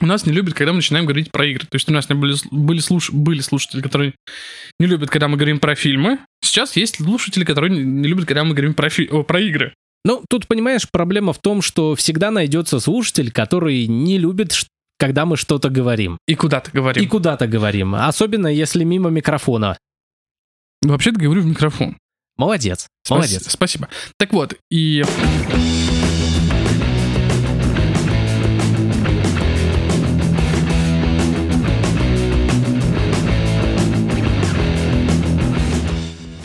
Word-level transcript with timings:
у 0.00 0.06
нас 0.06 0.26
не 0.26 0.32
любят, 0.32 0.54
когда 0.54 0.72
мы 0.72 0.76
начинаем 0.76 1.06
говорить 1.06 1.30
про 1.32 1.46
игры. 1.46 1.66
То 1.66 1.74
есть 1.74 1.88
у 1.88 1.92
нас 1.92 2.08
не 2.08 2.14
были, 2.14 2.34
были, 2.50 2.80
слуш, 2.80 3.10
были 3.10 3.40
слушатели, 3.40 3.80
которые 3.80 4.14
не 4.78 4.86
любят, 4.86 5.10
когда 5.10 5.28
мы 5.28 5.36
говорим 5.36 5.58
про 5.58 5.74
фильмы. 5.74 6.18
Сейчас 6.40 6.76
есть 6.76 6.96
слушатели, 6.96 7.44
которые 7.44 7.70
не 7.70 8.08
любят, 8.08 8.26
когда 8.26 8.44
мы 8.44 8.54
говорим 8.54 8.74
про, 8.74 8.88
фи, 8.88 9.08
о, 9.10 9.22
про 9.22 9.40
игры. 9.40 9.74
Ну, 10.04 10.24
тут, 10.28 10.46
понимаешь, 10.46 10.88
проблема 10.90 11.32
в 11.32 11.38
том, 11.38 11.62
что 11.62 11.94
всегда 11.94 12.30
найдется 12.30 12.80
слушатель, 12.80 13.32
который 13.32 13.86
не 13.86 14.18
любит, 14.18 14.54
когда 14.98 15.26
мы 15.26 15.36
что-то 15.36 15.68
говорим. 15.68 16.18
И 16.26 16.34
куда-то 16.34 16.70
говорим. 16.72 17.02
И 17.02 17.06
куда-то 17.06 17.46
говорим. 17.46 17.94
Особенно, 17.94 18.46
если 18.46 18.84
мимо 18.84 19.10
микрофона. 19.10 19.76
Вообще-то 20.82 21.18
говорю 21.18 21.42
в 21.42 21.46
микрофон. 21.46 21.96
Молодец. 22.36 22.86
Спас- 23.04 23.16
Молодец. 23.16 23.50
Спасибо. 23.50 23.88
Так 24.16 24.32
вот, 24.32 24.54
и... 24.70 25.02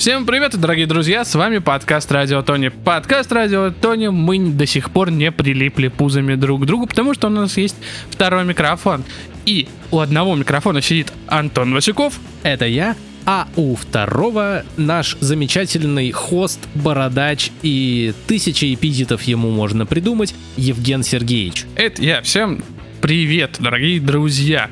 Всем 0.03 0.25
привет, 0.25 0.59
дорогие 0.59 0.85
друзья, 0.85 1.23
с 1.23 1.33
вами 1.33 1.59
подкаст 1.59 2.11
Радио 2.11 2.41
Тони. 2.41 2.67
Подкаст 2.67 3.31
Радио 3.31 3.71
Тони, 3.71 4.09
мы 4.09 4.37
до 4.51 4.65
сих 4.65 4.91
пор 4.91 5.11
не 5.11 5.31
прилипли 5.31 5.87
пузами 5.87 6.35
друг 6.35 6.63
к 6.63 6.65
другу, 6.65 6.87
потому 6.87 7.13
что 7.13 7.27
у 7.27 7.29
нас 7.29 7.55
есть 7.55 7.77
второй 8.09 8.43
микрофон. 8.43 9.05
И 9.45 9.69
у 9.91 9.99
одного 9.99 10.35
микрофона 10.35 10.81
сидит 10.81 11.13
Антон 11.27 11.73
Васюков, 11.73 12.19
Это 12.43 12.65
я. 12.65 12.97
А 13.25 13.47
у 13.55 13.77
второго 13.77 14.65
наш 14.75 15.15
замечательный 15.21 16.11
хост, 16.11 16.59
бородач 16.75 17.51
и 17.61 18.13
тысячи 18.27 18.73
эпитетов 18.73 19.21
ему 19.21 19.51
можно 19.51 19.85
придумать, 19.85 20.35
Евген 20.57 21.03
Сергеевич. 21.03 21.63
Это 21.77 22.03
я. 22.03 22.21
Всем 22.23 22.61
привет, 22.99 23.55
дорогие 23.57 24.01
друзья. 24.01 24.69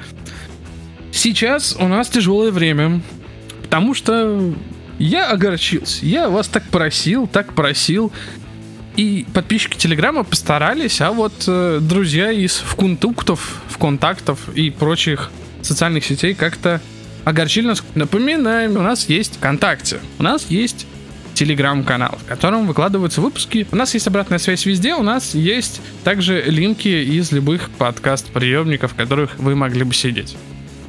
Сейчас 1.14 1.78
у 1.80 1.88
нас 1.88 2.10
тяжелое 2.10 2.52
время, 2.52 3.00
потому 3.62 3.94
что 3.94 4.54
я 5.02 5.30
огорчился. 5.30 6.06
Я 6.06 6.30
вас 6.30 6.48
так 6.48 6.64
просил, 6.64 7.28
так 7.28 7.54
просил. 7.54 8.12
И 8.96 9.26
подписчики 9.34 9.78
Телеграма 9.78 10.24
постарались, 10.24 11.00
а 11.02 11.12
вот 11.12 11.34
э, 11.48 11.80
друзья 11.82 12.30
из 12.30 12.58
ВКонтуктов, 12.58 13.62
ВКонтактов 13.70 14.50
и 14.54 14.70
прочих 14.70 15.32
социальных 15.62 16.04
сетей 16.04 16.34
как-то 16.34 16.82
огорчили 17.24 17.68
нас. 17.68 17.84
Напоминаем, 17.96 18.76
у 18.76 18.82
нас 18.82 19.08
есть 19.08 19.38
ВКонтакте, 19.38 20.00
у 20.20 20.24
нас 20.24 20.48
есть 20.50 20.86
телеграм-канал, 21.34 22.20
в 22.22 22.28
котором 22.28 22.68
выкладываются 22.68 23.22
выпуски. 23.22 23.66
У 23.72 23.76
нас 23.78 23.94
есть 23.94 24.08
обратная 24.08 24.40
связь 24.40 24.66
везде, 24.66 24.94
у 24.94 25.04
нас 25.04 25.34
есть 25.34 25.82
также 26.04 26.44
линки 26.44 26.90
из 26.90 27.32
любых 27.32 27.70
подкаст-приемников, 27.72 28.92
в 28.92 28.96
которых 28.96 29.40
вы 29.40 29.56
могли 29.56 29.84
бы 29.84 29.94
сидеть. 29.94 30.36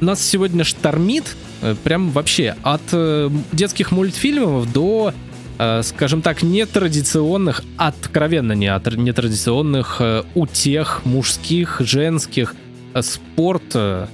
Нас 0.03 0.21
сегодня 0.21 0.65
штормит, 0.65 1.37
э, 1.61 1.75
прям 1.81 2.11
вообще, 2.11 2.55
от 2.61 2.81
э, 2.91 3.29
детских 3.53 3.91
мультфильмов 3.91 4.71
до, 4.71 5.13
э, 5.57 5.81
скажем 5.81 6.21
так, 6.21 6.43
нетрадиционных, 6.43 7.63
откровенно 7.77 8.51
не 8.51 8.67
от, 8.67 8.85
нетрадиционных 8.97 9.97
э, 9.99 10.23
утех 10.35 11.05
мужских, 11.05 11.79
женских, 11.79 12.53
э, 12.93 13.01
спорт 13.01 13.63
э, 13.75 14.07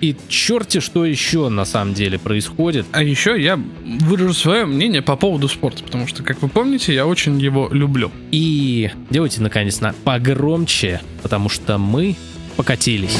и 0.00 0.14
черти 0.28 0.78
что 0.78 1.04
еще 1.04 1.48
на 1.48 1.64
самом 1.64 1.94
деле 1.94 2.20
происходит. 2.20 2.86
А 2.92 3.02
еще 3.02 3.42
я 3.42 3.58
выражу 3.84 4.34
свое 4.34 4.66
мнение 4.66 5.02
по 5.02 5.16
поводу 5.16 5.48
спорта, 5.48 5.82
потому 5.82 6.06
что, 6.06 6.22
как 6.22 6.40
вы 6.42 6.48
помните, 6.48 6.94
я 6.94 7.08
очень 7.08 7.40
его 7.40 7.68
люблю. 7.72 8.12
И 8.30 8.92
делайте 9.10 9.42
наконец 9.42 9.80
на 9.80 9.94
погромче, 10.04 11.00
потому 11.22 11.48
что 11.48 11.76
мы 11.76 12.14
покатились. 12.56 13.18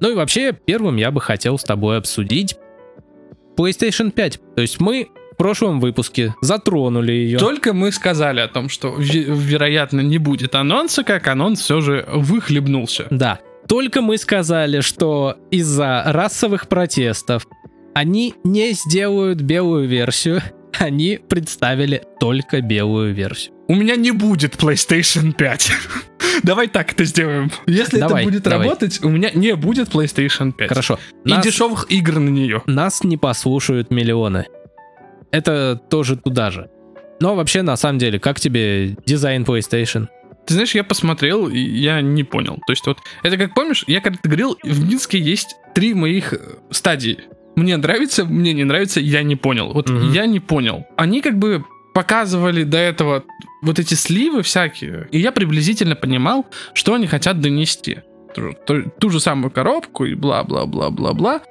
Ну 0.00 0.10
и 0.10 0.14
вообще, 0.14 0.52
первым 0.52 0.96
я 0.96 1.10
бы 1.10 1.20
хотел 1.20 1.58
с 1.58 1.64
тобой 1.64 1.98
обсудить 1.98 2.56
PlayStation 3.56 4.10
5. 4.10 4.40
То 4.56 4.62
есть 4.62 4.80
мы 4.80 5.08
в 5.32 5.36
прошлом 5.36 5.80
выпуске 5.80 6.34
затронули 6.40 7.12
ее. 7.12 7.38
Только 7.38 7.72
мы 7.72 7.92
сказали 7.92 8.40
о 8.40 8.48
том, 8.48 8.68
что 8.68 8.88
ве- 8.96 9.24
вероятно 9.26 10.00
не 10.00 10.18
будет 10.18 10.54
анонса, 10.54 11.04
как 11.04 11.26
анонс 11.28 11.60
все 11.60 11.80
же 11.80 12.06
выхлебнулся. 12.12 13.06
Да. 13.10 13.40
Только 13.68 14.02
мы 14.02 14.18
сказали, 14.18 14.80
что 14.80 15.36
из-за 15.50 16.02
расовых 16.06 16.68
протестов 16.68 17.46
они 17.94 18.34
не 18.44 18.72
сделают 18.72 19.40
белую 19.42 19.86
версию, 19.86 20.42
они 20.78 21.18
представили 21.28 22.02
только 22.18 22.60
белую 22.60 23.14
версию. 23.14 23.54
У 23.70 23.76
меня 23.76 23.94
не 23.94 24.10
будет 24.10 24.56
PlayStation 24.56 25.32
5. 25.32 25.72
Давай 26.42 26.66
так 26.66 26.90
это 26.92 27.04
сделаем. 27.04 27.52
Если 27.68 28.00
Давай, 28.00 28.22
это 28.24 28.30
будет 28.32 28.42
давай. 28.42 28.66
работать, 28.66 29.00
у 29.04 29.08
меня 29.08 29.30
не 29.32 29.54
будет 29.54 29.90
PlayStation 29.90 30.50
5. 30.50 30.68
Хорошо. 30.68 30.98
И 31.24 31.30
Нас, 31.30 31.44
дешевых 31.44 31.86
игр 31.88 32.18
на 32.18 32.30
нее. 32.30 32.64
нас 32.66 33.04
не 33.04 33.16
послушают 33.16 33.92
миллионы. 33.92 34.46
Это 35.30 35.80
тоже 35.88 36.16
туда 36.16 36.50
же. 36.50 36.68
Но 37.20 37.36
вообще, 37.36 37.62
на 37.62 37.76
самом 37.76 37.98
деле, 38.00 38.18
как 38.18 38.40
тебе 38.40 38.96
дизайн 39.06 39.44
PlayStation? 39.44 40.08
Ты 40.48 40.54
знаешь, 40.54 40.74
я 40.74 40.82
посмотрел, 40.82 41.46
и 41.46 41.60
я 41.60 42.00
не 42.00 42.24
понял. 42.24 42.56
То 42.66 42.72
есть 42.72 42.84
вот, 42.88 42.98
это 43.22 43.36
как 43.36 43.54
помнишь, 43.54 43.84
я 43.86 44.00
когда-то 44.00 44.28
говорил, 44.28 44.58
в 44.64 44.88
Минске 44.88 45.20
есть 45.20 45.54
три 45.76 45.94
моих 45.94 46.32
э, 46.32 46.38
стадии. 46.72 47.18
Мне 47.54 47.76
нравится, 47.76 48.24
мне 48.24 48.52
не 48.52 48.64
нравится, 48.64 48.98
я 48.98 49.22
не 49.22 49.36
понял. 49.36 49.72
Вот 49.72 49.88
Мгм. 49.90 50.10
я 50.10 50.26
не 50.26 50.40
понял. 50.40 50.86
Они 50.96 51.20
как 51.20 51.38
бы 51.38 51.64
показывали 51.94 52.64
до 52.64 52.78
этого 52.78 53.22
вот 53.62 53.78
эти 53.78 53.94
сливы 53.94 54.42
всякие, 54.42 55.08
и 55.10 55.18
я 55.18 55.32
приблизительно 55.32 55.94
понимал, 55.96 56.46
что 56.74 56.94
они 56.94 57.06
хотят 57.06 57.40
донести. 57.40 57.98
Ту, 58.34 58.52
ту- 58.66 58.90
ту 58.98 59.10
же 59.10 59.20
самую 59.20 59.50
коробку 59.50 60.04
и 60.04 60.14
бла-бла-бла-бла-бла. 60.14 61.42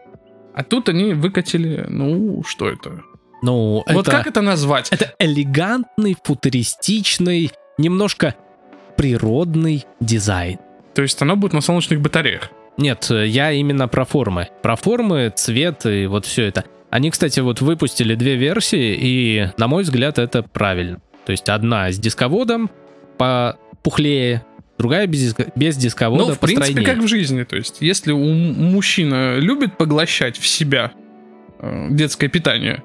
А 0.53 0.64
тут 0.64 0.90
они 0.90 1.14
выкатили, 1.14 1.86
ну, 1.90 2.44
что 2.46 2.70
это? 2.70 3.02
Ну, 3.42 3.84
Вот 3.88 4.08
это, 4.08 4.12
как 4.12 4.28
это 4.28 4.42
назвать? 4.42 4.90
это 4.92 5.14
элегантный, 5.20 6.16
футуристичный, 6.24 7.52
немножко 7.78 8.36
природный 8.97 9.86
дизайн. 10.00 10.59
То 10.94 11.02
есть 11.02 11.22
оно 11.22 11.36
будет 11.36 11.53
на 11.53 11.62
солнечных 11.62 12.02
батареях. 12.02 12.50
Нет, 12.78 13.08
э, 13.12 13.28
я 13.28 13.52
именно 13.52 13.88
про 13.88 14.03
формы. 14.06 14.50
Про 14.62 14.76
формы, 14.76 15.31
цвет 15.36 15.86
и 15.86 16.06
вот 16.08 16.26
все 16.26 16.44
это. 16.46 16.66
Они, 16.90 17.12
кстати, 17.12 17.40
вот 17.40 17.62
выпустили 17.62 18.16
две 18.16 18.36
версии, 18.36 18.97
и, 19.00 19.50
на 19.58 19.68
мой 19.68 19.84
взгляд, 19.84 20.18
это 20.18 20.44
правильно. 20.44 21.00
То 21.29 21.31
есть 21.31 21.47
одна 21.47 21.91
с 21.91 22.00
дисководом 22.00 22.72
попухлее, 23.19 24.44
другая 24.79 25.06
без, 25.06 25.31
диско- 25.31 25.51
без 25.56 25.78
дисковода 25.78 26.25
Ну, 26.25 26.34
в 26.34 26.40
принципе, 26.40 26.66
постройнее. 26.66 26.95
как 26.95 27.03
в 27.03 27.07
жизни. 27.07 27.44
То 27.44 27.56
есть, 27.56 27.78
если 27.81 28.12
у 28.13 28.34
мужчина 28.34 29.38
любит 29.38 29.78
поглощать 29.78 30.40
в 30.40 30.47
себя 30.47 30.91
э, 31.59 31.88
детское 31.91 32.29
питание, 32.29 32.84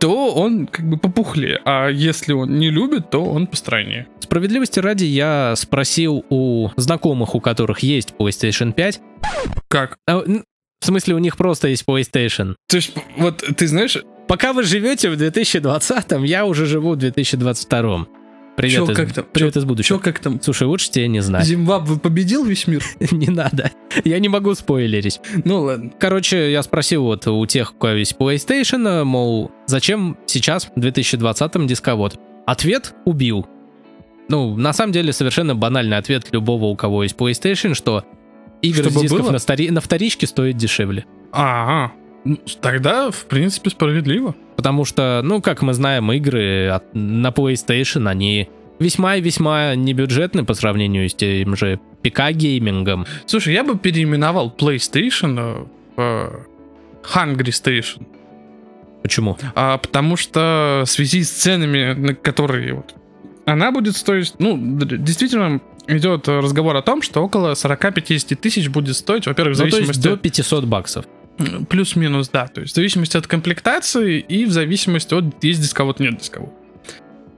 то 0.00 0.34
он 0.34 0.66
как 0.66 0.88
бы 0.88 0.96
попухлее. 0.96 1.60
А 1.64 1.86
если 1.86 2.32
он 2.32 2.58
не 2.58 2.68
любит, 2.70 3.10
то 3.10 3.24
он 3.24 3.46
постройнее. 3.46 4.08
Справедливости 4.18 4.80
ради, 4.80 5.04
я 5.04 5.54
спросил 5.56 6.24
у 6.30 6.70
знакомых, 6.74 7.36
у 7.36 7.40
которых 7.40 7.78
есть 7.78 8.12
PlayStation 8.18 8.72
5. 8.72 9.00
Как? 9.68 9.98
а, 10.08 10.18
В 10.18 10.84
смысле, 10.84 11.14
у 11.14 11.18
них 11.18 11.36
просто 11.36 11.68
есть 11.68 11.84
PlayStation. 11.86 12.56
То 12.68 12.76
есть, 12.76 12.92
вот 13.16 13.44
ты 13.56 13.68
знаешь, 13.68 13.96
Пока 14.28 14.52
вы 14.52 14.62
живете 14.62 15.10
в 15.10 15.14
2020-м, 15.14 16.22
я 16.24 16.46
уже 16.46 16.66
живу 16.66 16.94
в 16.94 16.98
2022-м. 16.98 18.08
Привет, 18.56 18.76
Чё, 18.76 18.84
из, 18.92 18.96
как 18.96 19.12
там? 19.12 19.24
привет 19.32 19.56
из 19.56 19.62
что 19.62 19.66
будущего. 19.66 19.98
как 19.98 20.20
там? 20.20 20.40
Слушай, 20.40 20.68
лучше 20.68 20.88
тебе 20.90 21.08
не 21.08 21.20
знать. 21.20 21.44
Зимбабве 21.44 21.98
победил 21.98 22.44
весь 22.44 22.68
мир? 22.68 22.84
Не 23.10 23.26
надо. 23.26 23.72
Я 24.04 24.20
не 24.20 24.28
могу 24.28 24.54
спойлерить. 24.54 25.20
Ну 25.44 25.62
ладно. 25.62 25.90
Короче, 25.98 26.52
я 26.52 26.62
спросил 26.62 27.02
вот 27.02 27.26
у 27.26 27.44
тех, 27.46 27.72
у 27.74 27.76
кого 27.76 27.94
есть 27.94 28.14
PlayStation, 28.16 29.02
мол, 29.02 29.50
зачем 29.66 30.16
сейчас 30.26 30.70
в 30.74 30.78
2020-м 30.78 31.66
дисковод? 31.66 32.16
Ответ 32.46 32.94
убил. 33.04 33.44
Ну, 34.28 34.56
на 34.56 34.72
самом 34.72 34.92
деле, 34.92 35.12
совершенно 35.12 35.56
банальный 35.56 35.96
ответ 35.96 36.28
любого, 36.32 36.66
у 36.66 36.76
кого 36.76 37.02
есть 37.02 37.16
PlayStation, 37.16 37.74
что 37.74 38.04
игры 38.62 38.84
Чтобы 38.84 38.98
с 39.00 39.02
дисков 39.02 39.20
было? 39.22 39.30
на, 39.32 39.38
стари- 39.38 39.70
на 39.70 39.80
вторичке 39.80 40.28
стоят 40.28 40.56
дешевле. 40.56 41.04
Ага. 41.32 41.92
Ну, 42.24 42.38
Тогда, 42.60 43.10
в 43.10 43.26
принципе, 43.26 43.70
справедливо. 43.70 44.34
Потому 44.56 44.84
что, 44.84 45.20
ну, 45.24 45.42
как 45.42 45.62
мы 45.62 45.74
знаем, 45.74 46.10
игры 46.12 46.68
от- 46.68 46.94
на 46.94 47.28
PlayStation, 47.28 48.08
они 48.08 48.48
весьма 48.78 49.16
и 49.16 49.20
весьма 49.20 49.74
небюджетны 49.74 50.44
по 50.44 50.54
сравнению 50.54 51.08
с 51.08 51.14
тем 51.14 51.56
же 51.56 51.78
ПК-геймингом. 52.02 53.06
Слушай, 53.26 53.54
я 53.54 53.64
бы 53.64 53.76
переименовал 53.78 54.54
PlayStation 54.56 55.68
э, 55.96 56.02
в 57.02 57.16
Hungry 57.16 57.50
Station. 57.50 58.06
Почему? 59.02 59.36
А, 59.54 59.76
потому 59.78 60.16
что 60.16 60.82
в 60.86 60.90
связи 60.90 61.22
с 61.22 61.30
ценами, 61.30 61.92
на 61.92 62.14
которые 62.14 62.74
вот 62.74 62.94
она 63.44 63.70
будет 63.70 63.96
стоить, 63.96 64.32
ну, 64.38 64.56
действительно 64.58 65.60
идет 65.86 66.26
разговор 66.28 66.74
о 66.76 66.80
том, 66.82 67.02
что 67.02 67.20
около 67.22 67.52
40-50 67.52 68.34
тысяч 68.36 68.68
будет 68.70 68.96
стоить, 68.96 69.26
во-первых, 69.26 69.56
в 69.56 69.60
Ну, 69.60 69.68
то 69.70 69.76
есть 69.76 69.86
зависимости... 69.88 70.08
до 70.08 70.16
500 70.16 70.64
баксов. 70.64 71.04
Плюс-минус, 71.68 72.28
да. 72.28 72.46
То 72.46 72.60
есть 72.60 72.74
в 72.74 72.76
зависимости 72.76 73.16
от 73.16 73.26
комплектации 73.26 74.20
и 74.20 74.44
в 74.44 74.52
зависимости 74.52 75.14
от 75.14 75.42
есть 75.42 75.60
дисковод, 75.60 76.00
нет 76.00 76.18
дисковод. 76.18 76.52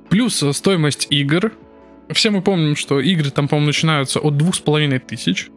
Плюс 0.09 0.45
стоимость 0.53 1.07
игр. 1.11 1.53
Все 2.11 2.31
мы 2.31 2.43
помним, 2.43 2.77
что 2.77 3.01
игры 3.01 3.31
там, 3.31 3.49
по-моему, 3.49 3.69
начинаются 3.69 4.21
от 4.21 4.37
двух 4.37 4.55
с 4.55 4.61
половиной 4.61 5.01
тысяч 5.01 5.49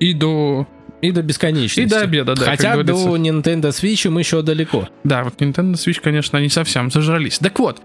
и 0.00 0.12
до 0.12 0.66
и 1.00 1.12
до 1.12 1.22
бесконечности. 1.22 1.80
И 1.80 1.86
до 1.86 2.00
обеда, 2.00 2.34
да. 2.34 2.46
Хотя 2.46 2.82
до 2.82 3.16
Nintendo 3.16 3.68
Switch 3.68 4.08
мы 4.08 4.22
еще 4.22 4.42
далеко. 4.42 4.88
Да, 5.04 5.22
вот 5.22 5.40
Nintendo 5.40 5.74
Switch, 5.74 6.00
конечно, 6.00 6.38
они 6.38 6.48
совсем 6.48 6.90
зажрались. 6.90 7.38
Так 7.38 7.58
вот, 7.58 7.82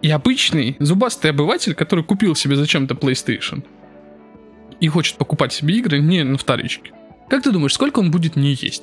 и 0.00 0.10
обычный 0.10 0.76
зубастый 0.80 1.30
обыватель, 1.30 1.74
который 1.74 2.04
купил 2.04 2.34
себе 2.34 2.56
зачем-то 2.56 2.94
PlayStation 2.94 3.62
и 4.80 4.88
хочет 4.88 5.16
покупать 5.16 5.52
себе 5.52 5.76
игры 5.76 6.00
не 6.00 6.24
на 6.24 6.38
вторичке. 6.38 6.92
Как 7.28 7.42
ты 7.42 7.50
думаешь, 7.50 7.74
сколько 7.74 8.00
он 8.00 8.10
будет 8.10 8.36
не 8.36 8.52
есть? 8.52 8.82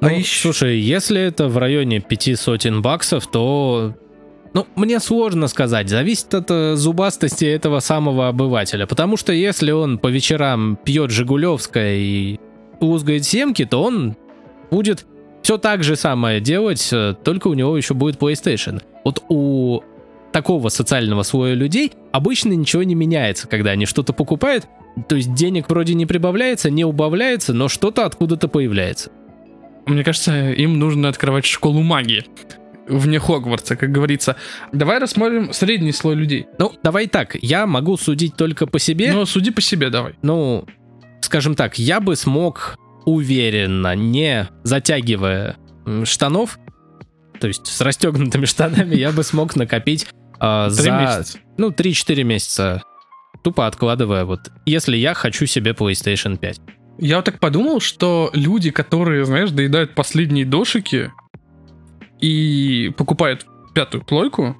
А 0.00 0.08
ну, 0.08 0.16
еще... 0.16 0.42
Слушай, 0.42 0.78
если 0.78 1.20
это 1.20 1.48
в 1.48 1.58
районе 1.58 2.00
пяти 2.00 2.36
сотен 2.36 2.82
баксов, 2.82 3.26
то 3.26 3.94
ну, 4.54 4.66
мне 4.76 5.00
сложно 5.00 5.48
сказать, 5.48 5.88
зависит 5.88 6.32
от 6.34 6.50
э, 6.50 6.74
зубастости 6.76 7.44
этого 7.44 7.80
самого 7.80 8.28
обывателя. 8.28 8.86
Потому 8.86 9.16
что 9.16 9.32
если 9.32 9.72
он 9.72 9.98
по 9.98 10.08
вечерам 10.08 10.76
пьет 10.76 11.10
Жигулевское 11.10 11.96
и 11.96 12.40
лузгает 12.80 13.24
семки, 13.24 13.64
то 13.64 13.82
он 13.82 14.16
будет 14.70 15.06
все 15.42 15.58
так 15.58 15.82
же 15.82 15.96
самое 15.96 16.40
делать, 16.40 16.88
э, 16.92 17.14
только 17.22 17.48
у 17.48 17.54
него 17.54 17.76
еще 17.76 17.94
будет 17.94 18.20
PlayStation. 18.20 18.82
Вот 19.04 19.22
у 19.28 19.82
такого 20.32 20.68
социального 20.68 21.22
слоя 21.22 21.54
людей 21.54 21.92
обычно 22.12 22.52
ничего 22.52 22.82
не 22.82 22.94
меняется, 22.94 23.48
когда 23.48 23.70
они 23.70 23.86
что-то 23.86 24.12
покупают. 24.12 24.66
То 25.08 25.16
есть 25.16 25.34
денег 25.34 25.68
вроде 25.68 25.94
не 25.94 26.06
прибавляется, 26.06 26.70
не 26.70 26.84
убавляется, 26.84 27.52
но 27.52 27.68
что-то 27.68 28.04
откуда-то 28.04 28.48
появляется. 28.48 29.10
Мне 29.86 30.04
кажется, 30.04 30.50
им 30.50 30.78
нужно 30.78 31.08
открывать 31.08 31.46
школу 31.46 31.82
магии 31.82 32.24
вне 32.88 33.18
Хогвартса, 33.18 33.76
как 33.76 33.92
говорится. 33.92 34.36
Давай 34.72 34.98
рассмотрим 34.98 35.52
средний 35.52 35.92
слой 35.92 36.14
людей. 36.14 36.46
Ну, 36.58 36.72
давай 36.82 37.06
так, 37.06 37.36
я 37.42 37.66
могу 37.66 37.96
судить 37.96 38.36
только 38.36 38.66
по 38.66 38.78
себе. 38.78 39.12
Ну, 39.12 39.26
суди 39.26 39.50
по 39.50 39.60
себе 39.60 39.90
давай. 39.90 40.14
Ну, 40.22 40.66
скажем 41.20 41.54
так, 41.54 41.78
я 41.78 42.00
бы 42.00 42.16
смог 42.16 42.76
уверенно, 43.04 43.94
не 43.94 44.48
затягивая 44.64 45.56
штанов, 46.04 46.58
то 47.40 47.46
есть 47.46 47.66
с 47.66 47.80
расстегнутыми 47.80 48.44
штанами, 48.44 48.94
я 48.96 49.12
бы 49.12 49.22
смог 49.22 49.56
накопить 49.56 50.06
э, 50.40 50.66
за, 50.68 50.90
месяца. 50.90 51.38
ну, 51.56 51.70
3-4 51.70 52.22
месяца, 52.24 52.82
тупо 53.48 53.66
откладывая, 53.66 54.26
вот, 54.26 54.50
если 54.66 54.96
я 54.96 55.14
хочу 55.14 55.46
себе 55.46 55.70
PlayStation 55.70 56.36
5. 56.36 56.60
Я 56.98 57.16
вот 57.16 57.24
так 57.24 57.40
подумал, 57.40 57.80
что 57.80 58.30
люди, 58.34 58.70
которые, 58.70 59.24
знаешь, 59.24 59.50
доедают 59.50 59.94
последние 59.94 60.44
дошики, 60.44 61.10
и 62.20 62.92
покупает 62.96 63.46
пятую 63.74 64.04
плойку, 64.04 64.56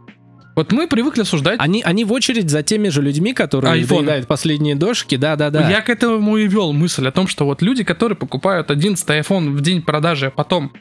вот 0.57 0.73
мы 0.73 0.89
привыкли 0.89 1.23
осуждать... 1.23 1.61
Они, 1.61 1.83
они 1.83 2.05
в 2.05 2.13
очередь 2.13 2.49
за 2.49 2.63
теми 2.63 2.89
же 2.89 3.03
людьми, 3.03 3.35
которые 3.35 3.83
iPhone. 3.83 3.99
доедают 3.99 4.27
последние 4.27 4.75
дошки, 4.75 5.17
да-да-да. 5.17 5.69
Я 5.69 5.83
к 5.83 5.91
этому 5.91 6.37
и 6.37 6.49
вел 6.49 6.73
мысль 6.73 7.07
о 7.07 7.13
том, 7.13 7.29
что 7.29 7.45
вот 7.45 7.61
люди, 7.63 7.85
которые 7.85 8.17
покупают 8.17 8.71
11 8.71 9.07
iPhone 9.09 9.51
в 9.51 9.61
день 9.61 9.83
продажи, 9.83 10.27
а 10.27 10.31
потом 10.31 10.73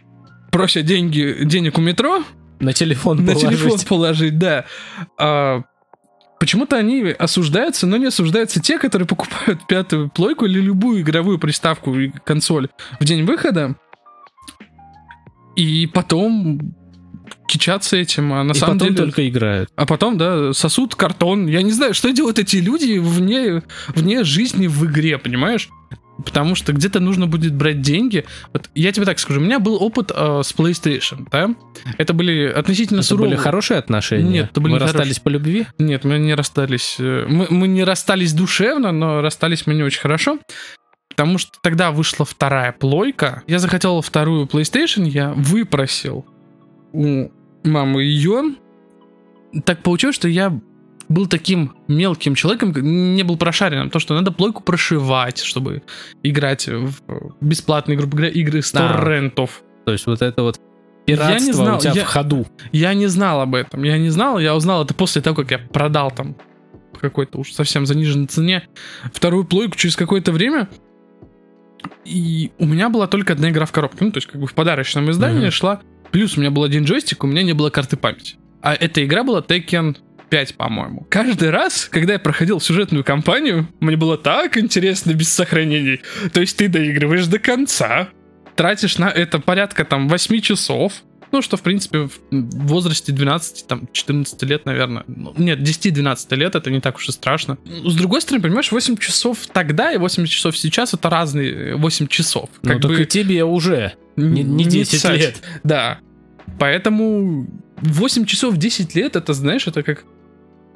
просят 0.51 0.86
деньги, 0.86 1.39
денег 1.44 1.77
у 1.77 1.81
метро... 1.81 2.24
На 2.59 2.74
телефон 2.74 3.18
На 3.18 3.33
положить. 3.33 3.50
телефон 3.50 3.80
положить, 3.88 4.39
да. 4.39 4.65
А, 5.19 5.62
почему-то 6.48 6.78
они 6.78 7.02
осуждаются, 7.20 7.86
но 7.88 7.98
не 7.98 8.06
осуждаются 8.06 8.62
те, 8.62 8.80
которые 8.80 9.06
покупают 9.06 9.60
пятую 9.68 10.10
плойку 10.10 10.46
или 10.46 10.62
любую 10.62 11.02
игровую 11.02 11.40
приставку 11.40 11.94
и 11.94 12.10
консоль 12.24 12.70
в 13.02 13.04
день 13.04 13.26
выхода, 13.26 13.76
и 15.58 15.88
потом 15.94 16.74
кичаться 17.50 17.98
этим, 17.98 18.32
а 18.32 18.46
на 18.46 18.52
и 18.52 18.56
самом 18.56 18.80
потом 18.80 18.94
деле... 18.94 19.06
только 19.06 19.28
играют. 19.28 19.70
А 19.76 19.86
потом, 19.86 20.18
да, 20.18 20.54
сосуд, 20.54 20.96
картон. 20.96 21.48
Я 21.48 21.62
не 21.64 21.72
знаю, 21.72 21.94
что 21.94 22.14
делают 22.14 22.40
эти 22.40 22.58
люди 22.58 22.98
вне, 22.98 23.64
вне 23.90 24.24
жизни 24.24 24.68
в 24.68 24.86
игре, 24.86 25.18
понимаешь? 25.18 25.70
Потому 26.24 26.56
что 26.56 26.74
где-то 26.74 27.00
нужно 27.00 27.28
будет 27.28 27.54
брать 27.54 27.81
деньги. 27.81 28.25
Вот 28.51 28.69
я 28.74 28.92
тебе 28.92 29.06
так 29.06 29.19
скажу, 29.19 29.39
у 29.39 29.44
меня 29.44 29.60
был 29.60 29.81
опыт 29.81 30.12
э, 30.13 30.42
с 30.44 30.54
PlayStation, 30.54 31.28
да? 31.31 31.54
Это 31.98 32.13
были 32.13 32.48
относительно 32.48 33.00
это 33.00 33.07
суровые. 33.07 33.31
были 33.31 33.39
хорошие 33.39 33.78
отношения? 33.78 34.30
Нет, 34.30 34.50
это 34.51 34.60
были 34.60 34.74
Мы 34.74 34.80
расстались 34.80 35.19
по 35.19 35.30
любви? 35.30 35.68
Нет, 35.78 36.04
мы 36.06 36.18
не 36.18 36.34
расстались. 36.34 36.95
Э, 37.00 37.25
мы, 37.28 37.48
мы 37.50 37.68
не 37.68 37.84
расстались 37.84 38.34
душевно, 38.34 38.92
но 38.92 39.22
расстались 39.22 39.68
мы 39.68 39.75
не 39.75 39.84
очень 39.84 40.01
хорошо. 40.01 40.39
Потому 41.10 41.38
что 41.38 41.51
тогда 41.62 41.92
вышла 41.92 42.25
вторая 42.25 42.72
плойка. 42.72 43.44
Я 43.48 43.60
захотел 43.60 44.01
вторую 44.01 44.45
PlayStation, 44.45 45.07
я 45.07 45.33
выпросил 45.33 46.25
у 46.94 47.30
мамы 47.63 48.04
ее. 48.04 48.56
Так 49.66 49.83
получилось, 49.83 50.16
что 50.16 50.28
я 50.28 50.60
был 51.09 51.27
таким 51.27 51.75
мелким 51.88 52.36
человеком, 52.36 52.74
не 52.74 53.24
был 53.24 53.38
прошаренным, 53.38 53.89
то, 53.89 54.00
что 54.00 54.13
надо 54.13 54.31
плойку 54.31 54.62
прошивать, 54.62 55.39
чтобы 55.39 55.83
играть 56.24 56.68
в 56.68 56.94
бесплатные, 57.42 57.98
грубо 57.98 58.18
говоря, 58.18 58.31
игры 58.31 58.62
с 58.62 58.71
да. 58.71 58.94
торрентов. 58.94 59.63
То 59.86 59.94
есть 59.94 60.06
вот 60.06 60.21
это 60.21 60.42
вот 60.42 60.59
пиратство 61.06 61.33
я 61.33 61.39
не 61.39 61.51
знал, 61.54 61.77
у 61.77 61.80
тебя 61.80 61.94
я, 61.94 62.04
в 62.04 62.07
ходу. 62.07 62.48
Я 62.71 62.94
не 62.94 63.07
знал 63.07 63.42
об 63.42 63.56
этом, 63.56 63.83
я 63.83 63.98
не 63.98 64.09
знал, 64.09 64.39
я 64.39 64.56
узнал 64.56 64.83
это 64.83 64.94
после 64.94 65.21
того, 65.21 65.36
как 65.36 65.51
я 65.51 65.59
продал 65.59 66.12
там 66.12 66.36
какой-то 67.00 67.38
уж 67.38 67.54
совсем 67.54 67.86
заниженной 67.86 68.27
цене 68.27 68.68
вторую 69.13 69.45
плойку 69.45 69.77
через 69.77 69.95
какое-то 69.95 70.31
время. 70.31 70.68
И 72.04 72.51
у 72.57 72.65
меня 72.65 72.89
была 72.89 73.07
только 73.07 73.33
одна 73.33 73.50
игра 73.50 73.65
в 73.65 73.71
коробке. 73.71 74.04
Ну, 74.04 74.12
то 74.12 74.18
есть, 74.18 74.27
как 74.27 74.42
бы 74.42 74.48
в 74.48 74.54
подарочном 74.54 75.12
издании 75.12 75.48
uh-huh. 75.48 75.51
шла. 75.51 75.81
Плюс 76.12 76.38
у 76.38 76.39
меня 76.39 76.51
был 76.51 76.63
один 76.63 76.86
джойстик, 76.86 77.24
у 77.24 77.27
меня 77.27 77.44
не 77.44 77.54
было 77.54 77.69
карты 77.69 77.98
памяти. 77.98 78.38
А 78.62 78.74
эта 78.74 79.06
игра 79.06 79.24
была 79.24 79.42
Tekken 79.42 79.98
5, 80.30 80.56
по-моему. 80.56 81.08
Каждый 81.10 81.50
раз, 81.50 81.88
когда 81.92 82.14
я 82.14 82.20
проходил 82.20 82.60
сюжетную 82.60 83.04
кампанию, 83.04 83.68
мне 83.80 83.98
было 83.98 84.18
так 84.18 84.58
интересно 84.58 85.14
без 85.14 85.30
сохранений. 85.30 86.02
То 86.34 86.42
есть 86.42 86.58
ты 86.58 86.68
доигрываешь 86.68 87.28
до 87.28 87.40
конца, 87.40 88.10
тратишь 88.56 88.98
на 88.98 89.10
это 89.10 89.40
порядка 89.40 89.86
там 89.86 90.08
8 90.10 90.42
часов, 90.42 90.94
ну, 91.32 91.42
что, 91.42 91.58
в 91.58 91.62
принципе, 91.62 92.08
в 92.32 92.68
возрасте 92.68 93.12
12, 93.12 93.68
там, 93.68 93.90
14 93.92 94.42
лет, 94.44 94.66
наверное. 94.66 95.04
Ну, 95.08 95.34
нет, 95.38 95.60
10-12 95.60 96.36
лет, 96.36 96.56
это 96.56 96.72
не 96.72 96.80
так 96.80 96.96
уж 96.96 97.10
и 97.10 97.12
страшно. 97.12 97.58
С 97.66 97.96
другой 97.96 98.22
стороны, 98.22 98.42
понимаешь, 98.42 98.72
8 98.72 98.98
часов 98.98 99.40
тогда 99.52 99.92
и 99.92 99.98
8 99.98 100.26
часов 100.26 100.58
сейчас 100.58 100.94
это 100.94 101.10
разные 101.10 101.76
8 101.76 102.08
часов. 102.08 102.50
Ну, 102.62 102.70
как 102.70 102.84
ну, 102.84 102.90
бы... 102.90 102.96
так 102.96 103.06
и 103.06 103.08
тебе 103.08 103.44
уже 103.44 103.94
не, 104.16 104.44
не 104.44 104.64
10 104.64 105.04
не 105.04 105.18
лет. 105.18 105.42
Да. 105.64 106.00
Поэтому 106.60 107.48
8 107.82 108.26
часов 108.26 108.57
10 108.57 108.96
лет, 108.96 109.16
это, 109.16 109.34
знаешь, 109.34 109.68
это 109.68 109.84
как 109.84 110.06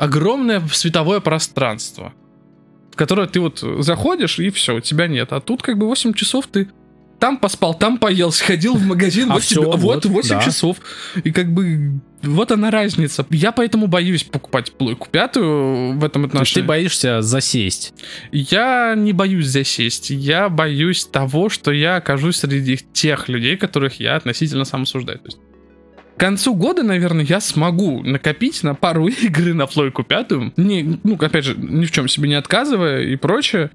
огромное 0.02 0.68
световое 0.74 1.20
пространство, 1.20 2.12
в 2.92 2.96
которое 2.96 3.28
ты 3.28 3.40
вот 3.40 3.60
заходишь, 3.60 4.40
и 4.40 4.50
все, 4.50 4.78
у 4.78 4.80
тебя 4.80 5.06
нет. 5.08 5.32
А 5.32 5.40
тут 5.40 5.62
как 5.62 5.78
бы 5.78 5.86
8 5.86 6.14
часов 6.14 6.48
ты 6.48 6.70
там 7.20 7.38
поспал, 7.38 7.76
там 7.76 8.00
поел, 8.00 8.32
сходил 8.32 8.74
в 8.74 8.84
магазин, 8.84 9.30
а 9.30 9.36
вот, 9.36 9.44
все, 9.44 9.64
тебе, 9.64 9.78
вот 9.78 10.04
8 10.04 10.30
да. 10.30 10.42
часов. 10.42 10.78
И 11.24 11.30
как 11.32 11.54
бы 11.54 12.02
вот 12.24 12.52
она 12.52 12.72
разница. 12.72 13.28
Я 13.30 13.52
поэтому 13.52 13.86
боюсь 13.86 14.24
покупать 14.24 14.72
плойку 14.72 15.08
пятую 15.08 16.00
в 16.00 16.04
этом 16.04 16.26
отношении. 16.26 16.64
Ты 16.64 16.68
боишься 16.68 17.22
засесть? 17.22 17.94
Я 18.32 18.96
не 18.98 19.14
боюсь 19.14 19.46
засесть. 19.46 20.10
Я 20.10 20.50
боюсь 20.50 21.06
того, 21.06 21.50
что 21.50 21.72
я 21.72 21.98
окажусь 21.98 22.38
среди 22.38 22.80
тех 22.92 23.30
людей, 23.30 23.56
которых 23.56 24.00
я 24.00 24.16
относительно 24.16 24.66
сам 24.66 24.82
осуждаю. 24.82 25.20
То 25.20 25.28
есть 25.28 25.38
концу 26.22 26.54
года, 26.54 26.84
наверное, 26.84 27.26
я 27.26 27.42
смогу 27.42 28.04
накопить 28.04 28.62
на 28.62 28.76
пару 28.76 29.08
игры 29.24 29.56
на 29.56 29.66
плойку 29.66 30.04
пятую. 30.04 30.54
Не, 30.56 31.00
ну, 31.04 31.16
опять 31.20 31.46
же, 31.46 31.56
ни 31.58 31.86
в 31.86 31.92
чем 31.92 32.08
себе 32.08 32.30
не 32.30 32.36
отказывая 32.36 33.02
и 33.02 33.16
прочее. 33.16 33.72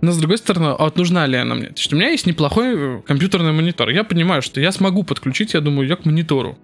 Но 0.00 0.12
с 0.12 0.18
другой 0.18 0.38
стороны, 0.38 0.76
а 0.78 0.84
вот 0.84 0.96
нужна 0.96 1.26
ли 1.26 1.36
она 1.36 1.56
мне? 1.56 1.66
То 1.66 1.78
есть 1.78 1.92
у 1.92 1.96
меня 1.96 2.10
есть 2.10 2.26
неплохой 2.26 2.74
э, 2.76 3.02
компьютерный 3.04 3.52
монитор. 3.52 3.88
Я 3.88 4.04
понимаю, 4.04 4.42
что 4.42 4.60
я 4.60 4.70
смогу 4.70 5.02
подключить, 5.02 5.54
я 5.54 5.60
думаю, 5.60 5.88
ее 5.88 5.96
к 5.96 6.04
монитору. 6.04 6.58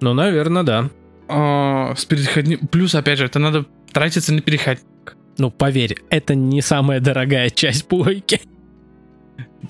Ну, 0.00 0.12
наверное, 0.12 0.64
да. 0.64 0.90
А, 1.28 1.94
с 1.96 2.04
переходни... 2.04 2.56
Плюс, 2.56 2.94
опять 2.94 3.18
же, 3.18 3.24
это 3.24 3.38
надо 3.38 3.64
тратиться 3.92 4.34
на 4.34 4.42
переходник. 4.42 5.16
Ну, 5.38 5.50
поверь, 5.50 5.96
это 6.10 6.34
не 6.34 6.60
самая 6.60 7.00
дорогая 7.00 7.48
часть 7.50 7.86
плойки. 7.88 8.40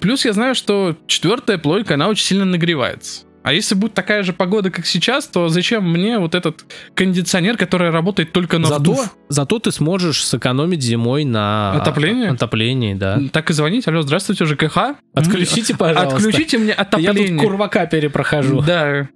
Плюс 0.01 0.25
я 0.25 0.33
знаю, 0.33 0.55
что 0.55 0.97
четвертая 1.07 1.59
плойка, 1.59 1.95
она 1.95 2.09
очень 2.09 2.25
сильно 2.25 2.45
нагревается. 2.45 3.27
А 3.43 3.53
если 3.53 3.75
будет 3.75 3.95
такая 3.95 4.23
же 4.23 4.33
погода, 4.33 4.71
как 4.71 4.87
сейчас, 4.87 5.27
то 5.27 5.49
зачем 5.49 5.91
мне 5.91 6.19
вот 6.19 6.35
этот 6.35 6.65
кондиционер, 6.95 7.57
который 7.57 7.91
работает 7.91 8.33
только 8.33 8.59
на 8.59 8.69
зато, 8.69 8.81
вдув? 8.81 9.17
Зато 9.29 9.59
ты 9.59 9.73
сможешь 9.73 10.25
сэкономить 10.25 10.83
зимой 10.83 11.25
на 11.25 11.73
отопление. 11.73 12.31
Отоплении, 12.31 12.95
да. 12.95 13.21
Так 13.33 13.51
и 13.51 13.53
звонить. 13.53 13.87
Алло, 13.89 14.03
здравствуйте, 14.03 14.45
ЖКХ. 14.45 14.95
Отключите, 15.15 15.77
пожалуйста. 15.77 16.17
Отключите 16.17 16.59
мне 16.59 16.73
отопление. 16.73 17.27
Я 17.27 17.39
тут 17.39 17.41
курвака 17.41 17.87
перепрохожу. 17.87 18.63
Да. 18.63 19.09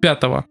Пятого. 0.00 0.44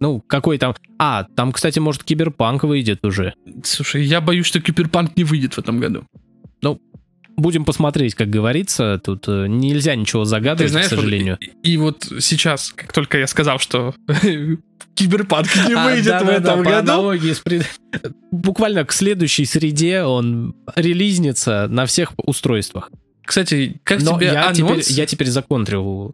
Ну, 0.00 0.20
какой 0.20 0.58
там... 0.58 0.74
А, 0.98 1.26
там, 1.36 1.52
кстати, 1.52 1.78
может, 1.78 2.02
Киберпанк 2.02 2.64
выйдет 2.64 3.04
уже. 3.04 3.34
Слушай, 3.62 4.02
я 4.02 4.20
боюсь, 4.20 4.46
что 4.46 4.60
Киберпанк 4.60 5.16
не 5.16 5.22
выйдет 5.22 5.54
в 5.54 5.58
этом 5.58 5.78
году. 5.78 6.04
Ну, 6.60 6.80
будем 7.36 7.64
посмотреть, 7.64 8.14
как 8.14 8.28
говорится. 8.30 9.00
Тут 9.02 9.24
э, 9.28 9.46
нельзя 9.48 9.94
ничего 9.94 10.24
загадывать, 10.24 10.70
знаешь, 10.72 10.86
к 10.86 10.90
сожалению. 10.90 11.38
Вот, 11.40 11.48
и, 11.62 11.72
и 11.72 11.76
вот 11.76 12.04
сейчас, 12.20 12.72
как 12.72 12.92
только 12.92 13.18
я 13.18 13.26
сказал, 13.26 13.58
что 13.58 13.94
Киберпанк 14.94 15.48
не 15.68 15.74
А, 15.74 15.84
выйдет 15.86 16.20
в 16.22 16.28
этом 16.28 16.58
по 16.62 16.70
году, 16.70 16.92
аналогии 16.92 17.32
с 17.32 17.40
пред- 17.40 17.66
Буквально 18.30 18.84
к 18.84 18.92
следующей 18.92 19.44
среде 19.46 20.02
он 20.02 20.54
релизнится 20.76 21.66
на 21.68 21.86
всех 21.86 22.12
устройствах. 22.18 22.90
кстати, 23.24 23.80
как 23.84 24.02
Но 24.02 24.16
тебе 24.16 24.26
я, 24.26 24.52
теперь, 24.52 24.66
анонс? 24.70 24.88
я 24.88 25.06
теперь 25.06 25.28
законтрил. 25.28 26.12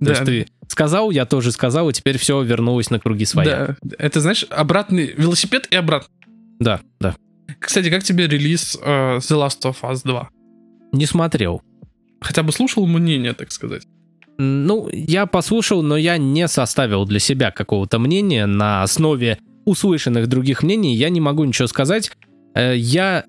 То 0.00 0.06
Да, 0.06 0.10
есть 0.12 0.24
ты 0.24 0.46
сказал, 0.68 1.10
я 1.10 1.26
тоже 1.26 1.50
сказал, 1.52 1.90
и 1.90 1.92
теперь 1.92 2.16
все 2.18 2.40
вернулось 2.42 2.90
на 2.90 2.98
круги 3.00 3.24
своя. 3.24 3.76
да, 3.82 3.94
это 3.98 4.20
знаешь 4.20 4.46
обратный 4.48 5.12
велосипед 5.16 5.66
и 5.70 5.76
обратно. 5.76 6.08
Да, 6.58 6.80
да. 7.00 7.16
Кстати, 7.58 7.90
как 7.90 8.02
тебе 8.04 8.26
релиз 8.28 8.78
э, 8.80 9.16
The 9.18 9.20
Last 9.46 9.60
of 9.62 9.76
Us 9.82 10.02
2? 10.04 10.28
Не 10.92 11.06
смотрел. 11.06 11.62
Хотя 12.20 12.42
бы 12.42 12.52
слушал 12.52 12.86
мнение, 12.86 13.32
так 13.32 13.50
сказать. 13.52 13.84
Ну, 14.38 14.88
я 14.92 15.26
послушал, 15.26 15.82
но 15.82 15.96
я 15.96 16.16
не 16.16 16.48
составил 16.48 17.04
для 17.04 17.18
себя 17.18 17.50
какого-то 17.50 17.98
мнения 17.98 18.46
на 18.46 18.82
основе 18.82 19.38
услышанных 19.64 20.28
других 20.28 20.62
мнений. 20.62 20.94
Я 20.94 21.10
не 21.10 21.20
могу 21.20 21.44
ничего 21.44 21.68
сказать. 21.68 22.10
Э, 22.54 22.74
Я 22.76 23.24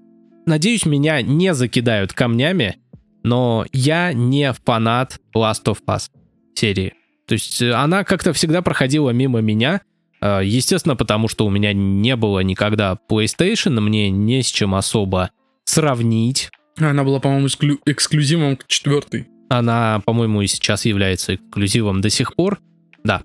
надеюсь, 0.46 0.86
меня 0.86 1.22
не 1.22 1.53
закидают 1.53 2.13
камнями, 2.13 2.77
но 3.24 3.65
я 3.74 4.13
не 4.13 4.53
фанат 4.53 5.20
Last 5.36 5.65
of 5.65 5.80
Us 5.88 6.10
серии. 6.56 6.94
То 7.27 7.34
есть 7.34 7.62
э, 7.62 7.72
она 7.74 8.03
как-то 8.03 8.34
всегда 8.34 8.62
проходила 8.62 9.10
мимо 9.12 9.41
меня. 9.41 9.82
Э, 10.22 10.41
Естественно, 10.44 10.96
потому 10.96 11.27
что 11.27 11.46
у 11.46 11.50
меня 11.50 11.74
не 11.74 12.15
было 12.15 12.39
никогда 12.39 12.98
PlayStation, 13.10 13.80
мне 13.82 14.10
не 14.10 14.41
с 14.41 14.48
чем 14.48 14.75
особо 14.75 15.32
сравнить. 15.65 16.50
Она 16.78 17.04
была, 17.04 17.20
по-моему, 17.20 17.48
эксклю- 17.48 17.80
эксклюзивом 17.86 18.58
к 18.58 18.68
четвертой. 18.68 19.28
Она, 19.50 20.01
по-моему, 20.06 20.42
и 20.42 20.48
сейчас 20.48 20.86
является 20.86 21.36
эксклюзивом 21.36 22.01
до 22.01 22.10
сих 22.10 22.36
пор. 22.36 22.60
Да. 23.04 23.24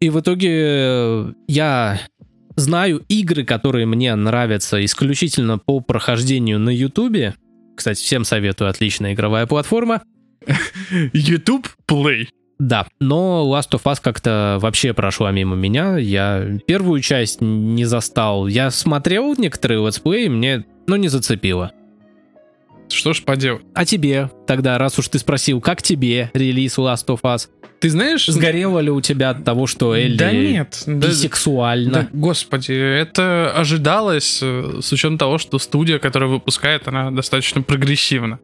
И 0.00 0.10
в 0.10 0.20
итоге 0.20 0.50
э, 0.52 1.32
я 1.48 2.00
знаю 2.56 3.04
игры, 3.08 3.44
которые 3.44 3.86
мне 3.86 4.14
нравятся 4.14 4.84
исключительно 4.84 5.58
по 5.58 5.80
прохождению 5.80 6.58
на 6.58 6.70
Ютубе. 6.70 7.34
Кстати, 7.76 8.00
всем 8.00 8.24
советую, 8.24 8.70
отличная 8.70 9.14
игровая 9.14 9.46
платформа. 9.46 10.02
YouTube 11.12 11.68
Play. 11.86 12.26
Да, 12.58 12.88
но 12.98 13.44
Last 13.46 13.70
of 13.72 13.84
Us 13.84 13.98
как-то 14.02 14.58
вообще 14.60 14.92
прошла 14.92 15.30
мимо 15.30 15.54
меня. 15.54 15.96
Я 15.96 16.58
первую 16.66 17.00
часть 17.00 17.40
не 17.40 17.84
застал. 17.84 18.48
Я 18.48 18.70
смотрел 18.70 19.34
некоторые 19.38 19.84
летсплеи, 19.84 20.26
мне, 20.26 20.66
ну, 20.88 20.96
не 20.96 21.08
зацепило. 21.08 21.72
Что 22.90 23.12
ж 23.12 23.22
поделать. 23.22 23.62
А 23.74 23.84
тебе 23.84 24.30
тогда, 24.46 24.78
раз 24.78 24.98
уж 24.98 25.08
ты 25.08 25.18
спросил, 25.18 25.60
как 25.60 25.82
тебе 25.82 26.30
релиз 26.34 26.78
Last 26.78 27.06
of 27.06 27.20
Us? 27.22 27.48
Ты 27.80 27.90
знаешь... 27.90 28.26
Сгорело 28.26 28.80
ли 28.80 28.90
у 28.90 29.00
тебя 29.00 29.30
от 29.30 29.44
того, 29.44 29.66
что 29.66 29.94
Элли 29.94 30.16
Да 30.16 30.32
нет. 30.32 30.82
да- 30.86 31.08
бисексуальна? 31.08 31.92
Да, 31.92 32.08
господи, 32.12 32.72
это 32.72 33.52
ожидалось 33.54 34.40
э, 34.42 34.80
с 34.82 34.90
учетом 34.92 35.16
того, 35.16 35.38
что 35.38 35.58
студия, 35.58 35.98
которая 36.00 36.28
выпускает, 36.28 36.88
она 36.88 37.10
достаточно 37.12 37.62
прогрессивна. 37.62 38.40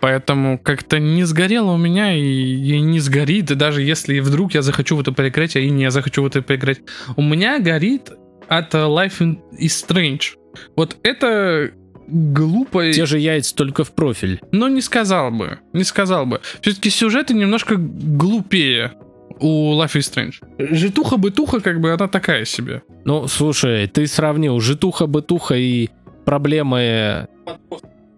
Поэтому 0.00 0.58
как-то 0.58 0.98
не 0.98 1.24
сгорело 1.24 1.72
у 1.72 1.76
меня 1.76 2.14
и, 2.16 2.22
и 2.22 2.80
не 2.80 3.00
сгорит. 3.00 3.50
И 3.50 3.54
даже 3.54 3.82
если 3.82 4.18
вдруг 4.20 4.54
я 4.54 4.62
захочу 4.62 4.96
в 4.96 5.00
это 5.00 5.12
поиграть, 5.12 5.56
а 5.56 5.60
и 5.60 5.68
не 5.68 5.90
захочу 5.90 6.22
в 6.22 6.26
это 6.26 6.40
поиграть, 6.40 6.78
у 7.16 7.22
меня 7.22 7.58
горит 7.58 8.10
от 8.48 8.72
Life 8.72 9.18
is 9.60 9.86
Strange. 9.86 10.36
Вот 10.74 10.96
это 11.02 11.70
глупо, 12.10 12.92
Те 12.92 13.06
же 13.06 13.18
яйца 13.18 13.54
только 13.54 13.84
в 13.84 13.92
профиль. 13.92 14.40
но 14.52 14.68
не 14.68 14.80
сказал 14.80 15.30
бы. 15.30 15.58
Не 15.72 15.84
сказал 15.84 16.26
бы. 16.26 16.40
Все-таки 16.60 16.90
сюжеты 16.90 17.34
немножко 17.34 17.76
глупее 17.76 18.92
у 19.38 19.72
Life 19.80 19.96
is 19.96 20.12
Strange. 20.12 20.34
Житуха-бытуха, 20.58 21.60
как 21.60 21.80
бы, 21.80 21.92
она 21.92 22.08
такая 22.08 22.44
себе. 22.44 22.82
Ну, 23.04 23.26
слушай, 23.28 23.86
ты 23.86 24.06
сравнил 24.06 24.60
житуха-бытуха 24.60 25.54
и 25.56 25.88
проблемы 26.24 27.28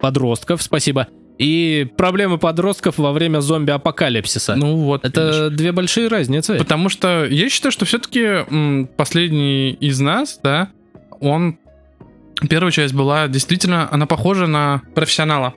подростков, 0.01 0.63
спасибо, 0.63 1.07
и 1.39 1.87
проблемы 1.97 2.39
подростков 2.39 2.99
во 2.99 3.13
время 3.13 3.41
зомби-апокалипсиса. 3.41 4.55
Ну 4.57 4.77
вот. 4.77 5.05
видишь. 5.05 5.19
Это 5.19 5.51
две 5.51 5.73
большие 5.73 6.09
разницы. 6.09 6.57
Потому 6.57 6.89
что 6.89 7.25
я 7.25 7.49
считаю, 7.49 7.73
что 7.73 7.85
все-таки 7.85 8.87
последний 8.97 9.71
из 9.73 10.01
нас, 10.01 10.41
да, 10.43 10.71
он... 11.21 11.59
Первая 12.49 12.73
часть 12.73 12.95
была 12.95 13.29
действительно, 13.29 13.89
она 13.93 14.07
похожа 14.07 14.47
на 14.47 14.83
профессионала. 14.95 15.55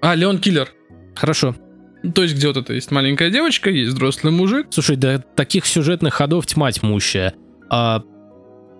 А, 0.00 0.14
Леон 0.14 0.38
Киллер. 0.38 0.68
Хорошо. 1.14 1.54
То 2.14 2.22
есть, 2.22 2.34
где 2.34 2.48
вот 2.48 2.56
это 2.56 2.72
есть 2.72 2.90
маленькая 2.90 3.30
девочка, 3.30 3.70
есть 3.70 3.92
взрослый 3.92 4.32
мужик. 4.32 4.66
Слушай, 4.70 4.96
да 4.96 5.18
таких 5.18 5.66
сюжетных 5.66 6.14
ходов 6.14 6.46
тьма 6.46 6.72
тьмущая. 6.72 7.34
А, 7.70 8.02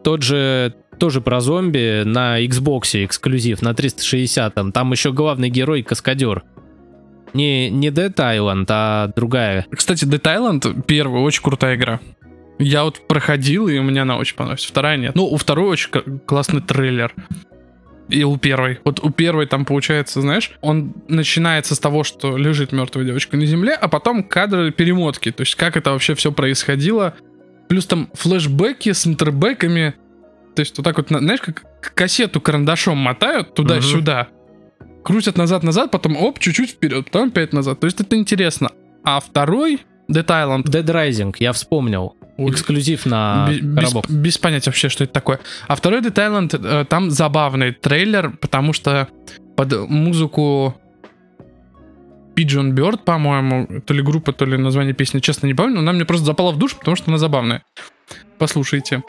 тот 0.02 0.23
же 0.23 0.75
тоже 0.99 1.21
про 1.21 1.41
зомби 1.41 2.02
на 2.05 2.45
Xbox 2.45 3.05
эксклюзив 3.05 3.62
на 3.62 3.75
360 3.75 4.55
там 4.73 4.93
еще 4.93 5.12
главный 5.12 5.50
герой 5.50 5.83
каскадер. 5.83 6.43
Не, 7.33 7.71
не 7.71 7.88
Dead 7.88 8.14
Island, 8.14 8.67
а 8.69 9.11
другая. 9.17 9.67
Кстати, 9.71 10.05
Dead 10.05 10.21
Island 10.21 10.83
первая 10.87 11.23
очень 11.23 11.43
крутая 11.43 11.76
игра. 11.76 12.00
Я 12.59 12.85
вот 12.85 13.07
проходил, 13.09 13.69
и 13.69 13.79
мне 13.81 14.03
она 14.03 14.17
очень 14.17 14.37
понравилась. 14.37 14.65
Вторая 14.65 14.97
нет. 14.97 15.15
Ну, 15.15 15.25
у 15.27 15.37
второй 15.37 15.69
очень 15.71 15.91
классный 16.27 16.61
трейлер. 16.61 17.13
И 18.09 18.25
у 18.25 18.37
первой. 18.37 18.79
Вот 18.85 19.01
у 19.01 19.11
первой 19.11 19.47
там 19.47 19.65
получается, 19.65 20.21
знаешь, 20.21 20.53
он 20.61 20.93
начинается 21.09 21.75
с 21.75 21.79
того, 21.79 22.05
что 22.05 22.37
лежит 22.37 22.73
мертвая 22.73 23.05
девочка 23.07 23.37
на 23.37 23.47
земле, 23.47 23.73
а 23.75 23.89
потом 23.89 24.23
кадры 24.23 24.71
перемотки. 24.71 25.31
То 25.31 25.43
есть 25.43 25.55
как 25.55 25.77
это 25.77 25.93
вообще 25.93 26.15
все 26.15 26.31
происходило. 26.31 27.15
Плюс 27.69 27.87
там 27.87 28.11
флешбеки 28.13 28.93
с 28.93 29.07
интербеками. 29.07 29.95
То 30.55 30.61
есть 30.61 30.77
вот 30.77 30.85
так 30.85 30.99
вот, 30.99 31.11
на- 31.11 31.21
знаешь, 31.21 31.41
как 31.41 31.63
кассету 31.95 32.41
карандашом 32.41 32.99
мотают 32.99 33.55
туда-сюда. 33.55 34.29
Крутят 35.03 35.39
назад-назад, 35.39 35.91
потом 35.91 36.17
оп, 36.17 36.39
чуть-чуть 36.39 36.71
вперед, 36.73 37.07
потом 37.07 37.29
опять 37.29 37.53
назад. 37.55 37.81
То 37.81 37.87
есть 37.87 37.99
это 38.01 38.15
интересно. 38.17 38.71
А 39.05 39.21
второй, 39.21 39.81
Dead 40.11 40.27
Island, 40.27 40.65
Dead 40.65 40.85
Rising, 40.85 41.35
я 41.39 41.53
вспомнил. 41.53 42.15
Ой, 42.39 42.51
Эксклюзив 42.51 43.05
на 43.07 43.47
Бе- 43.49 43.61
без, 43.61 43.91
коробок. 43.91 44.11
без 44.11 44.39
понятия 44.39 44.71
вообще, 44.71 44.89
что 44.89 45.05
это 45.05 45.12
такое. 45.12 45.39
А 45.69 45.75
второй 45.77 46.01
Dead 46.01 46.12
Island, 46.15 46.59
э, 46.83 46.85
там 46.87 47.11
забавный 47.11 47.73
трейлер, 47.73 48.31
потому 48.41 48.73
что 48.73 49.09
под 49.57 49.89
музыку 49.89 50.75
Pigeon 52.35 52.73
Bird, 52.73 53.01
по-моему, 53.05 53.81
то 53.85 53.93
ли 53.93 54.03
группа, 54.03 54.33
то 54.33 54.47
ли 54.47 54.57
название 54.57 54.95
песни, 54.95 55.21
честно 55.21 55.47
не 55.47 55.55
помню, 55.55 55.75
но 55.75 55.81
она 55.81 55.93
мне 55.93 56.05
просто 56.07 56.25
запала 56.25 56.53
в 56.53 56.59
душу, 56.59 56.77
потому 56.79 56.97
что 56.97 57.11
она 57.11 57.19
забавная. 57.19 57.62
Послушайте. 58.39 59.03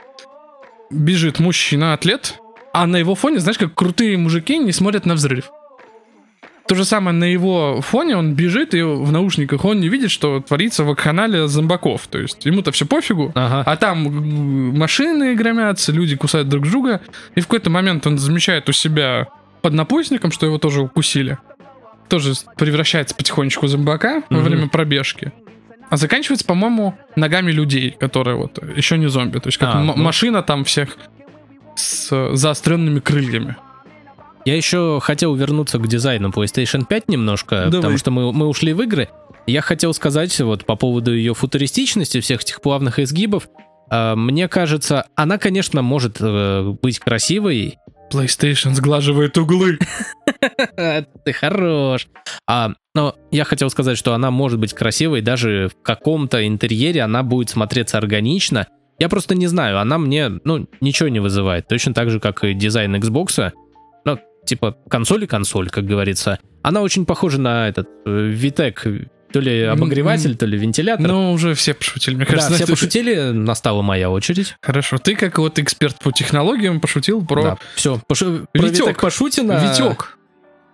Бежит 0.91 1.39
мужчина-атлет, 1.39 2.35
а 2.73 2.85
на 2.85 2.97
его 2.97 3.15
фоне, 3.15 3.39
знаешь, 3.39 3.57
как 3.57 3.73
крутые 3.73 4.17
мужики 4.17 4.57
не 4.59 4.73
смотрят 4.73 5.05
на 5.05 5.13
взрыв. 5.15 5.49
То 6.73 6.77
же 6.77 6.85
самое 6.85 7.15
на 7.15 7.25
его 7.25 7.81
фоне, 7.81 8.17
он 8.17 8.33
бежит 8.33 8.73
и 8.73 8.81
в 8.81 9.11
наушниках 9.11 9.63
он 9.63 9.79
не 9.79 9.89
видит, 9.89 10.09
что 10.09 10.39
творится 10.39 10.83
в 10.83 10.95
канале 10.95 11.47
зомбаков. 11.47 12.07
То 12.07 12.17
есть 12.17 12.43
ему-то 12.47 12.71
все 12.71 12.87
пофигу, 12.87 13.31
Ага. 13.35 13.61
а 13.63 13.75
там 13.77 14.75
машины 14.75 15.35
громятся, 15.35 15.91
люди 15.91 16.15
кусают 16.15 16.49
друг 16.49 16.67
друга. 16.67 16.99
И 17.35 17.41
в 17.41 17.43
какой-то 17.45 17.69
момент 17.69 18.07
он 18.07 18.17
замечает 18.17 18.67
у 18.69 18.71
себя 18.71 19.27
под 19.61 19.73
напульсником, 19.73 20.31
что 20.31 20.47
его 20.47 20.57
тоже 20.57 20.81
укусили. 20.81 21.37
Тоже 22.09 22.33
превращается 22.57 23.13
потихонечку 23.13 23.67
в 23.67 23.69
зомбака 23.69 24.23
во 24.31 24.37
Мгм. 24.37 24.43
время 24.45 24.67
пробежки. 24.67 25.31
А 25.91 25.97
заканчивается, 25.97 26.43
по-моему, 26.47 26.97
ногами 27.15 27.51
людей, 27.51 27.95
которые 27.99 28.35
вот 28.35 28.57
еще 28.75 28.97
не 28.97 29.09
зомби. 29.09 29.37
То 29.37 29.49
есть 29.49 29.59
как 29.59 29.75
А, 29.75 29.79
ну. 29.79 29.95
машина 29.95 30.41
там 30.41 30.63
всех 30.63 30.97
с 31.75 32.35
заостренными 32.35 32.99
крыльями. 32.99 33.57
Я 34.45 34.57
еще 34.57 34.99
хотел 35.01 35.35
вернуться 35.35 35.79
к 35.79 35.87
дизайну 35.87 36.29
PlayStation 36.29 36.85
5 36.85 37.09
немножко, 37.09 37.65
Давай. 37.65 37.71
потому 37.71 37.97
что 37.97 38.11
мы, 38.11 38.33
мы 38.33 38.47
ушли 38.47 38.73
в 38.73 38.81
игры. 38.81 39.09
Я 39.47 39.61
хотел 39.61 39.93
сказать 39.93 40.37
вот 40.41 40.65
по 40.65 40.75
поводу 40.75 41.13
ее 41.13 41.33
футуристичности, 41.33 42.19
всех 42.19 42.41
этих 42.41 42.61
плавных 42.61 42.99
изгибов. 42.99 43.47
А, 43.89 44.15
Мне 44.15 44.47
кажется, 44.47 45.05
она, 45.15 45.37
конечно, 45.37 45.81
может 45.81 46.17
э, 46.19 46.73
быть 46.81 46.99
красивой. 46.99 47.77
PlayStation 48.11 48.73
сглаживает 48.73 49.37
углы. 49.37 49.79
Ты 51.25 51.33
хорош. 51.33 52.07
А, 52.47 52.71
но 52.93 53.15
я 53.31 53.43
хотел 53.43 53.69
сказать, 53.69 53.97
что 53.97 54.13
она 54.13 54.29
может 54.29 54.59
быть 54.59 54.73
красивой, 54.73 55.21
даже 55.21 55.69
в 55.69 55.81
каком-то 55.81 56.45
интерьере 56.45 57.01
она 57.01 57.23
будет 57.23 57.49
смотреться 57.49 57.97
органично. 57.97 58.67
Я 58.99 59.09
просто 59.09 59.35
не 59.35 59.47
знаю, 59.47 59.79
она 59.79 59.97
мне, 59.97 60.29
ну, 60.43 60.67
ничего 60.79 61.09
не 61.09 61.19
вызывает. 61.19 61.67
Точно 61.67 61.93
так 61.93 62.09
же, 62.09 62.19
как 62.19 62.43
и 62.43 62.53
дизайн 62.53 62.95
Xbox. 62.95 63.51
Ну, 64.43 64.47
типа, 64.47 64.77
консоль 64.89 65.23
и 65.23 65.27
консоль, 65.27 65.69
как 65.69 65.85
говорится. 65.85 66.39
Она 66.61 66.81
очень 66.81 67.05
похожа 67.05 67.39
на 67.39 67.67
этот 67.67 67.87
э, 68.05 68.31
Vitec, 68.31 69.07
то 69.31 69.39
ли 69.39 69.63
обогреватель, 69.63 70.35
то 70.35 70.45
ли 70.45 70.57
вентилятор. 70.57 71.07
Ну, 71.07 71.31
уже 71.31 71.55
все 71.55 71.73
пошутили, 71.73 72.15
мне 72.15 72.25
да, 72.25 72.31
кажется. 72.31 72.51
на 72.51 72.57
все 72.57 72.67
пошутили, 72.67 73.31
настала 73.31 73.81
моя 73.81 74.09
очередь. 74.09 74.55
Хорошо, 74.61 74.97
ты 74.97 75.15
как 75.15 75.39
вот 75.39 75.59
эксперт 75.59 75.97
по 75.99 76.11
технологиям 76.11 76.79
пошутил 76.79 77.25
про 77.25 77.43
Да, 77.43 77.57
все, 77.75 77.99
про 78.07 78.15
Витек. 78.53 79.01
Пошутено. 79.01 79.53
Витек. 79.53 80.17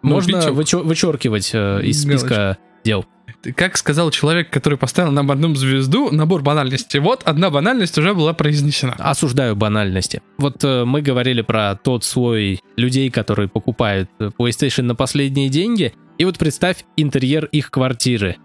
Можно 0.01 0.37
Новичок. 0.37 0.55
вычё- 0.55 0.83
вычеркивать 0.83 1.51
э, 1.53 1.81
из 1.83 2.01
списка 2.01 2.57
дел. 2.83 3.05
Как 3.55 3.77
сказал 3.77 4.11
человек, 4.11 4.49
который 4.49 4.77
поставил 4.77 5.11
нам 5.11 5.31
одну 5.31 5.55
звезду, 5.55 6.11
набор 6.11 6.41
банальностей. 6.41 6.99
Вот 6.99 7.23
одна 7.23 7.49
банальность 7.49 7.97
уже 7.97 8.13
была 8.13 8.33
произнесена. 8.33 8.95
Осуждаю 8.97 9.55
банальности. 9.55 10.21
Вот 10.37 10.63
э, 10.63 10.83
мы 10.83 11.01
говорили 11.01 11.41
про 11.41 11.75
тот 11.75 12.03
слой 12.03 12.59
людей, 12.75 13.09
которые 13.09 13.47
покупают 13.47 14.09
э, 14.19 14.29
PlayStation 14.37 14.83
на 14.83 14.95
последние 14.95 15.47
деньги, 15.47 15.93
и 16.17 16.25
вот 16.25 16.37
представь 16.37 16.83
интерьер 16.97 17.45
их 17.45 17.71
квартиры. 17.71 18.35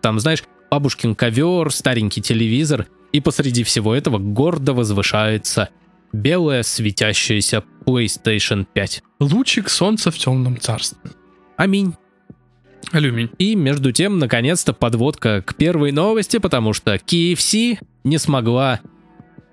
Там, 0.00 0.18
знаешь, 0.18 0.42
бабушкин 0.70 1.14
ковер, 1.14 1.72
старенький 1.72 2.20
телевизор, 2.20 2.86
и 3.12 3.20
посреди 3.20 3.62
всего 3.62 3.94
этого 3.94 4.18
гордо 4.18 4.72
возвышается 4.72 5.68
белая 6.12 6.64
светящаяся 6.64 7.62
PlayStation 7.86 8.66
5. 8.72 9.02
Лучик 9.20 9.68
солнца 9.68 10.10
в 10.10 10.18
темном 10.18 10.58
царстве. 10.58 11.12
Аминь. 11.56 11.94
Алюминь. 12.92 13.30
И 13.38 13.54
между 13.54 13.92
тем, 13.92 14.18
наконец-то 14.18 14.72
подводка 14.72 15.42
к 15.42 15.54
первой 15.54 15.92
новости, 15.92 16.38
потому 16.38 16.72
что 16.72 16.94
KFC 16.96 17.78
не 18.04 18.18
смогла 18.18 18.80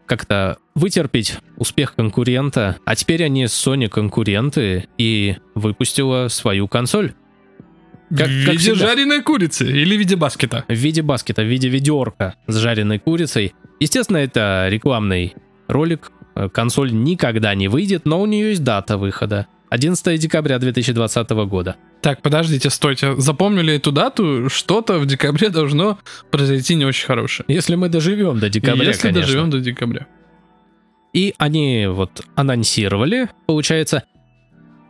как-то 0.06 0.58
вытерпеть 0.74 1.38
успех 1.58 1.94
конкурента, 1.96 2.78
а 2.86 2.96
теперь 2.96 3.24
они 3.26 3.48
с 3.48 3.52
Sony 3.68 3.90
конкуренты 3.90 4.88
и 4.98 5.36
выпустила 5.54 6.30
свою 6.30 6.68
консоль 6.68 7.14
Как- 8.10 8.28
в 8.30 8.46
как 8.46 8.54
виде 8.54 8.58
всегда. 8.58 8.88
жареной 8.88 9.22
курицы 9.22 9.66
или 9.70 9.96
в 9.96 10.00
виде 10.00 10.16
баскета. 10.16 10.64
в 10.68 10.74
виде 10.74 11.02
баскета, 11.02 11.42
в 11.44 11.46
виде 11.48 11.68
ведерка 11.68 12.36
с 12.48 12.56
жареной 12.56 13.00
курицей. 13.00 13.54
Естественно, 13.82 14.18
это 14.18 14.68
рекламный 14.70 15.36
ролик. 15.68 16.12
Э, 16.36 16.48
Консоль 16.50 16.94
никогда 16.94 17.54
не 17.54 17.68
выйдет, 17.68 18.06
но 18.06 18.22
у 18.22 18.26
нее 18.26 18.50
есть 18.52 18.64
дата 18.64 18.98
выхода. 18.98 19.48
11 19.70 20.20
декабря 20.20 20.60
2020 20.60 21.30
года. 21.48 21.76
Так, 22.02 22.22
подождите, 22.22 22.70
стойте. 22.70 23.16
Запомнили 23.20 23.74
эту 23.76 23.92
дату? 23.92 24.50
Что-то 24.50 24.98
в 25.00 25.06
декабре 25.06 25.50
должно 25.50 26.00
произойти 26.32 26.76
не 26.76 26.86
очень 26.86 27.06
хорошее. 27.06 27.46
Если 27.50 27.76
мы 27.76 27.90
доживем 27.90 28.40
до 28.40 28.50
декабря, 28.50 28.86
Если 28.86 29.02
конечно. 29.10 29.22
доживем 29.22 29.50
до 29.50 29.60
декабря. 29.60 30.08
И 31.14 31.34
они 31.38 31.88
вот 31.90 32.22
анонсировали, 32.36 33.30
получается, 33.46 34.04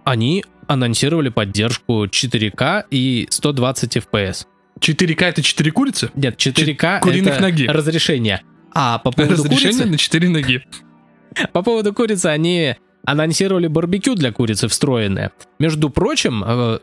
они 0.03 0.43
анонсировали 0.67 1.29
поддержку 1.29 2.05
4К 2.05 2.85
и 2.91 3.27
120 3.29 3.97
FPS. 3.97 4.45
4К 4.79 5.23
это 5.23 5.41
4 5.41 5.71
курицы? 5.71 6.11
Нет, 6.15 6.37
4К 6.37 6.99
куриных 6.99 7.33
это 7.33 7.41
ноги. 7.41 7.65
разрешение. 7.67 8.41
А 8.73 8.99
по 8.99 9.11
поводу, 9.11 9.33
Разрешение 9.33 9.71
курицы, 9.71 9.85
на 9.91 9.97
4 9.97 10.29
ноги. 10.29 10.63
по 11.53 11.63
поводу 11.63 11.93
курицы 11.93 12.27
они 12.27 12.75
анонсировали 13.07 13.67
барбекю 13.67 14.15
для 14.15 14.33
курицы 14.33 14.67
встроенное. 14.67 15.31
Между 15.59 15.89
прочим, 15.89 16.43
э, 16.45 16.79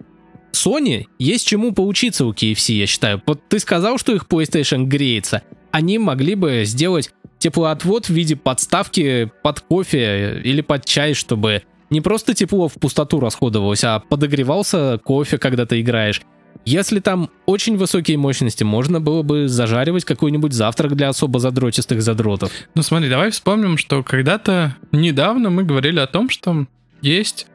Sony 0.52 1.04
есть 1.18 1.46
чему 1.46 1.72
поучиться 1.72 2.24
у 2.24 2.32
KFC, 2.32 2.72
я 2.72 2.86
считаю. 2.86 3.22
Вот 3.26 3.42
ты 3.48 3.58
сказал, 3.58 3.98
что 3.98 4.14
их 4.14 4.24
PlayStation 4.24 4.84
греется. 4.84 5.42
Они 5.70 5.98
могли 5.98 6.34
бы 6.34 6.62
сделать 6.64 7.10
теплоотвод 7.38 8.06
в 8.06 8.10
виде 8.10 8.36
подставки 8.36 9.30
под 9.42 9.60
кофе 9.60 10.40
или 10.42 10.62
под 10.62 10.86
чай, 10.86 11.12
чтобы 11.12 11.62
не 11.90 12.00
просто 12.00 12.32
тепло 12.32 12.68
в 12.68 12.74
пустоту 12.74 13.20
расходовалось, 13.20 13.84
а 13.84 14.00
подогревался 14.00 14.98
кофе, 15.04 15.36
когда 15.36 15.66
ты 15.66 15.82
играешь. 15.82 16.22
Если 16.64 17.00
там 17.00 17.28
очень 17.44 17.76
высокие 17.76 18.16
мощности, 18.16 18.64
можно 18.64 19.00
было 19.00 19.22
бы 19.22 19.48
зажаривать 19.48 20.04
какой-нибудь 20.04 20.52
завтрак 20.54 20.96
для 20.96 21.08
особо 21.10 21.38
задротистых 21.38 22.00
задротов. 22.00 22.50
Ну 22.74 22.82
смотри, 22.82 23.10
давай 23.10 23.30
вспомним, 23.30 23.76
что 23.76 24.02
когда-то 24.02 24.76
недавно 24.90 25.50
мы 25.50 25.64
говорили 25.64 25.98
о 25.98 26.06
том, 26.06 26.30
что 26.30 26.66
есть 27.02 27.46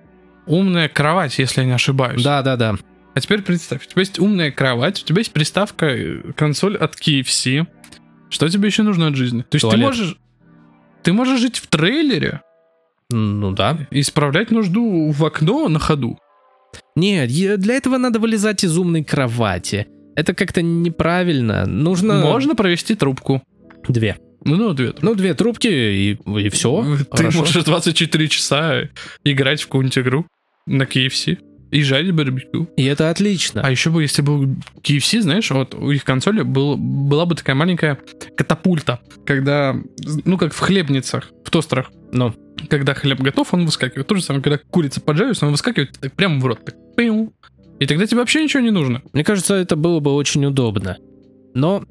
умная 0.46 0.90
кровать, 0.90 1.40
если 1.40 1.62
я 1.62 1.68
не 1.68 1.74
ошибаюсь. 1.74 2.24
Да-да-да. 2.24 2.76
А 3.16 3.20
теперь 3.22 3.42
представь, 3.42 3.86
у 3.86 3.90
тебя 3.90 4.02
есть 4.02 4.20
умная 4.20 4.52
кровать, 4.52 5.02
у 5.02 5.06
тебя 5.06 5.20
есть 5.20 5.34
приставка, 5.34 5.88
э, 5.88 6.32
консоль 6.36 6.78
от 6.78 6.96
KFC. 6.96 7.66
Что 8.30 8.48
тебе 8.48 8.68
еще 8.68 8.84
нужно 8.84 9.08
от 9.08 9.16
жизни? 9.16 9.42
То 9.42 9.56
есть 9.56 9.64
ты 9.66 9.72
Туалет. 9.72 9.86
можешь... 9.88 10.18
Ты 11.02 11.14
можешь 11.14 11.40
жить 11.40 11.58
в 11.58 11.68
трейлере 11.68 12.42
Ну 13.10 13.52
да. 13.52 13.88
и 13.90 14.02
исправлять 14.02 14.52
нужду 14.52 15.10
в 15.12 15.26
окно 15.26 15.68
на 15.68 15.80
ходу. 15.80 16.20
Нет, 16.96 17.30
для 17.30 17.76
этого 17.76 17.98
надо 17.98 18.20
вылезать 18.20 18.64
из 18.64 18.78
умной 18.78 19.04
кровати. 19.04 19.88
Это 20.16 20.34
как-то 20.34 20.62
неправильно. 20.62 21.66
Нужно... 21.66 22.22
Можно 22.22 22.56
провести 22.56 22.96
трубку. 22.96 23.42
Две. 23.88 24.18
Ну, 24.44 24.56
ну, 24.56 24.70
ответ. 24.72 25.02
Ну, 25.02 25.16
две 25.16 25.34
трубки 25.34 25.68
и, 25.68 26.12
и 26.14 26.50
все. 26.50 26.98
Ты 27.16 27.24
можешь 27.32 27.64
24 27.66 28.28
часа 28.28 28.90
играть 29.24 29.62
в 29.62 29.66
какую-нибудь 29.66 29.98
игру 29.98 30.28
на 30.66 30.84
KFC 30.84 31.38
и 31.72 31.84
жарить 31.84 32.14
барбекю. 32.14 32.70
И 32.78 32.86
это 32.86 33.10
отлично. 33.10 33.62
А 33.64 33.70
еще 33.70 33.90
бы, 33.90 34.02
если 34.02 34.22
был 34.22 34.46
KFC, 34.82 35.22
знаешь, 35.22 35.50
вот 35.52 35.76
у 35.76 35.92
их 35.92 36.04
консоли 36.04 36.42
был, 36.42 36.78
была 36.78 37.26
бы 37.26 37.36
такая 37.36 37.56
маленькая 37.56 37.98
катапульта, 38.36 39.00
когда, 39.26 39.76
ну, 40.26 40.38
как 40.38 40.54
в 40.54 40.60
хлебницах, 40.60 41.32
в 41.46 41.50
тостерах, 41.50 41.92
Ну, 42.12 42.34
когда 42.70 42.94
хлеб 42.94 43.20
готов, 43.22 43.54
он 43.54 43.66
выскакивает. 43.66 44.08
То 44.08 44.16
же 44.16 44.24
самое, 44.24 44.44
когда 44.44 44.58
курица 44.58 45.02
поджаривается, 45.02 45.46
он 45.46 45.52
выскакивает 45.52 45.98
так 46.00 46.14
прямо 46.14 46.40
в 46.40 46.46
рот. 46.46 46.60
Так, 46.66 46.76
пиу. 46.98 47.34
и 47.80 47.86
тогда 47.86 48.06
тебе 48.06 48.20
вообще 48.20 48.44
ничего 48.44 48.62
не 48.62 48.72
нужно. 48.72 49.02
мне 49.14 49.24
кажется, 49.24 49.56
это 49.56 49.76
было 49.76 50.00
бы 50.00 50.14
очень 50.14 50.46
удобно. 50.46 50.98
Но 51.54 51.84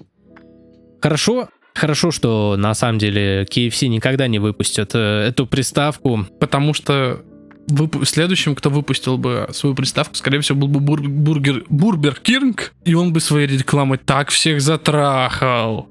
хорошо, 1.00 1.48
хорошо, 1.74 2.10
что 2.10 2.56
на 2.58 2.74
самом 2.74 2.98
деле 2.98 3.44
KFC 3.44 3.86
никогда 3.88 4.26
не 4.26 4.38
выпустят 4.38 4.90
э, 4.94 5.28
эту 5.28 5.46
приставку. 5.46 6.26
Потому 6.40 6.74
что 6.74 7.24
вып- 7.68 8.04
следующим, 8.04 8.54
кто 8.54 8.70
выпустил 8.70 9.18
бы 9.18 9.48
свою 9.52 9.74
приставку, 9.74 10.14
скорее 10.14 10.40
всего, 10.40 10.58
был 10.58 10.68
бы 10.68 10.80
бур- 10.80 11.08
бургер, 11.08 11.64
Бурбер 11.68 12.14
Кинг, 12.20 12.72
и 12.84 12.94
он 12.94 13.12
бы 13.12 13.20
своей 13.20 13.46
рекламой 13.46 13.98
так 13.98 14.30
всех 14.30 14.60
затрахал. 14.60 15.88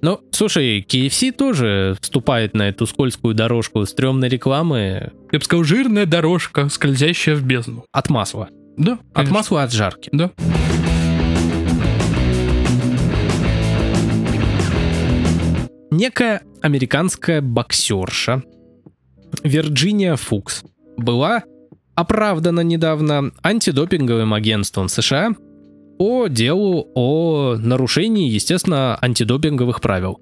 Ну, 0.00 0.20
слушай, 0.30 0.80
KFC 0.88 1.32
тоже 1.32 1.96
вступает 2.00 2.54
на 2.54 2.68
эту 2.68 2.86
скользкую 2.86 3.34
дорожку 3.34 3.84
стрёмной 3.84 4.28
рекламы 4.28 5.10
Я 5.32 5.38
бы 5.40 5.44
сказал, 5.44 5.64
жирная 5.64 6.06
дорожка, 6.06 6.68
скользящая 6.68 7.34
в 7.34 7.42
бездну. 7.42 7.84
от 7.92 8.08
масла. 8.08 8.48
Да, 8.76 8.92
От 8.92 8.98
конечно. 9.12 9.34
масла 9.34 9.62
от 9.64 9.72
жарки. 9.72 10.08
Да. 10.12 10.30
Некая 15.90 16.42
американская 16.62 17.40
боксерша 17.40 18.42
Вирджиния 19.42 20.16
Фукс 20.16 20.62
была 20.98 21.42
оправдана 21.94 22.60
недавно 22.60 23.32
антидопинговым 23.42 24.34
агентством 24.34 24.88
США 24.88 25.34
по 25.98 26.28
делу 26.28 26.90
о 26.94 27.56
нарушении, 27.56 28.30
естественно, 28.30 28.96
антидопинговых 29.00 29.80
правил. 29.80 30.20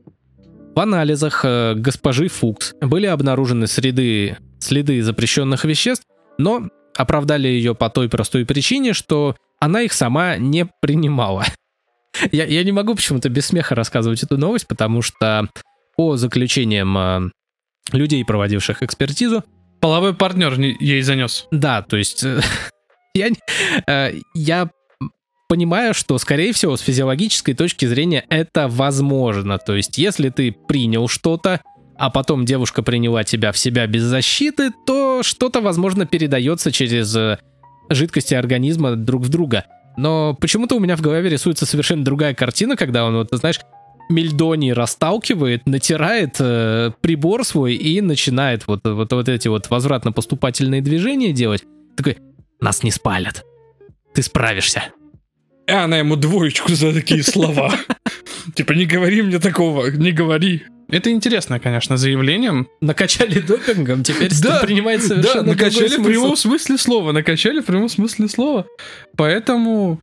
В 0.75 0.81
анализах 0.81 1.45
э, 1.45 1.75
госпожи 1.75 2.29
Фукс 2.29 2.75
были 2.81 3.07
обнаружены 3.07 3.67
среды, 3.67 4.39
следы 4.59 5.03
запрещенных 5.03 5.65
веществ, 5.65 6.07
но 6.39 6.69
оправдали 6.97 7.49
ее 7.49 7.75
по 7.75 7.91
той 7.91 8.09
простой 8.09 8.47
причине, 8.47 8.93
что 8.93 9.37
она 9.61 9.83
их 9.83 9.93
сама 9.93 10.37
не 10.37 10.67
принимала. 10.81 11.45
Я, 12.33 12.47
я 12.47 12.65
не 12.65 12.73
могу 12.73 12.95
почему-то 12.95 13.29
без 13.29 13.47
смеха 13.47 13.75
рассказывать 13.75 14.23
эту 14.23 14.39
новость, 14.39 14.67
потому 14.67 15.03
что 15.03 15.51
по 15.97 16.17
заключениям 16.17 16.97
э, 16.97 17.31
людей, 17.93 18.25
проводивших 18.25 18.83
экспертизу, 18.83 19.45
Половой 19.81 20.15
партнер 20.15 20.59
не- 20.59 20.77
ей 20.81 21.03
занес. 21.03 21.47
да, 21.51 21.83
то 21.83 21.97
есть 21.97 22.25
э, 22.25 22.41
я, 23.15 23.29
э, 23.87 24.15
я 24.35 24.71
понимаю, 25.49 25.95
что, 25.95 26.19
скорее 26.19 26.53
всего, 26.53 26.77
с 26.77 26.81
физиологической 26.81 27.55
точки 27.55 27.87
зрения 27.87 28.25
это 28.29 28.69
возможно. 28.69 29.59
То 29.59 29.77
есть, 29.77 29.99
если 29.99 30.31
ты 30.31 30.53
принял 30.53 31.09
что-то, 31.09 31.61
а 31.99 32.11
потом 32.11 32.45
девушка 32.45 32.83
приняла 32.83 33.25
тебя 33.25 33.53
в 33.53 33.59
себя 33.59 33.87
без 33.87 34.03
защиты, 34.03 34.71
то 34.87 35.23
что-то, 35.23 35.61
возможно, 35.61 36.05
передается 36.07 36.73
через 36.73 37.15
э, 37.17 37.39
жидкости 37.89 38.35
организма 38.35 38.97
друг 38.97 39.23
в 39.23 39.29
друга. 39.29 39.65
Но 39.97 40.35
почему-то 40.35 40.75
у 40.77 40.81
меня 40.81 40.97
в 40.97 41.01
голове 41.01 41.31
рисуется 41.31 41.65
совершенно 41.65 42.05
другая 42.05 42.35
картина, 42.35 42.77
когда 42.77 43.07
он, 43.07 43.17
вот, 43.17 43.29
знаешь, 43.33 43.61
мельдоний 44.09 44.73
расталкивает, 44.73 45.67
натирает 45.67 46.37
э, 46.39 46.93
прибор 47.01 47.45
свой 47.45 47.75
и 47.75 48.01
начинает 48.01 48.67
вот, 48.67 48.81
вот, 48.85 49.13
вот 49.13 49.29
эти 49.29 49.49
вот 49.49 49.69
возвратно-поступательные 49.71 50.81
движения 50.81 51.33
делать. 51.33 51.65
Такой, 51.97 52.19
нас 52.61 52.83
не 52.83 52.91
спалят. 52.91 53.45
Ты 54.15 54.23
справишься. 54.23 54.85
И 55.67 55.73
она 55.73 55.99
ему 55.99 56.17
двоечку 56.17 56.73
за 56.75 56.93
такие 56.93 57.23
слова. 57.23 57.73
Типа, 58.55 58.73
не 58.73 58.87
говори 58.87 59.23
мне 59.23 59.39
такого, 59.39 59.91
не 59.91 60.13
говори. 60.13 60.63
Это 60.89 61.11
интересно, 61.11 61.59
конечно, 61.59 61.97
заявлением. 61.97 62.69
Накачали 62.81 63.41
допингом, 63.41 64.05
теперь 64.05 64.31
Да, 64.41 64.61
принимает 64.61 65.01
Да, 65.01 65.09
совершенно 65.09 65.43
накачали 65.43 65.89
другой 65.89 66.05
в 66.05 66.07
прямом 66.07 66.37
смысл. 66.37 66.49
смысле 66.49 66.79
слова, 66.79 67.13
накачали 67.13 67.61
в 67.61 67.65
прямом 67.65 67.89
смысле 67.89 68.29
слова. 68.29 68.67
Поэтому, 69.17 70.01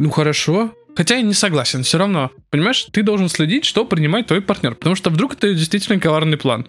ну 0.00 0.10
хорошо. 0.10 0.74
Хотя 1.00 1.16
я 1.16 1.22
не 1.22 1.32
согласен, 1.32 1.82
все 1.82 1.96
равно. 1.96 2.30
Понимаешь, 2.50 2.86
ты 2.92 3.02
должен 3.02 3.30
следить, 3.30 3.64
что 3.64 3.86
принимает 3.86 4.26
твой 4.26 4.42
партнер. 4.42 4.74
Потому 4.74 4.96
что 4.96 5.08
вдруг 5.08 5.32
это 5.32 5.54
действительно 5.54 5.98
коварный 5.98 6.36
план. 6.36 6.68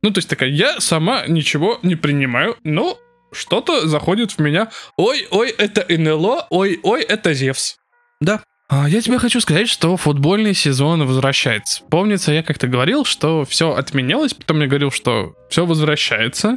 Ну, 0.00 0.10
то 0.10 0.16
есть 0.16 0.30
такая, 0.30 0.48
я 0.48 0.80
сама 0.80 1.26
ничего 1.26 1.78
не 1.82 1.94
принимаю, 1.94 2.56
но 2.64 2.96
что-то 3.32 3.86
заходит 3.86 4.32
в 4.32 4.38
меня. 4.38 4.70
Ой-ой, 4.96 5.50
это 5.50 5.84
НЛО, 5.94 6.46
ой-ой, 6.48 7.02
это 7.02 7.34
Зевс. 7.34 7.76
Да. 8.18 8.42
А, 8.70 8.88
Я 8.88 9.02
тебе 9.02 9.18
хочу 9.18 9.42
сказать, 9.42 9.68
что 9.68 9.94
футбольный 9.98 10.54
сезон 10.54 11.06
возвращается. 11.06 11.82
Помнится, 11.90 12.32
я 12.32 12.42
как-то 12.42 12.68
говорил, 12.68 13.04
что 13.04 13.44
все 13.44 13.74
отменялось, 13.74 14.32
потом 14.32 14.62
я 14.62 14.68
говорил, 14.68 14.90
что 14.90 15.34
все 15.50 15.66
возвращается. 15.66 16.56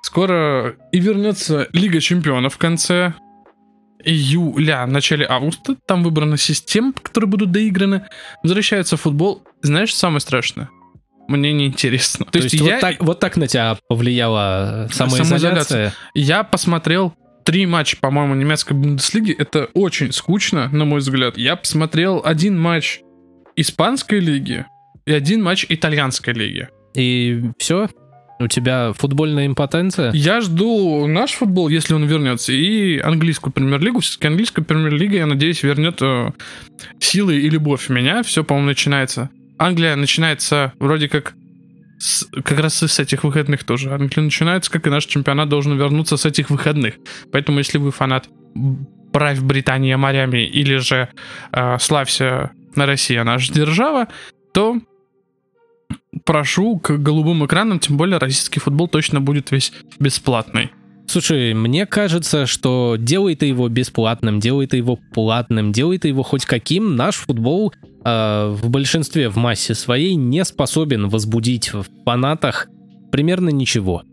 Скоро 0.00 0.76
и 0.92 0.98
вернется 0.98 1.68
Лига 1.74 2.00
Чемпионов 2.00 2.54
в 2.54 2.58
конце 2.58 3.12
июля, 4.04 4.84
в 4.86 4.90
начале 4.90 5.26
августа. 5.28 5.76
Там 5.86 6.02
выбраны 6.02 6.36
системы, 6.36 6.92
которые 6.92 7.28
будут 7.28 7.52
доиграны. 7.52 8.06
Возвращается 8.42 8.96
футбол. 8.96 9.42
Знаешь, 9.62 9.94
самое 9.94 10.20
страшное? 10.20 10.70
Мне 11.28 11.52
неинтересно. 11.52 12.26
То, 12.26 12.38
есть, 12.38 12.60
вот, 12.60 12.80
так, 12.80 13.02
вот 13.02 13.20
так 13.20 13.36
на 13.36 13.46
тебя 13.46 13.78
повлияла 13.88 14.88
самоизоляция? 14.92 15.38
Самоизоляция. 15.38 15.94
Я 16.14 16.42
посмотрел 16.42 17.14
три 17.44 17.66
матча, 17.66 17.96
по-моему, 18.00 18.34
немецкой 18.34 18.74
Бундеслиги. 18.74 19.32
Это 19.32 19.68
очень 19.74 20.12
скучно, 20.12 20.68
на 20.68 20.84
мой 20.84 21.00
взгляд. 21.00 21.38
Я 21.38 21.56
посмотрел 21.56 22.20
один 22.24 22.58
матч 22.58 23.00
испанской 23.56 24.20
лиги 24.20 24.66
и 25.06 25.12
один 25.12 25.42
матч 25.42 25.66
итальянской 25.68 26.34
лиги. 26.34 26.68
И 26.94 27.42
все? 27.58 27.88
У 28.38 28.48
тебя 28.48 28.92
футбольная 28.92 29.46
импотенция? 29.46 30.12
Я 30.12 30.40
жду 30.40 31.06
наш 31.06 31.32
футбол, 31.32 31.68
если 31.68 31.94
он 31.94 32.04
вернется, 32.04 32.52
и 32.52 32.98
английскую 32.98 33.52
премьер-лигу. 33.52 34.00
Все-таки 34.00 34.28
английская 34.28 34.62
премьер-лига, 34.62 35.16
я 35.16 35.26
надеюсь, 35.26 35.62
вернет 35.62 36.02
э, 36.02 36.30
силы 36.98 37.36
и 37.36 37.48
любовь 37.48 37.88
меня. 37.88 38.22
Все, 38.22 38.42
по-моему, 38.42 38.68
начинается. 38.68 39.30
Англия 39.58 39.94
начинается 39.94 40.72
вроде 40.80 41.08
как 41.08 41.34
с, 41.98 42.26
как 42.44 42.58
раз 42.58 42.82
с 42.82 42.98
этих 42.98 43.22
выходных 43.22 43.62
тоже. 43.64 43.92
Англия 43.92 44.24
начинается, 44.24 44.70
как 44.70 44.86
и 44.86 44.90
наш 44.90 45.06
чемпионат 45.06 45.48
должен 45.48 45.78
вернуться 45.78 46.16
с 46.16 46.26
этих 46.26 46.50
выходных. 46.50 46.94
Поэтому, 47.30 47.58
если 47.58 47.78
вы 47.78 47.92
фанат 47.92 48.28
«Правь 49.12 49.40
Британия 49.40 49.96
морями» 49.96 50.44
или 50.44 50.78
же 50.78 51.10
э, 51.52 51.78
«Славься 51.78 52.50
на 52.74 52.86
Россия 52.86 53.22
наша 53.22 53.52
держава», 53.52 54.08
то 54.52 54.80
прошу 56.24 56.78
к 56.78 56.98
голубым 56.98 57.44
экранам, 57.44 57.78
тем 57.78 57.96
более 57.96 58.18
российский 58.18 58.60
футбол 58.60 58.88
точно 58.88 59.20
будет 59.20 59.50
весь 59.50 59.72
бесплатный. 59.98 60.70
Слушай, 61.06 61.52
мне 61.52 61.84
кажется, 61.84 62.46
что 62.46 62.96
делай 62.98 63.34
ты 63.34 63.46
его 63.46 63.68
бесплатным, 63.68 64.40
делай 64.40 64.66
ты 64.66 64.78
его 64.78 64.98
платным, 65.12 65.72
делай 65.72 65.98
ты 65.98 66.08
его 66.08 66.22
хоть 66.22 66.46
каким, 66.46 66.96
наш 66.96 67.16
футбол 67.16 67.72
э, 68.04 68.48
в 68.48 68.70
большинстве, 68.70 69.28
в 69.28 69.36
массе 69.36 69.74
своей 69.74 70.14
не 70.14 70.44
способен 70.44 71.08
возбудить 71.08 71.72
в 71.72 71.84
фанатах 72.04 72.68
примерно 73.10 73.50
ничего. 73.50 74.04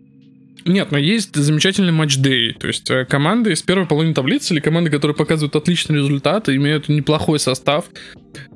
Нет, 0.66 0.92
но 0.92 0.98
есть 0.98 1.36
замечательный 1.36 1.92
матч 1.92 2.18
Day. 2.18 2.54
То 2.54 2.68
есть 2.68 2.90
э, 2.92 3.06
команды 3.06 3.54
из 3.54 3.62
первой 3.62 3.86
половины 3.86 4.14
таблицы 4.14 4.54
или 4.54 4.60
команды, 4.60 4.90
которые 4.90 5.16
показывают 5.16 5.56
отличные 5.56 6.00
результаты, 6.00 6.56
имеют 6.56 6.90
неплохой 6.90 7.40
состав. 7.40 7.86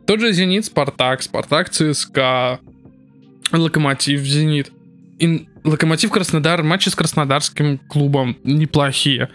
Тот 0.06 0.20
же 0.20 0.34
Зенит, 0.34 0.66
Спартак, 0.66 1.24
Спартак, 1.24 1.70
ЦСКА, 1.70 2.60
Локомотив, 3.51 4.21
Зенит. 4.21 4.71
И 5.19 5.47
Локомотив 5.63 6.12
Краснодар, 6.12 6.63
матчи 6.63 6.89
с 6.89 6.95
краснодарским 6.95 7.77
клубом 7.77 8.38
неплохие. 8.43 9.29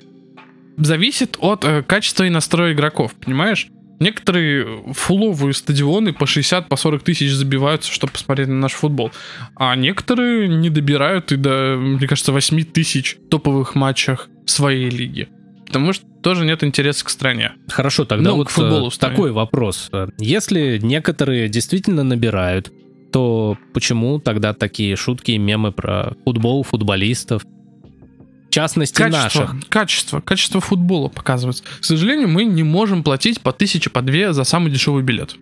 Зависит 0.76 1.36
от 1.40 1.64
э, 1.64 1.82
качества 1.82 2.24
и 2.24 2.30
настроя 2.30 2.72
игроков, 2.72 3.12
понимаешь? 3.14 3.68
Некоторые 4.00 4.84
фуловые 4.92 5.52
стадионы 5.54 6.12
по 6.12 6.24
60, 6.24 6.68
по 6.68 6.76
40 6.76 7.02
тысяч 7.02 7.32
забиваются, 7.32 7.90
чтобы 7.92 8.12
посмотреть 8.12 8.46
на 8.46 8.54
наш 8.54 8.72
футбол. 8.72 9.10
А 9.56 9.74
некоторые 9.74 10.46
не 10.46 10.70
добирают 10.70 11.32
и 11.32 11.36
до, 11.36 11.76
мне 11.76 12.06
кажется, 12.06 12.30
8 12.30 12.64
тысяч 12.64 13.16
топовых 13.28 13.74
матчах 13.74 14.28
своей 14.46 14.88
лиги. 14.88 15.28
Потому 15.66 15.92
что 15.92 16.06
тоже 16.22 16.44
нет 16.44 16.62
интереса 16.62 17.04
к 17.04 17.10
стране. 17.10 17.52
Хорошо, 17.68 18.04
тогда 18.04 18.30
Ну, 18.30 18.36
вот 18.36 18.46
к 18.46 18.50
футболу 18.50 18.88
э, 18.88 18.98
такой 18.98 19.32
вопрос. 19.32 19.90
Если 20.18 20.78
некоторые 20.80 21.48
действительно 21.48 22.04
набирают, 22.04 22.72
то 23.12 23.56
почему 23.74 24.18
тогда 24.18 24.54
такие 24.54 24.96
шутки 24.96 25.32
и 25.32 25.38
мемы 25.38 25.72
про 25.72 26.16
футбол, 26.24 26.62
футболистов? 26.62 27.42
В 27.42 28.50
частности, 28.50 28.96
Качество, 28.96 29.40
наших. 29.40 29.68
качество, 29.68 30.20
качество 30.20 30.60
футбола 30.60 31.08
показывается. 31.08 31.64
К 31.80 31.84
сожалению, 31.84 32.28
мы 32.28 32.44
не 32.44 32.62
можем 32.62 33.02
платить 33.02 33.42
по 33.42 33.52
тысяче, 33.52 33.90
по 33.90 34.00
две 34.00 34.32
за 34.32 34.44
самый 34.44 34.72
дешевый 34.72 35.02
билет. 35.02 35.36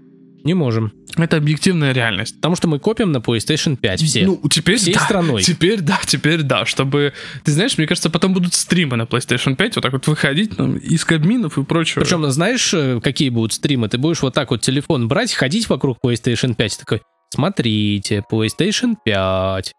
Не 0.46 0.54
можем. 0.54 0.92
Это 1.16 1.38
объективная 1.38 1.92
реальность. 1.92 2.36
Потому 2.36 2.54
что 2.54 2.68
мы 2.68 2.78
копим 2.78 3.10
на 3.10 3.16
PlayStation 3.16 3.76
5 3.76 4.02
все. 4.02 4.26
Ну, 4.26 4.40
теперь 4.48 4.76
всей 4.76 4.94
да, 4.94 5.00
страной. 5.00 5.42
Теперь 5.42 5.80
да, 5.80 5.98
теперь 6.06 6.42
да, 6.42 6.64
чтобы... 6.64 7.14
Ты 7.44 7.50
знаешь, 7.50 7.76
мне 7.78 7.88
кажется, 7.88 8.10
потом 8.10 8.32
будут 8.32 8.54
стримы 8.54 8.96
на 8.96 9.02
PlayStation 9.02 9.56
5, 9.56 9.76
вот 9.76 9.82
так 9.82 9.92
вот 9.92 10.06
выходить 10.06 10.56
там, 10.56 10.76
из 10.76 11.04
кабинов 11.04 11.58
и 11.58 11.64
прочего. 11.64 12.02
Причем, 12.02 12.30
знаешь, 12.30 12.72
э, 12.74 13.00
какие 13.02 13.30
будут 13.30 13.54
стримы? 13.54 13.88
Ты 13.88 13.98
будешь 13.98 14.22
вот 14.22 14.34
так 14.34 14.52
вот 14.52 14.60
телефон 14.60 15.08
брать, 15.08 15.32
ходить 15.32 15.68
вокруг 15.68 15.98
PlayStation 16.04 16.54
5, 16.54 16.78
такой, 16.78 17.02
смотрите, 17.30 18.22
PlayStation 18.30 18.96
5. 19.04 19.72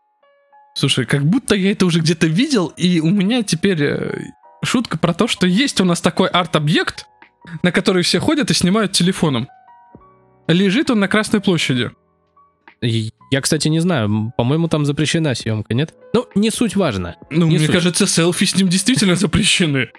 Слушай, 0.75 1.05
как 1.05 1.25
будто 1.25 1.55
я 1.55 1.71
это 1.71 1.85
уже 1.85 1.99
где-то 1.99 2.27
видел, 2.27 2.67
и 2.77 2.99
у 2.99 3.09
меня 3.09 3.41
теперь 3.43 3.81
э, 3.83 4.19
шутка 4.63 4.97
про 4.97 5.13
то, 5.13 5.27
что 5.27 5.47
есть 5.47 5.81
у 5.81 5.85
нас 5.85 6.01
такой 6.01 6.27
арт-объект, 6.27 7.05
на 7.63 7.71
который 7.71 8.03
все 8.03 8.19
ходят 8.19 8.51
и 8.51 8.53
снимают 8.53 8.91
телефоном. 8.91 9.47
Лежит 10.47 10.91
он 10.91 10.99
на 10.99 11.07
Красной 11.07 11.41
площади. 11.41 11.91
Я, 12.81 13.41
кстати, 13.41 13.67
не 13.67 13.79
знаю, 13.79 14.31
по-моему, 14.37 14.67
там 14.67 14.85
запрещена 14.85 15.33
съемка, 15.33 15.73
нет? 15.73 15.95
Ну, 16.13 16.27
не 16.35 16.51
суть 16.51 16.75
важно. 16.75 17.15
Ну, 17.31 17.47
Не 17.47 17.57
мне 17.57 17.65
суть. 17.65 17.75
кажется, 17.75 18.05
селфи 18.05 18.45
с 18.45 18.55
ним 18.55 18.69
действительно 18.69 19.15
запрещены. 19.17 19.89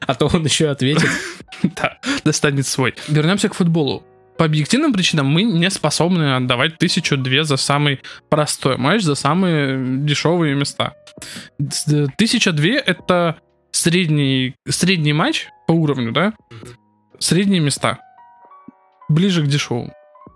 А 0.00 0.14
то 0.14 0.26
он 0.32 0.44
еще 0.44 0.68
ответит. 0.68 1.08
Да, 1.62 1.98
достанет 2.24 2.68
свой. 2.68 2.94
Вернемся 3.08 3.48
к 3.48 3.54
футболу. 3.54 4.04
По 4.38 4.44
объективным 4.44 4.92
причинам 4.92 5.26
мы 5.26 5.42
не 5.42 5.68
способны 5.68 6.36
отдавать 6.36 6.78
тысячу-две 6.78 7.42
за 7.42 7.56
самый 7.56 8.00
простой 8.28 8.76
матч, 8.76 9.02
за 9.02 9.16
самые 9.16 10.04
дешевые 10.04 10.54
места. 10.54 10.94
Э, 11.90 12.06
Тысяча-две— 12.16 12.76
это 12.86 13.38
средний, 13.72 14.54
средний 14.68 15.12
матч 15.12 15.48
по 15.66 15.72
уровню, 15.72 16.12
да? 16.12 16.34
Средние 17.18 17.60
места. 17.60 17.98
Ближе 19.08 19.42
к 19.44 19.48
дешевому. 19.48 19.92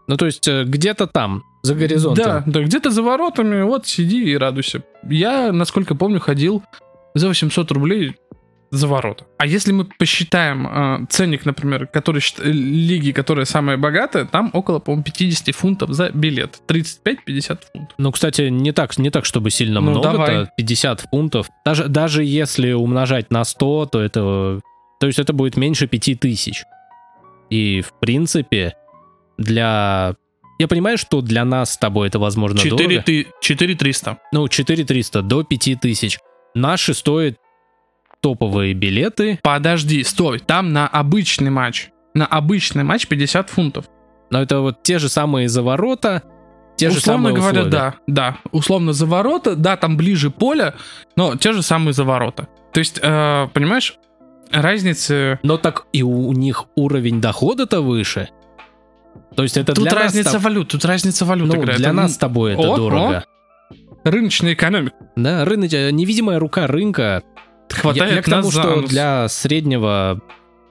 Ну, 0.09 0.17
то 0.17 0.27
есть, 0.27 0.49
э, 0.49 0.65
где-то 0.65 1.07
там, 1.07 1.45
за 1.62 1.77
горизонтом. 1.77 2.25
Да, 2.25 2.43
да, 2.45 2.62
где-то 2.65 2.91
за 2.91 3.03
воротами, 3.03 3.62
вот 3.62 3.87
сиди 3.87 4.25
и 4.25 4.37
радуйся. 4.37 4.83
Я, 5.09 5.53
насколько 5.53 5.95
помню, 5.95 6.19
ходил 6.19 6.65
за 7.15 7.29
800 7.29 7.71
рублей 7.71 8.17
за 8.72 8.88
ворота. 8.88 9.26
А 9.37 9.46
если 9.46 9.70
мы 9.70 9.85
посчитаем 9.85 10.66
э, 10.66 11.06
ценник, 11.11 11.44
например, 11.44 11.87
который 11.87 12.22
лиги, 12.42 13.12
которая 13.12 13.44
самая 13.44 13.76
богатая, 13.76 14.24
там 14.24 14.50
около, 14.54 14.78
по-моему, 14.78 15.04
50 15.04 15.54
фунтов 15.54 15.90
за 15.90 16.08
билет. 16.08 16.62
35-50 16.68 17.61
фунтов. 17.70 17.94
Ну, 17.98 18.11
кстати, 18.11 18.48
не 18.48 18.72
так, 18.72 18.96
не 18.96 19.11
так, 19.11 19.26
чтобы 19.26 19.50
сильно 19.50 19.80
Ну, 19.80 19.90
много, 19.90 20.12
давай. 20.12 20.48
50 20.56 21.02
фунтов. 21.11 21.48
Даже, 21.66 21.88
даже 21.88 22.24
если 22.24 22.72
умножать 22.72 23.30
на 23.30 23.44
100, 23.44 23.87
то 23.92 24.00
это, 24.00 24.61
то 24.98 25.06
есть 25.06 25.18
это 25.18 25.35
будет 25.35 25.58
меньше 25.58 25.87
5000. 25.87 26.64
И, 27.50 27.82
в 27.82 27.92
принципе, 28.00 28.74
для... 29.37 30.14
Я 30.58 30.66
понимаю, 30.66 30.96
что 30.96 31.20
для 31.20 31.44
нас 31.44 31.74
с 31.74 31.76
тобой 31.76 32.08
это, 32.08 32.18
возможно, 32.18 32.58
4, 32.58 32.76
дорого. 32.78 33.02
ты, 33.02 33.26
4 33.42 33.74
300. 33.74 34.18
Ну, 34.32 34.48
4300 34.48 35.20
до 35.20 35.44
5000. 35.44 36.18
Наши 36.54 36.94
стоят 36.94 37.37
топовые 38.22 38.72
билеты. 38.72 39.38
Подожди, 39.42 40.02
стой. 40.04 40.38
Там 40.38 40.72
на 40.72 40.88
обычный 40.88 41.50
матч. 41.50 41.90
На 42.14 42.24
обычный 42.24 42.85
матч 42.85 43.06
50 43.06 43.50
фунтов. 43.50 43.87
Но 44.30 44.40
это 44.40 44.61
вот 44.61 44.82
те 44.82 44.98
же 44.98 45.08
самые 45.11 45.48
за 45.48 45.62
ворота, 45.62 46.22
те 46.76 46.88
же 46.88 46.98
условно 46.98 47.28
самые 47.28 47.37
говоря, 47.37 47.61
условия. 47.61 47.70
да, 47.70 47.94
да. 48.06 48.37
Условно 48.50 48.92
за 48.94 49.04
ворота, 49.06 49.56
да, 49.56 49.76
там 49.76 49.96
ближе 49.98 50.30
поля, 50.30 50.74
но 51.16 51.37
те 51.37 51.52
же 51.52 51.62
самые 51.62 51.92
за 51.92 52.04
ворота. 52.04 52.48
То 52.72 52.78
есть, 52.78 52.98
э, 53.02 53.48
понимаешь, 53.52 53.98
разницы 54.50 55.38
Но 55.42 55.58
так 55.58 55.87
и 55.92 56.02
у, 56.02 56.28
у 56.28 56.32
них 56.32 56.64
уровень 56.76 57.20
дохода-то 57.20 57.80
выше. 57.82 58.28
То 59.37 59.42
есть 59.42 59.56
это 59.56 59.74
Тут 59.74 59.85
для 59.88 59.94
разница 59.98 60.35
нас... 60.35 60.42
валют, 60.44 60.68
тут 60.68 60.85
разница 60.85 61.24
валют 61.24 61.48
Ну, 61.48 61.61
играет. 61.61 61.78
для 61.78 61.88
Это, 61.88 61.96
нас 61.96 62.14
с 62.14 62.18
тобой 62.18 62.52
это 62.52 62.62
О, 62.62 62.76
дорого. 62.76 63.24
Рыночная 64.04 64.54
экономика 64.54 64.96
Да, 65.16 65.44
рынок, 65.44 65.72
э, 65.72 65.90
невидимая 65.90 66.38
рука 66.38 66.66
рынка. 66.66 67.22
Хватает 67.74 68.11
я, 68.11 68.16
я 68.16 68.22
к 68.22 68.28
нас 68.28 68.40
тому, 68.40 68.50
за 68.50 68.62
что 68.62 68.88
для 68.88 69.28
среднего 69.28 70.20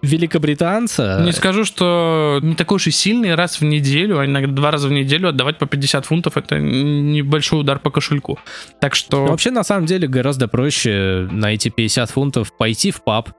великобританца... 0.02 1.22
Не 1.24 1.32
скажу, 1.32 1.64
что 1.66 2.40
не 2.42 2.56
такой 2.56 2.78
уж 2.78 2.88
и 2.88 2.92
сильный 2.92 3.36
раз 3.36 3.60
в 3.62 3.64
неделю, 3.64 4.20
а 4.20 4.26
иногда 4.26 4.52
два 4.52 4.72
раза 4.72 4.88
в 4.88 4.92
неделю 4.92 5.30
отдавать 5.30 5.58
по 5.58 5.66
50 5.66 6.06
фунтов 6.06 6.38
это 6.38 6.58
небольшой 6.60 7.62
удар 7.62 7.80
по 7.80 7.92
кошельку. 7.92 8.40
Так 8.80 8.96
что... 8.96 9.26
Ну, 9.26 9.28
вообще, 9.32 9.52
на 9.52 9.64
самом 9.64 9.86
деле, 9.86 10.08
гораздо 10.08 10.48
проще 10.48 11.28
на 11.32 11.54
эти 11.54 11.70
50 11.70 12.10
фунтов 12.10 12.56
пойти 12.58 12.92
в 12.92 13.04
паб, 13.04 13.30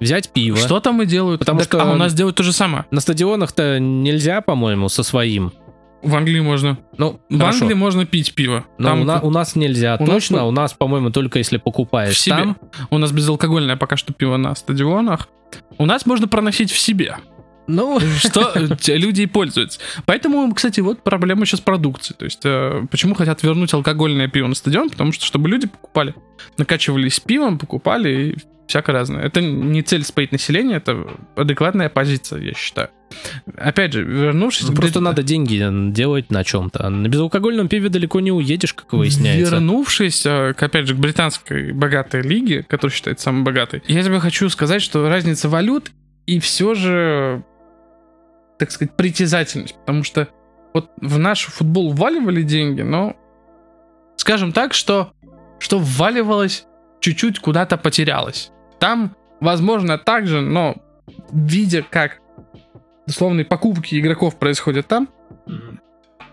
взять 0.00 0.32
пиво. 0.32 0.56
Что 0.56 0.80
там 0.80 1.02
и 1.02 1.06
делают? 1.06 1.40
Потому 1.40 1.60
Так, 1.60 1.68
что- 1.68 1.82
А 1.82 1.92
у 1.92 1.96
нас 1.96 2.14
делают 2.14 2.36
то 2.36 2.42
же 2.42 2.52
самое. 2.52 2.84
На 2.90 3.00
стадионах-то 3.00 3.78
нельзя, 3.80 4.40
по-моему, 4.40 4.88
со 4.88 5.02
своим. 5.02 5.52
В 6.04 6.14
Англии 6.14 6.40
можно. 6.40 6.78
Ну, 6.98 7.20
В 7.28 7.38
хорошо. 7.38 7.60
Англии 7.60 7.74
можно 7.74 8.06
пить 8.06 8.34
пиво. 8.34 8.64
Но 8.78 8.88
Там 8.88 9.00
у, 9.00 9.04
на- 9.04 9.20
у 9.20 9.30
нас 9.30 9.56
нельзя, 9.56 9.96
у 9.98 10.04
нас 10.04 10.10
точно. 10.14 10.38
по- 10.38 10.42
У 10.44 10.50
нас, 10.50 10.72
по-моему, 10.74 11.10
только 11.10 11.38
если 11.38 11.56
покупаешь 11.56 12.14
В 12.14 12.18
себе. 12.18 12.36
там. 12.36 12.56
у 12.90 12.98
нас 12.98 13.10
безалкогольное 13.12 13.76
пока 13.76 13.96
что 13.96 14.12
пиво 14.12 14.36
на 14.36 14.54
стадионах. 14.54 15.28
У 15.78 15.86
нас 15.86 16.06
можно 16.06 16.28
проносить 16.28 16.70
в 16.70 16.78
себе. 16.78 17.16
Ну, 17.66 17.98
что 18.18 18.52
люди 18.88 19.22
и 19.22 19.26
пользуются. 19.26 19.80
Поэтому, 20.04 20.52
кстати, 20.54 20.80
вот 20.80 21.02
проблема 21.02 21.46
сейчас 21.46 21.60
продукции. 21.60 22.14
То 22.14 22.26
есть, 22.26 22.40
э, 22.44 22.84
почему 22.90 23.14
хотят 23.14 23.42
вернуть 23.42 23.72
алкогольное 23.72 24.28
пиво 24.28 24.48
на 24.48 24.54
стадион? 24.54 24.90
Потому 24.90 25.12
что, 25.12 25.24
чтобы 25.24 25.48
люди 25.48 25.66
покупали, 25.66 26.14
накачивались 26.58 27.20
пивом, 27.20 27.58
покупали 27.58 28.32
и 28.32 28.36
всякое 28.66 28.92
разное. 28.92 29.22
Это 29.24 29.40
не 29.40 29.80
цель 29.82 30.04
споить 30.04 30.32
население, 30.32 30.76
это 30.76 31.06
адекватная 31.36 31.88
позиция, 31.88 32.40
я 32.42 32.52
считаю. 32.54 32.90
Опять 33.56 33.92
же, 33.92 34.02
вернувшись... 34.02 34.68
Ну, 34.68 34.74
просто 34.74 35.00
надо 35.00 35.22
деньги 35.22 35.62
делать 35.92 36.30
на 36.30 36.44
чем-то. 36.44 36.88
На 36.88 37.08
безалкогольном 37.08 37.68
пиве 37.68 37.88
далеко 37.88 38.20
не 38.20 38.32
уедешь, 38.32 38.74
как 38.74 38.92
выясняется. 38.92 39.54
Вернувшись, 39.54 40.24
э, 40.26 40.54
к, 40.54 40.62
опять 40.62 40.86
же, 40.86 40.94
к 40.94 40.98
британской 40.98 41.72
богатой 41.72 42.22
лиге, 42.22 42.62
которая 42.62 42.94
считается 42.94 43.24
самой 43.24 43.42
богатой, 43.42 43.82
я 43.86 44.02
тебе 44.02 44.20
хочу 44.20 44.48
сказать, 44.50 44.82
что 44.82 45.08
разница 45.08 45.48
валют 45.48 45.90
и 46.26 46.38
все 46.40 46.74
же, 46.74 47.44
так 48.58 48.70
сказать, 48.70 48.96
притязательность. 48.96 49.76
Потому 49.80 50.04
что 50.04 50.28
вот 50.72 50.90
в 51.00 51.18
наш 51.18 51.44
футбол 51.44 51.92
вваливали 51.92 52.42
деньги, 52.42 52.82
но 52.82 53.16
скажем 54.16 54.52
так, 54.52 54.74
что, 54.74 55.12
что 55.58 55.78
вваливалось, 55.78 56.66
чуть-чуть 57.00 57.38
куда-то 57.38 57.76
потерялось. 57.76 58.50
Там, 58.80 59.14
возможно, 59.40 59.98
так 59.98 60.26
же, 60.26 60.40
но 60.40 60.76
видя, 61.32 61.84
как 61.88 62.18
условные 63.06 63.44
покупки 63.44 63.98
игроков 63.98 64.38
происходят 64.38 64.86
там, 64.86 65.08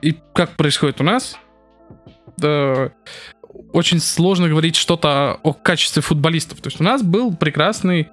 и 0.02 0.18
как 0.34 0.52
происходит 0.52 1.02
у 1.02 1.04
нас, 1.04 1.38
да, 2.38 2.92
очень 3.74 4.00
сложно 4.00 4.50
говорить 4.50 4.76
что-то 4.76 5.40
о 5.44 5.54
качестве 5.54 6.02
футболистов. 6.02 6.62
То 6.62 6.68
есть 6.68 6.82
у 6.82 6.84
нас 6.84 7.04
был 7.04 7.36
прекрасный, 7.36 8.10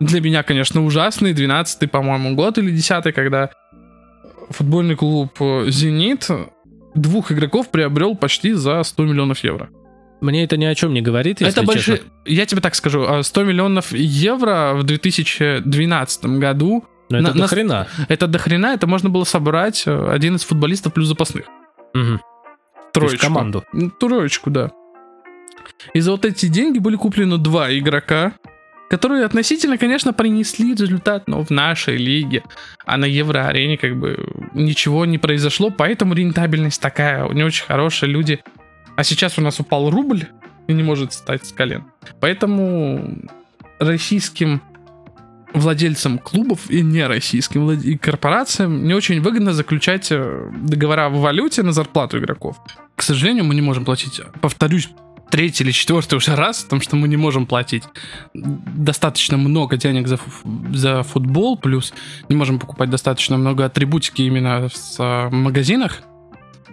для 0.00 0.20
меня, 0.20 0.42
конечно, 0.42 0.84
ужасный 0.84 1.32
12-й, 1.32 1.88
по-моему, 1.88 2.34
год 2.34 2.58
или 2.58 2.72
10-й, 2.72 3.12
когда 3.12 3.50
футбольный 4.50 4.96
клуб 4.96 5.36
э, 5.40 5.66
«Зенит» 5.68 6.28
двух 6.94 7.32
игроков 7.32 7.70
приобрел 7.70 8.14
почти 8.16 8.52
за 8.52 8.82
100 8.82 9.04
миллионов 9.04 9.38
евро. 9.44 9.70
Мне 10.20 10.44
это 10.44 10.56
ни 10.56 10.64
о 10.64 10.74
чем 10.74 10.94
не 10.94 11.02
говорит, 11.02 11.40
если 11.40 11.62
Это 11.62 11.78
честно. 11.78 12.06
Я 12.24 12.46
тебе 12.46 12.60
так 12.60 12.74
скажу, 12.74 13.04
а 13.08 13.22
100 13.22 13.44
миллионов 13.44 13.92
евро 13.92 14.72
в 14.74 14.84
2012 14.84 16.24
году, 16.38 16.84
Но 17.20 17.28
это 17.28 17.28
на- 17.28 17.34
до 17.34 17.40
на- 17.40 17.48
хрена. 17.48 17.86
это 18.08 18.26
до 18.26 18.38
хрена, 18.38 18.66
это 18.74 18.86
можно 18.86 19.10
было 19.10 19.24
собрать 19.24 19.84
э, 19.86 20.10
один 20.10 20.36
из 20.36 20.44
футболистов 20.44 20.92
плюс 20.92 21.08
запасных. 21.08 21.44
Есть 21.94 22.20
Троечку. 22.92 23.18
команду. 23.26 23.64
Троечку, 24.00 24.50
да. 24.50 24.70
И 25.94 26.00
за 26.00 26.10
вот 26.12 26.24
эти 26.24 26.46
деньги 26.46 26.78
были 26.78 26.96
куплены 26.96 27.38
два 27.38 27.72
игрока, 27.76 28.32
которые 28.90 29.24
относительно, 29.24 29.78
конечно, 29.78 30.12
принесли 30.12 30.74
результат, 30.74 31.26
но 31.26 31.42
в 31.42 31.50
нашей 31.50 31.96
лиге, 31.96 32.42
а 32.84 32.96
на 32.98 33.06
Евроарене 33.06 33.78
как 33.78 33.96
бы 33.98 34.26
ничего 34.52 35.06
не 35.06 35.16
произошло, 35.18 35.70
поэтому 35.70 36.12
рентабельность 36.14 36.80
такая, 36.80 37.26
не 37.30 37.42
очень 37.44 37.64
хорошая, 37.64 38.10
люди... 38.10 38.40
А 38.94 39.04
сейчас 39.04 39.38
у 39.38 39.40
нас 39.40 39.58
упал 39.58 39.88
рубль 39.88 40.26
и 40.66 40.74
не 40.74 40.82
может 40.82 41.12
встать 41.12 41.46
с 41.46 41.52
колен. 41.52 41.84
Поэтому 42.20 43.16
российским 43.78 44.60
владельцам 45.54 46.18
клубов 46.18 46.70
и 46.70 46.82
нероссийским 46.82 47.66
влад- 47.68 47.82
и 47.84 47.96
корпорациям 47.98 48.84
не 48.84 48.94
очень 48.94 49.20
выгодно 49.20 49.52
заключать 49.52 50.08
э, 50.10 50.50
договора 50.62 51.08
в 51.08 51.20
валюте 51.20 51.62
на 51.62 51.72
зарплату 51.72 52.18
игроков. 52.18 52.56
К 52.96 53.02
сожалению, 53.02 53.44
мы 53.44 53.54
не 53.54 53.60
можем 53.62 53.84
платить, 53.84 54.20
повторюсь, 54.40 54.88
третий 55.30 55.64
или 55.64 55.70
четвертый 55.72 56.16
уже 56.16 56.34
раз, 56.36 56.62
потому 56.62 56.82
что 56.82 56.96
мы 56.96 57.08
не 57.08 57.16
можем 57.16 57.46
платить 57.46 57.84
достаточно 58.34 59.36
много 59.36 59.76
денег 59.76 60.06
за, 60.08 60.18
за 60.72 61.02
футбол, 61.02 61.56
плюс 61.58 61.92
не 62.28 62.36
можем 62.36 62.58
покупать 62.58 62.90
достаточно 62.90 63.36
много 63.38 63.64
атрибутики 63.64 64.22
именно 64.22 64.68
в 64.68 64.76
с- 64.76 64.96
а, 64.98 65.30
магазинах, 65.30 66.02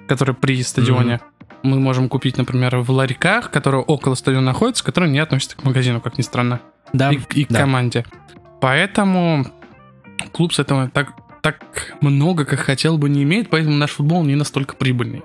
которые 0.08 0.36
при 0.36 0.62
стадионе. 0.64 1.20
Мы 1.64 1.80
можем 1.80 2.08
купить, 2.10 2.38
например, 2.38 2.78
в 2.78 2.90
ларьках, 2.92 3.52
которые 3.52 3.82
около 3.84 4.16
стадиона 4.16 4.46
находятся, 4.48 4.84
которые 4.84 5.12
не 5.12 5.20
относятся 5.20 5.58
к 5.58 5.64
магазину, 5.64 6.00
как 6.02 6.18
ни 6.18 6.22
странно 6.22 6.62
Да, 6.94 7.12
и, 7.12 7.20
и 7.34 7.44
к 7.46 7.50
да. 7.50 7.60
команде. 7.60 8.06
Поэтому 8.62 9.46
клуб 10.32 10.54
с 10.54 10.60
этого 10.60 10.90
так, 10.90 11.14
так 11.42 11.96
много, 12.02 12.46
как 12.46 12.60
хотел 12.60 12.98
бы, 12.98 13.10
не 13.10 13.24
имеет, 13.24 13.50
поэтому 13.50 13.76
наш 13.76 13.92
футбол 13.92 14.24
не 14.24 14.36
настолько 14.36 14.76
прибыльный. 14.76 15.24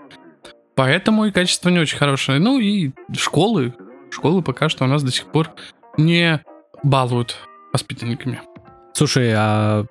Поэтому 0.75 1.27
и 1.27 1.31
качество 1.31 1.69
не 1.69 1.79
очень 1.79 1.99
хорошее. 1.99 2.41
Ну 2.41 2.59
и 2.59 2.93
школы. 3.17 3.75
Школы 4.11 4.43
пока 4.43 4.69
что 4.69 4.85
у 4.85 4.87
нас 4.87 5.03
до 5.03 5.11
сих 5.11 5.27
пор 5.27 5.51
не 5.97 6.41
балуют 6.83 7.37
воспитанниками. 7.73 8.41
Слушай, 8.93 9.33
а 9.37 9.87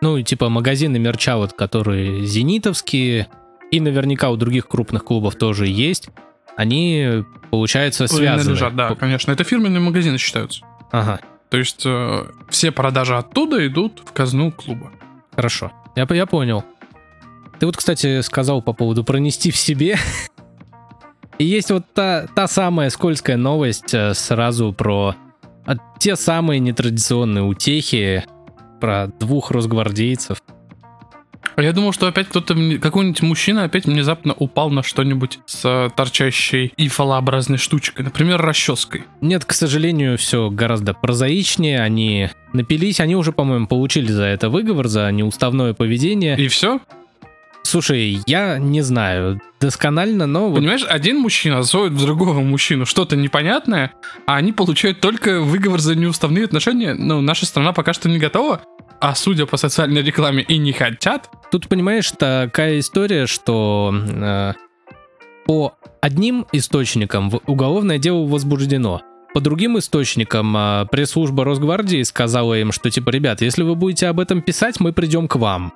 ну, 0.00 0.20
типа 0.20 0.48
магазины 0.48 0.98
мерча, 0.98 1.36
вот, 1.36 1.52
которые 1.52 2.26
зенитовские, 2.26 3.28
и 3.70 3.80
наверняка 3.80 4.30
у 4.30 4.36
других 4.36 4.68
крупных 4.68 5.04
клубов 5.04 5.34
тоже 5.36 5.66
есть, 5.66 6.10
они, 6.56 7.24
получается, 7.50 8.06
связаны. 8.06 8.42
Принадлежат, 8.42 8.76
да, 8.76 8.94
конечно. 8.94 9.32
Это 9.32 9.42
фирменные 9.44 9.80
магазины 9.80 10.18
считаются. 10.18 10.64
Ага, 10.92 11.20
То 11.50 11.58
есть 11.58 11.82
э, 11.86 12.24
все 12.48 12.72
продажи 12.72 13.16
оттуда 13.16 13.66
идут 13.66 14.02
в 14.04 14.12
казну 14.12 14.50
клуба. 14.52 14.90
хорошо. 15.34 15.72
Я, 15.96 16.06
я 16.10 16.26
понял. 16.26 16.64
Ты 17.58 17.66
вот, 17.66 17.76
кстати, 17.76 18.20
сказал 18.22 18.62
по 18.62 18.72
поводу 18.72 19.04
пронести 19.04 19.50
в 19.50 19.56
себе. 19.56 19.96
И 21.38 21.44
есть 21.44 21.70
вот 21.70 21.84
та, 21.94 22.26
та 22.34 22.46
самая 22.46 22.90
скользкая 22.90 23.36
новость 23.36 23.94
э, 23.94 24.14
сразу 24.14 24.72
про 24.72 25.14
а, 25.66 25.76
те 25.98 26.16
самые 26.16 26.60
нетрадиционные 26.60 27.42
утехи, 27.42 28.24
про 28.80 29.08
двух 29.18 29.50
росгвардейцев. 29.50 30.42
Я 31.56 31.72
думал, 31.72 31.92
что 31.92 32.06
опять 32.06 32.28
кто-то, 32.28 32.54
какой-нибудь 32.78 33.22
мужчина 33.22 33.64
опять 33.64 33.86
внезапно 33.86 34.34
упал 34.34 34.70
на 34.70 34.82
что-нибудь 34.82 35.38
с 35.46 35.64
э, 35.64 35.90
торчащей 35.94 36.72
и 36.76 36.88
фалообразной 36.88 37.58
штучкой, 37.58 38.04
например, 38.04 38.40
расческой. 38.40 39.04
Нет, 39.20 39.44
к 39.44 39.52
сожалению, 39.52 40.18
все 40.18 40.50
гораздо 40.50 40.94
прозаичнее. 40.94 41.80
Они 41.80 42.30
напились, 42.52 43.00
они 43.00 43.16
уже, 43.16 43.32
по-моему, 43.32 43.66
получили 43.66 44.10
за 44.10 44.24
это 44.24 44.48
выговор, 44.48 44.88
за 44.88 45.10
неуставное 45.12 45.74
поведение. 45.74 46.36
И 46.36 46.48
все? 46.48 46.80
Слушай, 47.64 48.20
я 48.26 48.58
не 48.58 48.82
знаю 48.82 49.40
досконально, 49.58 50.26
но 50.26 50.50
вот 50.50 50.56
Понимаешь, 50.56 50.84
один 50.86 51.18
мужчина 51.18 51.62
зовет 51.62 51.92
в 51.92 52.04
другого 52.04 52.40
мужчину 52.40 52.84
что-то 52.84 53.16
непонятное, 53.16 53.92
а 54.26 54.36
они 54.36 54.52
получают 54.52 55.00
только 55.00 55.40
выговор 55.40 55.80
за 55.80 55.94
неуставные 55.94 56.44
отношения. 56.44 56.94
Ну, 56.94 57.22
наша 57.22 57.46
страна 57.46 57.72
пока 57.72 57.94
что 57.94 58.10
не 58.10 58.18
готова, 58.18 58.60
а 59.00 59.14
судя 59.14 59.46
по 59.46 59.56
социальной 59.56 60.02
рекламе 60.02 60.42
и 60.42 60.58
не 60.58 60.72
хотят. 60.72 61.30
тут, 61.50 61.68
понимаешь, 61.68 62.10
такая 62.10 62.78
история, 62.78 63.26
что 63.26 63.94
э, 63.94 64.52
по 65.46 65.74
одним 66.00 66.46
источникам 66.52 67.30
уголовное 67.46 67.98
дело 67.98 68.26
возбуждено. 68.26 69.02
По 69.34 69.40
другим 69.40 69.78
источникам 69.78 70.56
э, 70.56 70.86
пресс-служба 70.90 71.44
Росгвардии 71.44 72.02
сказала 72.02 72.54
им, 72.54 72.72
что 72.72 72.90
типа, 72.90 73.10
ребят, 73.10 73.40
если 73.40 73.62
вы 73.62 73.74
будете 73.74 74.06
об 74.06 74.20
этом 74.20 74.42
писать, 74.42 74.80
мы 74.80 74.92
придем 74.92 75.28
к 75.28 75.36
вам. 75.36 75.72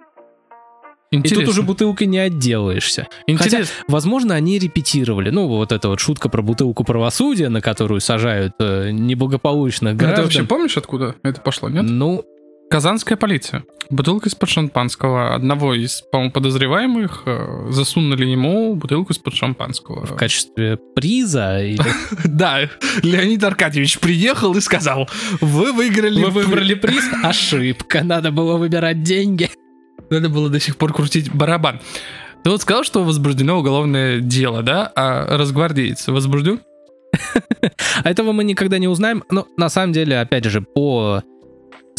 И 1.11 1.17
Интересно. 1.17 1.45
тут 1.45 1.51
уже 1.53 1.63
бутылкой 1.63 2.07
не 2.07 2.19
отделаешься. 2.19 3.09
Интересно. 3.27 3.75
Возможно, 3.89 4.35
они 4.35 4.59
репетировали. 4.59 5.31
Ну, 5.31 5.49
вот 5.49 5.73
эта 5.73 5.89
вот 5.89 6.01
шутка 6.01 6.29
про 6.29 6.43
бутылку 6.43 6.85
правосудия, 6.85 7.49
на 7.49 7.63
которую 7.63 8.01
сажают 8.01 8.55
э, 8.59 8.91
неблагополучных 8.91 9.95
А 9.95 9.97
граждан. 9.97 10.17
Ты 10.17 10.23
вообще 10.23 10.45
помнишь, 10.45 10.77
откуда 10.77 11.15
это 11.23 11.41
пошло, 11.41 11.71
нет? 11.71 11.85
Ну, 11.85 12.25
Казанская 12.71 13.17
полиция. 13.17 13.65
Бутылка 13.89 14.29
из-под 14.29 14.51
шампанского. 14.51 15.35
Одного 15.35 15.73
из, 15.73 16.03
по-моему, 16.03 16.33
подозреваемых 16.33 17.23
э, 17.25 17.67
засунули 17.71 18.27
ему 18.27 18.75
бутылку 18.75 19.15
из-под 19.15 19.35
шампанского. 19.35 20.05
в 20.05 20.15
качестве 20.15 20.79
приза 20.95 21.63
Да, 22.25 22.69
Леонид 23.03 23.43
Аркадьевич 23.43 23.99
приехал 23.99 24.55
и 24.55 24.61
сказал, 24.61 25.09
вы 25.41 25.73
выиграли... 25.73 26.23
вы 26.23 26.31
выбрали 26.31 26.75
приз? 26.75 27.09
Ошибка, 27.23 28.05
надо 28.05 28.31
было 28.31 28.59
выбирать 28.59 29.03
деньги. 29.03 29.51
Надо 30.11 30.29
было 30.29 30.51
до 30.51 30.61
сих 30.61 30.77
пор 30.77 30.93
крутить 30.93 31.33
барабан. 31.33 31.81
Ты 32.45 32.51
вот 32.51 32.61
сказал, 32.61 32.85
что 32.85 33.03
возбуждено 33.03 33.59
уголовное 33.59 34.21
дело, 34.21 34.63
да? 34.63 34.93
А 34.95 35.39
разгвардеец 35.39 36.09
возбужден? 36.09 36.61
А 38.05 38.11
Этого 38.11 38.33
мы 38.33 38.45
никогда 38.45 38.79
не 38.79 38.87
узнаем. 38.87 39.25
Но 39.31 39.49
на 39.57 39.69
самом 39.69 39.93
деле, 39.93 40.21
опять 40.21 40.45
же, 40.45 40.61
по 40.61 41.23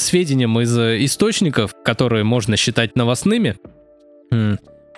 сведениям 0.03 0.59
из 0.59 0.77
э, 0.77 1.03
источников, 1.03 1.73
которые 1.83 2.23
можно 2.23 2.57
считать 2.57 2.95
новостными, 2.95 3.57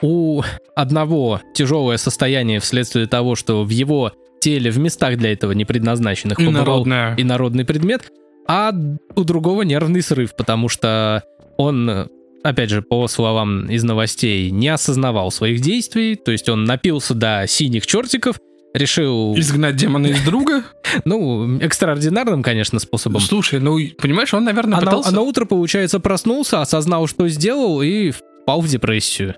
у 0.01 0.41
одного 0.75 1.41
тяжелое 1.53 1.97
состояние 1.97 2.59
вследствие 2.59 3.07
того, 3.07 3.35
что 3.35 3.63
в 3.63 3.69
его 3.69 4.13
теле 4.41 4.71
в 4.71 4.79
местах 4.79 5.17
для 5.17 5.31
этого 5.31 5.51
не 5.51 5.63
предназначенных 5.63 6.37
побывал 6.37 6.85
инородный 7.17 7.65
предмет, 7.65 8.11
а 8.47 8.73
у 9.15 9.23
другого 9.23 9.61
нервный 9.61 10.01
срыв, 10.01 10.35
потому 10.35 10.67
что 10.69 11.23
он 11.57 12.09
опять 12.43 12.69
же, 12.69 12.81
по 12.81 13.07
словам 13.07 13.69
из 13.69 13.83
новостей, 13.83 14.49
не 14.49 14.69
осознавал 14.69 15.31
своих 15.31 15.61
действий, 15.61 16.15
то 16.15 16.31
есть 16.31 16.49
он 16.49 16.63
напился 16.63 17.13
до 17.13 17.45
синих 17.47 17.85
чертиков, 17.85 18.37
решил... 18.73 19.35
Изгнать 19.37 19.75
демона 19.75 20.07
из 20.07 20.21
друга? 20.23 20.63
Ну, 21.05 21.57
экстраординарным, 21.59 22.43
конечно, 22.43 22.77
способом. 22.79 23.21
Слушай, 23.21 23.61
ну, 23.61 23.77
понимаешь, 23.97 24.33
он, 24.33 24.43
наверное, 24.43 24.77
а 24.77 24.81
пытался... 24.81 25.09
А 25.09 25.13
на 25.13 25.21
утро, 25.21 25.45
получается, 25.45 26.01
проснулся, 26.01 26.59
осознал, 26.59 27.07
что 27.07 27.29
сделал, 27.29 27.81
и 27.81 28.11
впал 28.11 28.59
в 28.59 28.67
депрессию. 28.67 29.35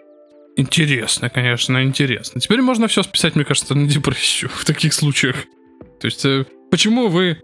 Интересно, 0.55 1.29
конечно, 1.29 1.83
интересно. 1.83 2.41
Теперь 2.41 2.61
можно 2.61 2.87
все 2.87 3.03
списать, 3.03 3.35
мне 3.35 3.45
кажется, 3.45 3.75
на 3.75 3.87
депрессию 3.87 4.49
в 4.53 4.65
таких 4.65 4.93
случаях. 4.93 5.35
То 5.99 6.05
есть, 6.05 6.25
э, 6.25 6.45
почему 6.71 7.07
вы... 7.07 7.37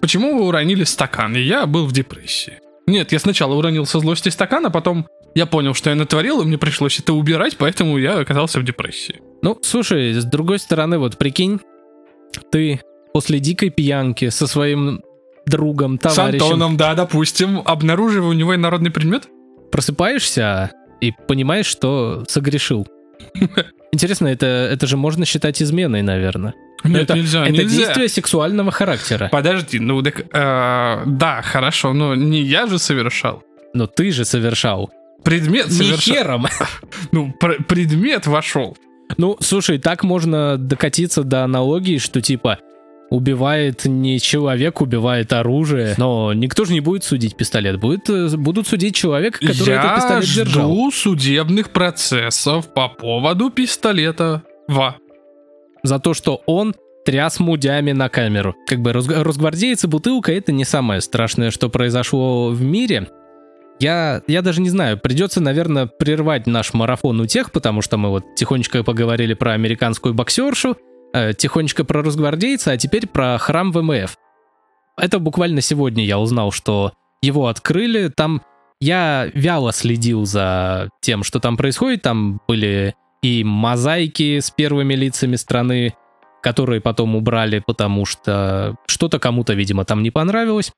Почему 0.00 0.36
вы 0.36 0.46
уронили 0.46 0.84
стакан? 0.84 1.36
И 1.36 1.40
я 1.40 1.66
был 1.66 1.86
в 1.86 1.92
депрессии. 1.92 2.60
Нет, 2.86 3.12
я 3.12 3.18
сначала 3.18 3.54
уронил 3.54 3.86
со 3.86 4.00
злости 4.00 4.28
стакан, 4.28 4.66
а 4.66 4.70
потом 4.70 5.06
я 5.34 5.46
понял, 5.46 5.74
что 5.74 5.90
я 5.90 5.96
натворил, 5.96 6.42
и 6.42 6.44
мне 6.44 6.58
пришлось 6.58 6.98
это 6.98 7.12
убирать, 7.12 7.56
поэтому 7.56 7.96
я 7.98 8.18
оказался 8.18 8.60
в 8.60 8.64
депрессии. 8.64 9.20
Ну, 9.42 9.58
слушай, 9.62 10.12
с 10.14 10.24
другой 10.24 10.58
стороны, 10.58 10.98
вот 10.98 11.18
прикинь, 11.18 11.60
ты 12.50 12.80
после 13.12 13.40
дикой 13.40 13.70
пьянки 13.70 14.28
со 14.28 14.46
своим 14.46 15.02
другом, 15.46 15.98
товарищем... 15.98 16.38
С 16.38 16.42
Антоном, 16.44 16.76
да, 16.76 16.94
допустим, 16.94 17.60
обнаруживая 17.64 18.28
у 18.28 18.32
него 18.32 18.54
инородный 18.54 18.90
предмет? 18.90 19.28
Просыпаешься 19.72 20.70
и 21.00 21.12
понимаешь, 21.26 21.66
что 21.66 22.24
согрешил. 22.28 22.86
Интересно, 23.92 24.28
это, 24.28 24.46
это 24.46 24.86
же 24.86 24.96
можно 24.96 25.26
считать 25.26 25.60
изменой, 25.60 26.02
наверное. 26.02 26.54
Нет, 26.84 27.02
это, 27.02 27.14
нельзя, 27.14 27.42
это 27.42 27.52
нельзя. 27.52 27.78
действие 27.78 28.08
сексуального 28.08 28.70
характера. 28.70 29.28
Подожди, 29.30 29.78
ну 29.78 30.02
так, 30.02 30.20
э, 30.20 31.02
да, 31.06 31.42
хорошо, 31.42 31.92
но 31.92 32.14
не 32.14 32.42
я 32.42 32.66
же 32.66 32.78
совершал. 32.78 33.42
Но 33.74 33.86
ты 33.86 34.10
же 34.10 34.24
совершал. 34.24 34.90
Предмет 35.24 35.66
Не 35.66 35.72
совершал. 35.72 36.14
хером. 36.14 36.46
Ну, 37.12 37.32
пр- 37.38 37.62
предмет 37.64 38.26
вошел. 38.26 38.76
Ну, 39.16 39.36
слушай, 39.40 39.78
так 39.78 40.04
можно 40.04 40.56
докатиться 40.58 41.22
до 41.22 41.44
аналогии, 41.44 41.98
что 41.98 42.20
типа 42.20 42.58
убивает 43.10 43.84
не 43.84 44.18
человек, 44.20 44.80
убивает 44.80 45.32
оружие. 45.34 45.94
Но 45.98 46.32
никто 46.32 46.64
же 46.64 46.72
не 46.72 46.80
будет 46.80 47.04
судить 47.04 47.36
пистолет. 47.36 47.78
Будет, 47.78 48.08
э, 48.08 48.28
будут 48.36 48.66
судить 48.66 48.94
человека, 48.94 49.38
который 49.38 49.74
этот 49.74 49.90
я 49.90 49.96
пистолет 49.96 50.24
жду 50.24 50.44
держал. 50.44 50.92
судебных 50.92 51.70
процессов 51.70 52.72
по 52.72 52.88
поводу 52.88 53.50
пистолета. 53.50 54.42
Ва. 54.66 54.96
За 55.82 55.98
то, 55.98 56.14
что 56.14 56.42
он 56.46 56.74
тряс 57.04 57.38
мудями 57.38 57.92
на 57.92 58.08
камеру. 58.08 58.54
Как 58.66 58.80
бы 58.80 58.92
разгвардейцы 58.92 59.88
бутылка 59.88 60.32
это 60.32 60.52
не 60.52 60.64
самое 60.64 61.00
страшное, 61.00 61.50
что 61.50 61.68
произошло 61.68 62.48
в 62.48 62.62
мире. 62.62 63.08
Я, 63.82 64.22
я 64.28 64.42
даже 64.42 64.60
не 64.60 64.68
знаю, 64.68 64.96
придется, 64.96 65.40
наверное, 65.40 65.86
прервать 65.86 66.46
наш 66.46 66.72
марафон 66.72 67.18
у 67.20 67.26
тех, 67.26 67.50
потому 67.50 67.82
что 67.82 67.96
мы 67.96 68.10
вот 68.10 68.36
тихонечко 68.36 68.84
поговорили 68.84 69.34
про 69.34 69.54
американскую 69.54 70.14
боксершу, 70.14 70.76
э, 71.12 71.32
тихонечко 71.32 71.84
про 71.84 72.00
разгвардейца, 72.00 72.70
а 72.70 72.76
теперь 72.76 73.08
про 73.08 73.36
храм 73.38 73.72
ВМФ. 73.72 74.16
Это 74.96 75.18
буквально 75.18 75.62
сегодня 75.62 76.04
я 76.04 76.20
узнал, 76.20 76.52
что 76.52 76.92
его 77.22 77.48
открыли. 77.48 78.06
Там 78.06 78.42
я 78.80 79.28
вяло 79.34 79.72
следил 79.72 80.26
за 80.26 80.88
тем, 81.00 81.24
что 81.24 81.40
там 81.40 81.56
происходит. 81.56 82.02
Там 82.02 82.40
были 82.46 82.94
и 83.20 83.42
мозаики 83.42 84.38
с 84.38 84.52
первыми 84.52 84.94
лицами 84.94 85.34
страны, 85.34 85.96
которые 86.40 86.80
потом 86.80 87.16
убрали, 87.16 87.60
потому 87.66 88.04
что 88.04 88.76
что-то 88.86 89.18
кому-то, 89.18 89.54
видимо, 89.54 89.84
там 89.84 90.04
не 90.04 90.12
понравилось. 90.12 90.70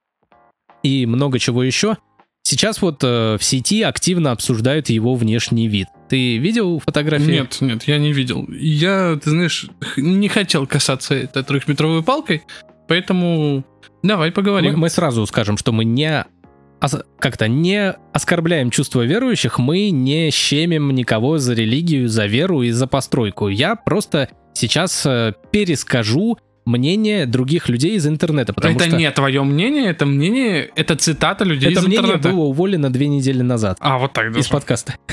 И 0.82 1.04
много 1.04 1.38
чего 1.38 1.62
еще. 1.62 1.98
Сейчас 2.46 2.82
вот 2.82 3.02
э, 3.02 3.38
в 3.38 3.42
сети 3.42 3.82
активно 3.82 4.30
обсуждают 4.30 4.90
его 4.90 5.14
внешний 5.14 5.66
вид. 5.66 5.88
Ты 6.10 6.36
видел 6.36 6.78
фотографии? 6.78 7.30
Нет, 7.30 7.56
нет, 7.62 7.84
я 7.84 7.96
не 7.96 8.12
видел. 8.12 8.46
Я, 8.50 9.18
ты 9.22 9.30
знаешь, 9.30 9.66
не 9.96 10.28
хотел 10.28 10.66
касаться 10.66 11.14
этой 11.14 11.42
трехметровой 11.42 12.02
палкой, 12.02 12.42
поэтому 12.86 13.64
давай 14.02 14.28
Мы, 14.28 14.34
поговорим. 14.34 14.78
мы 14.78 14.90
сразу 14.90 15.24
скажем, 15.26 15.56
что 15.56 15.72
мы 15.72 15.84
не 15.84 16.26
как-то 17.18 17.48
не 17.48 17.94
оскорбляем 18.12 18.70
чувства 18.70 19.06
верующих, 19.06 19.58
мы 19.58 19.88
не 19.88 20.30
щемим 20.30 20.90
никого 20.90 21.38
за 21.38 21.54
религию, 21.54 22.10
за 22.10 22.26
веру 22.26 22.60
и 22.60 22.72
за 22.72 22.86
постройку. 22.86 23.48
Я 23.48 23.74
просто 23.74 24.28
сейчас 24.52 25.06
э, 25.06 25.32
перескажу 25.50 26.36
мнение 26.64 27.26
других 27.26 27.68
людей 27.68 27.96
из 27.96 28.06
интернета, 28.06 28.52
потому 28.52 28.74
это 28.74 28.84
что 28.88 28.96
не 28.96 29.10
твое 29.10 29.42
мнение, 29.42 29.86
это 29.90 30.06
мнение, 30.06 30.70
это 30.74 30.96
цитата 30.96 31.44
людей 31.44 31.70
это 31.72 31.80
из 31.80 31.86
мнение 31.86 32.04
интернета. 32.14 32.28
было 32.30 32.44
уволено 32.44 32.90
две 32.92 33.06
недели 33.08 33.42
назад 33.42 33.76
А, 33.80 33.98
вот 33.98 34.12
так 34.12 34.28
из 34.30 34.34
даже. 34.36 34.50
подкаста. 34.50 34.94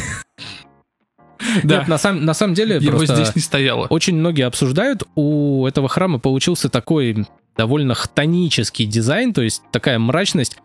Да, 1.64 1.80
Нет, 1.80 1.88
на, 1.88 1.98
сам- 1.98 2.24
на 2.24 2.34
самом 2.36 2.54
деле 2.54 2.76
его 2.78 2.98
просто 2.98 3.16
здесь 3.16 3.36
не 3.36 3.42
стояло. 3.42 3.88
очень 3.88 4.16
многие 4.16 4.44
обсуждают, 4.46 5.04
у 5.16 5.66
этого 5.66 5.90
храма 5.90 6.20
получился 6.20 6.70
такой 6.70 7.26
довольно 7.58 7.96
хтонический 7.96 8.86
дизайн, 8.86 9.34
то 9.34 9.42
есть 9.42 9.64
такая 9.72 9.98
мрачность. 9.98 10.58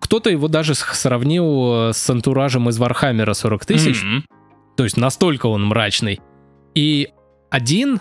Кто-то 0.00 0.28
его 0.30 0.46
даже 0.48 0.74
сравнил 0.74 1.88
э, 1.88 1.92
с 1.94 2.08
антуражем 2.10 2.68
из 2.68 2.78
Warhammer'а 2.78 3.32
40 3.32 3.64
тысяч, 3.66 4.02
Мгм. 4.04 4.24
то 4.76 4.84
есть 4.84 4.96
настолько 4.98 5.46
он 5.46 5.64
мрачный. 5.64 6.20
И 6.74 7.08
один 7.50 8.00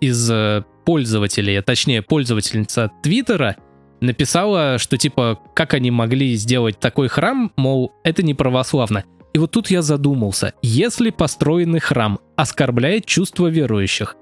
из 0.00 0.28
э, 0.30 0.64
пользователей, 0.88 1.54
а 1.58 1.62
точнее 1.62 2.00
пользовательница 2.00 2.90
Твиттера, 3.02 3.56
написала, 4.00 4.78
что 4.78 4.96
типа, 4.96 5.38
как 5.54 5.74
они 5.74 5.90
могли 5.90 6.34
сделать 6.34 6.80
такой 6.80 7.08
храм, 7.08 7.52
мол, 7.56 7.92
это 8.04 8.22
не 8.22 8.32
православно. 8.32 9.04
И 9.34 9.38
вот 9.38 9.50
тут 9.50 9.70
я 9.70 9.82
задумался, 9.82 10.54
если 10.62 11.10
построенный 11.10 11.80
храм 11.80 12.20
оскорбляет 12.36 13.04
чувства 13.04 13.48
верующих, 13.48 14.16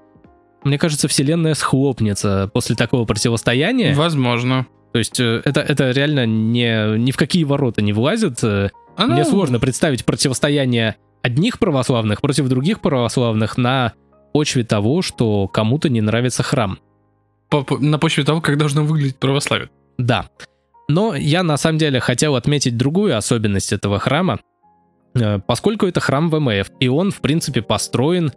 мне 0.65 0.77
кажется, 0.77 1.07
вселенная 1.07 1.53
схлопнется 1.53 2.51
после 2.53 2.75
такого 2.75 3.05
противостояния. 3.05 3.95
Возможно. 3.95 4.67
То 4.91 4.99
есть 4.99 5.21
э, 5.21 5.41
это, 5.45 5.61
это 5.61 5.91
реально 5.91 6.25
не, 6.25 6.97
ни 6.97 7.11
в 7.11 7.15
какие 7.15 7.45
ворота 7.45 7.81
не 7.81 7.93
влазит. 7.93 8.43
э, 8.43 8.71
А 8.97 9.07
мне 9.07 9.23
ну, 9.23 9.29
сложно 9.29 9.61
представить 9.61 10.03
противостояние 10.03 10.97
одних 11.21 11.59
православных 11.59 12.19
против 12.19 12.49
других 12.49 12.81
православных 12.81 13.55
на 13.55 13.93
почве 14.37 14.63
того, 14.63 15.01
что 15.01 15.47
кому-то 15.47 15.89
не 15.89 16.01
нравится 16.01 16.43
храм. 16.43 16.77
по- 17.49 17.63
по- 17.63 17.79
на 17.79 17.97
почве 17.97 18.23
того, 18.23 18.39
как 18.41 18.57
должно 18.57 18.83
выглядеть 18.83 19.15
православие. 19.15 19.69
Да. 19.97 20.29
Но 20.89 21.15
я 21.15 21.43
на 21.43 21.57
самом 21.57 21.79
деле 21.79 21.99
хотел 21.99 22.35
отметить 22.35 22.77
другую 22.77 23.17
особенность 23.17 23.73
этого 23.73 23.97
храма, 23.99 24.37
э, 25.15 25.39
поскольку 25.47 25.87
это 25.87 25.99
храм 25.99 26.29
ВМФ, 26.29 26.69
и 26.79 26.87
он, 26.89 27.09
в 27.11 27.19
принципе, 27.21 27.61
построен, 27.61 28.31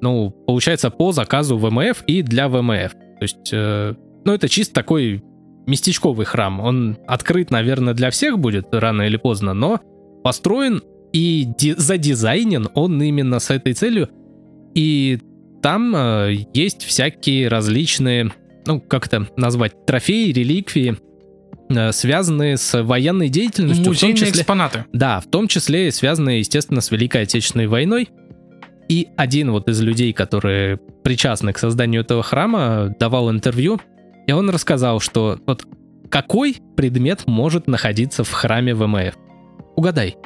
ну, 0.00 0.30
получается, 0.46 0.90
по 0.90 1.10
заказу 1.12 1.56
ВМФ 1.58 2.04
и 2.06 2.22
для 2.22 2.46
ВМФ. 2.48 2.92
То 2.92 3.22
есть, 3.22 3.50
э, 3.52 3.94
ну, 4.24 4.32
это 4.32 4.48
чисто 4.48 4.74
такой 4.74 5.22
местечковый 5.66 6.26
храм. 6.26 6.60
Он 6.60 6.96
открыт, 7.08 7.50
наверное, 7.50 7.94
для 7.94 8.10
всех 8.10 8.38
будет 8.38 8.66
рано 8.72 9.02
или 9.02 9.16
поздно, 9.16 9.54
но 9.54 9.80
построен 10.22 10.82
и 11.12 11.46
ди- 11.58 11.74
задизайнен 11.76 12.68
он 12.74 13.02
именно 13.02 13.38
с 13.40 13.50
этой 13.50 13.72
целью. 13.72 14.08
И 14.74 15.18
там 15.62 15.94
э, 15.94 16.34
есть 16.52 16.82
всякие 16.82 17.48
различные, 17.48 18.32
ну, 18.66 18.80
как 18.80 19.06
это 19.06 19.28
назвать, 19.36 19.86
трофеи, 19.86 20.32
реликвии, 20.32 20.96
э, 21.70 21.92
связанные 21.92 22.56
с 22.56 22.82
военной 22.82 23.28
деятельностью, 23.28 23.82
в 23.82 23.84
том 23.84 23.92
Музейные 23.92 24.16
числе... 24.16 24.30
экспонаты. 24.30 24.84
Да, 24.92 25.20
в 25.20 25.26
том 25.26 25.48
числе 25.48 25.90
связанные, 25.92 26.40
естественно, 26.40 26.80
с 26.80 26.90
Великой 26.90 27.22
Отечественной 27.22 27.68
войной. 27.68 28.08
И 28.88 29.08
один 29.16 29.52
вот 29.52 29.68
из 29.68 29.80
людей, 29.80 30.12
которые 30.12 30.78
причастны 31.02 31.52
к 31.52 31.58
созданию 31.58 32.02
этого 32.02 32.22
храма, 32.22 32.94
давал 32.98 33.30
интервью, 33.30 33.80
и 34.26 34.32
он 34.32 34.50
рассказал, 34.50 35.00
что 35.00 35.38
вот 35.46 35.64
какой 36.10 36.56
предмет 36.76 37.26
может 37.26 37.68
находиться 37.68 38.24
в 38.24 38.30
храме 38.32 38.74
ВМФ? 38.74 39.14
Угадай. 39.76 40.16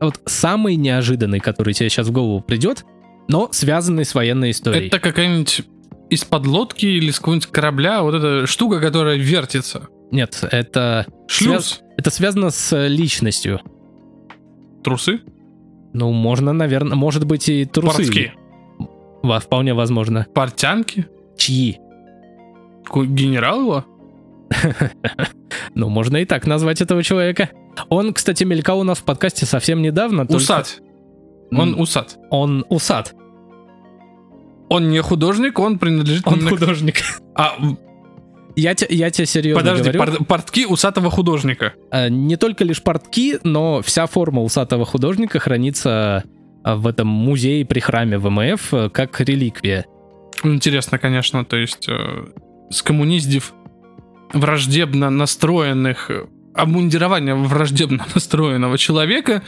Вот 0.00 0.20
самый 0.26 0.76
неожиданный, 0.76 1.40
который 1.40 1.74
тебе 1.74 1.88
сейчас 1.88 2.06
в 2.06 2.12
голову 2.12 2.40
придет, 2.40 2.84
но 3.30 3.48
связанный 3.52 4.04
с 4.04 4.14
военной 4.14 4.50
историей. 4.50 4.88
Это 4.88 4.98
какая-нибудь 4.98 5.62
из-под 6.10 6.46
лодки 6.46 6.86
или 6.86 7.10
с 7.10 7.18
какого-нибудь 7.18 7.46
корабля, 7.50 8.02
вот 8.02 8.14
эта 8.14 8.46
штука, 8.46 8.80
которая 8.80 9.16
вертится. 9.16 9.88
Нет, 10.10 10.42
это, 10.50 11.06
Шлюз. 11.28 11.82
это 11.96 12.10
связано 12.10 12.50
с 12.50 12.86
личностью. 12.88 13.60
Трусы. 14.82 15.20
Ну, 15.92 16.10
можно, 16.12 16.52
наверное, 16.52 16.96
может 16.96 17.24
быть 17.24 17.48
и 17.48 17.64
трусы. 17.64 17.96
Портки. 18.04 18.32
Во- 19.22 19.38
Вполне 19.40 19.74
возможно. 19.74 20.26
Портянки. 20.34 21.06
Чьи? 21.36 21.78
Генерал 22.92 23.60
его? 23.60 23.84
Ну, 25.74 25.88
можно 25.88 26.16
и 26.16 26.24
так 26.24 26.46
назвать 26.46 26.80
этого 26.80 27.02
человека. 27.04 27.50
Он, 27.88 28.12
кстати, 28.12 28.42
мелькал 28.42 28.80
у 28.80 28.82
нас 28.82 28.98
в 28.98 29.04
подкасте 29.04 29.46
совсем 29.46 29.82
недавно. 29.82 30.26
только- 30.26 30.36
Усат. 30.42 30.80
Он 31.52 31.74
М, 31.74 31.80
усат. 31.80 32.18
Он 32.30 32.64
усат. 32.68 33.14
Он 34.70 34.88
не 34.88 35.02
художник, 35.02 35.58
он 35.58 35.78
принадлежит... 35.78 36.26
Он 36.26 36.40
к- 36.40 36.48
художник. 36.48 37.02
А, 37.34 37.54
Я, 38.56 38.74
те- 38.74 38.86
я 38.88 39.10
тебе 39.10 39.26
серьезно 39.26 39.60
Подожди, 39.62 39.90
говорю. 39.90 40.16
пор- 40.18 40.24
портки 40.26 40.64
усатого 40.64 41.10
художника. 41.10 41.74
э, 41.92 42.08
Не 42.08 42.36
только 42.36 42.64
лишь 42.64 42.82
портки, 42.82 43.38
но 43.44 43.82
вся 43.82 44.06
форма 44.06 44.42
усатого 44.42 44.84
художника 44.86 45.38
хранится 45.40 46.24
э, 46.64 46.74
в 46.74 46.86
этом 46.86 47.08
музее 47.08 47.66
при 47.66 47.80
храме 47.80 48.18
ВМФ 48.18 48.72
э, 48.74 48.88
как 48.90 49.20
реликвия. 49.20 49.84
Интересно, 50.44 50.98
конечно, 50.98 51.44
то 51.44 51.56
есть 51.56 51.88
э, 51.88 52.26
скоммуниздив 52.70 53.52
враждебно 54.32 55.10
настроенных, 55.10 56.10
обмундирование 56.54 57.34
враждебно 57.34 58.06
настроенного 58.14 58.78
человека, 58.78 59.42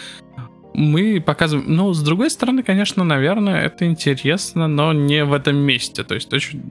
мы 0.74 1.20
показываем... 1.20 1.74
Ну, 1.74 1.92
с 1.92 2.02
другой 2.02 2.30
стороны, 2.30 2.62
конечно, 2.62 3.04
наверное, 3.04 3.66
это 3.66 3.86
интересно, 3.86 4.68
но 4.68 4.92
не 4.92 5.24
в 5.24 5.32
этом 5.32 5.56
месте. 5.56 6.04
То 6.04 6.14
есть 6.14 6.32
очень 6.32 6.60
Ну 6.60 6.68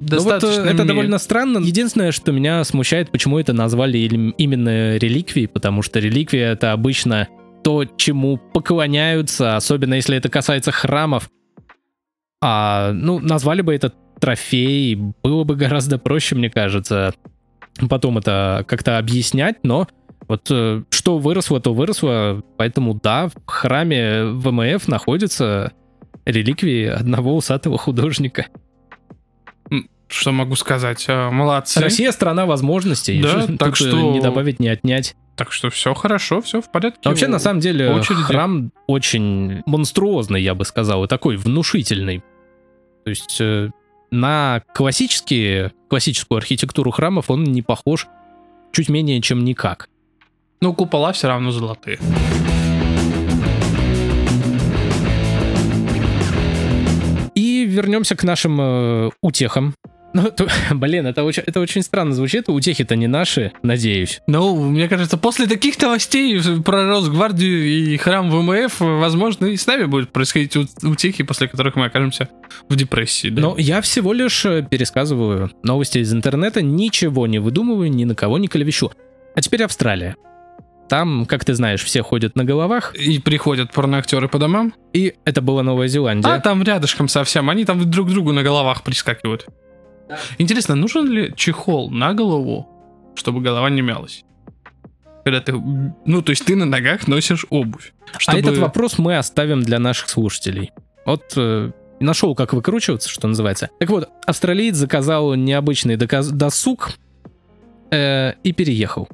вот, 0.00 0.12
э, 0.12 0.40
достаточно... 0.40 0.68
это 0.68 0.84
довольно 0.84 1.18
странно. 1.18 1.58
Единственное, 1.58 2.12
что 2.12 2.32
меня 2.32 2.62
смущает, 2.64 3.10
почему 3.10 3.38
это 3.38 3.52
назвали 3.52 3.98
им- 3.98 4.30
именно 4.38 4.96
реликвией, 4.96 5.48
потому 5.48 5.82
что 5.82 5.98
реликвия 5.98 6.52
это 6.52 6.72
обычно 6.72 7.28
то, 7.64 7.84
чему 7.84 8.38
поклоняются, 8.38 9.56
особенно 9.56 9.94
если 9.94 10.16
это 10.16 10.28
касается 10.28 10.72
храмов. 10.72 11.30
А, 12.40 12.92
ну, 12.92 13.20
назвали 13.20 13.62
бы 13.62 13.72
это 13.74 13.92
трофей, 14.18 14.96
было 15.22 15.44
бы 15.44 15.54
гораздо 15.56 15.98
проще, 15.98 16.34
мне 16.34 16.50
кажется, 16.50 17.14
потом 17.88 18.18
это 18.18 18.64
как-то 18.66 18.98
объяснять, 18.98 19.58
но 19.62 19.86
вот 20.28 20.46
э, 20.50 20.82
что 20.90 21.18
выросло, 21.18 21.60
то 21.60 21.74
выросло, 21.74 22.42
поэтому 22.56 22.94
да, 22.94 23.28
в 23.28 23.34
храме 23.46 24.24
ВМФ 24.24 24.88
находится 24.88 25.72
реликвии 26.24 26.86
одного 26.86 27.36
усатого 27.36 27.78
художника. 27.78 28.46
Что 30.08 30.30
могу 30.30 30.56
сказать? 30.56 31.06
э, 31.08 31.30
Молодцы. 31.30 31.80
Россия 31.80 32.12
страна 32.12 32.44
возможностей. 32.44 33.22
Да, 33.22 33.46
Тут, 33.46 33.58
так 33.58 33.72
э, 33.72 33.74
что- 33.74 34.12
не 34.12 34.20
добавить, 34.20 34.60
не 34.60 34.68
отнять. 34.68 35.16
Так 35.36 35.50
что 35.52 35.70
все 35.70 35.94
хорошо, 35.94 36.42
все 36.42 36.60
в 36.60 36.70
порядке. 36.70 37.00
Но 37.04 37.10
вообще, 37.10 37.26
на 37.26 37.38
самом 37.38 37.60
деле, 37.60 37.90
очереди. 37.90 38.20
храм 38.20 38.70
очень 38.86 39.62
монструозный, 39.64 40.42
я 40.42 40.54
бы 40.54 40.66
сказал, 40.66 41.04
и 41.04 41.08
такой 41.08 41.36
внушительный. 41.36 42.22
То 43.04 43.08
есть 43.08 43.38
э, 43.40 43.70
на 44.10 44.62
классические, 44.74 45.72
классическую 45.88 46.36
архитектуру 46.36 46.90
храмов 46.90 47.30
он 47.30 47.44
не 47.44 47.62
похож 47.62 48.06
чуть 48.72 48.90
менее 48.90 49.22
чем 49.22 49.42
никак. 49.42 49.88
Ну, 50.62 50.72
купола 50.74 51.12
все 51.12 51.26
равно 51.26 51.50
золотые. 51.50 51.98
И 57.34 57.64
вернемся 57.66 58.14
к 58.16 58.24
нашим 58.24 58.60
э, 58.60 59.10
утехам. 59.20 59.74
Ну, 60.14 60.30
то- 60.30 60.46
блин, 60.74 61.06
это 61.06 61.24
очень, 61.24 61.42
это 61.46 61.58
очень 61.58 61.80
странно 61.80 62.12
звучит. 62.12 62.50
Утехи-то 62.50 62.96
не 62.96 63.06
наши, 63.06 63.50
надеюсь. 63.62 64.20
Ну, 64.26 64.62
мне 64.68 64.86
кажется, 64.86 65.16
после 65.16 65.46
таких 65.46 65.80
новостей 65.80 66.38
про 66.62 66.86
Росгвардию 66.86 67.64
и 67.66 67.96
храм 67.96 68.30
ВМФ, 68.30 68.78
возможно, 68.80 69.46
и 69.46 69.56
с 69.56 69.66
нами 69.66 69.86
будут 69.86 70.12
происходить 70.12 70.54
ут- 70.54 70.84
утехи, 70.84 71.24
после 71.24 71.48
которых 71.48 71.76
мы 71.76 71.86
окажемся 71.86 72.28
в 72.68 72.76
депрессии. 72.76 73.28
Да? 73.30 73.40
Но 73.40 73.54
я 73.56 73.80
всего 73.80 74.12
лишь 74.12 74.44
э, 74.44 74.62
пересказываю 74.70 75.50
новости 75.62 75.96
из 76.00 76.12
интернета, 76.12 76.60
ничего 76.60 77.26
не 77.26 77.38
выдумываю, 77.38 77.90
ни 77.90 78.04
на 78.04 78.14
кого 78.14 78.36
не 78.36 78.48
клевещу. 78.48 78.92
А 79.34 79.40
теперь 79.40 79.62
Австралия. 79.64 80.16
Там, 80.88 81.24
как 81.26 81.44
ты 81.44 81.54
знаешь, 81.54 81.82
все 81.82 82.02
ходят 82.02 82.36
на 82.36 82.44
головах, 82.44 82.94
И 82.94 83.18
приходят 83.18 83.72
порноактеры 83.72 84.28
по 84.28 84.38
домам. 84.38 84.74
и 84.92 85.14
это 85.24 85.40
была 85.40 85.62
Новая 85.62 85.88
Зеландия. 85.88 86.28
А 86.34 86.40
там 86.40 86.62
рядышком 86.62 87.08
совсем. 87.08 87.48
Они 87.48 87.64
там 87.64 87.90
друг 87.90 88.10
другу 88.10 88.32
на 88.32 88.42
головах 88.42 88.82
прискакивают. 88.82 89.46
Интересно, 90.38 90.74
нужен 90.74 91.08
ли 91.08 91.32
чехол 91.36 91.90
на 91.90 92.12
голову, 92.12 92.68
чтобы 93.14 93.40
голова 93.40 93.70
не 93.70 93.80
мялась? 93.80 94.24
Когда 95.24 95.40
ты... 95.40 95.52
Ну, 95.52 96.20
то 96.20 96.30
есть 96.30 96.44
ты 96.44 96.56
на 96.56 96.66
ногах 96.66 97.06
носишь 97.08 97.46
обувь. 97.48 97.94
А 98.14 98.18
чтобы- 98.18 98.38
этот 98.38 98.58
вопрос 98.58 98.98
мы 98.98 99.16
оставим 99.16 99.62
для 99.62 99.78
наших 99.78 100.10
слушателей. 100.10 100.72
Вот 101.06 101.32
э, 101.36 101.70
нашел, 102.00 102.34
как 102.34 102.52
выкручиваться, 102.52 103.08
что 103.08 103.28
называется. 103.28 103.70
Так 103.78 103.88
вот, 103.88 104.10
австралиец 104.26 104.74
заказал 104.76 105.34
необычный 105.36 105.96
доказ- 105.96 106.30
досуг 106.30 106.90
э, 107.90 108.32
и 108.42 108.52
переехал. 108.52 109.08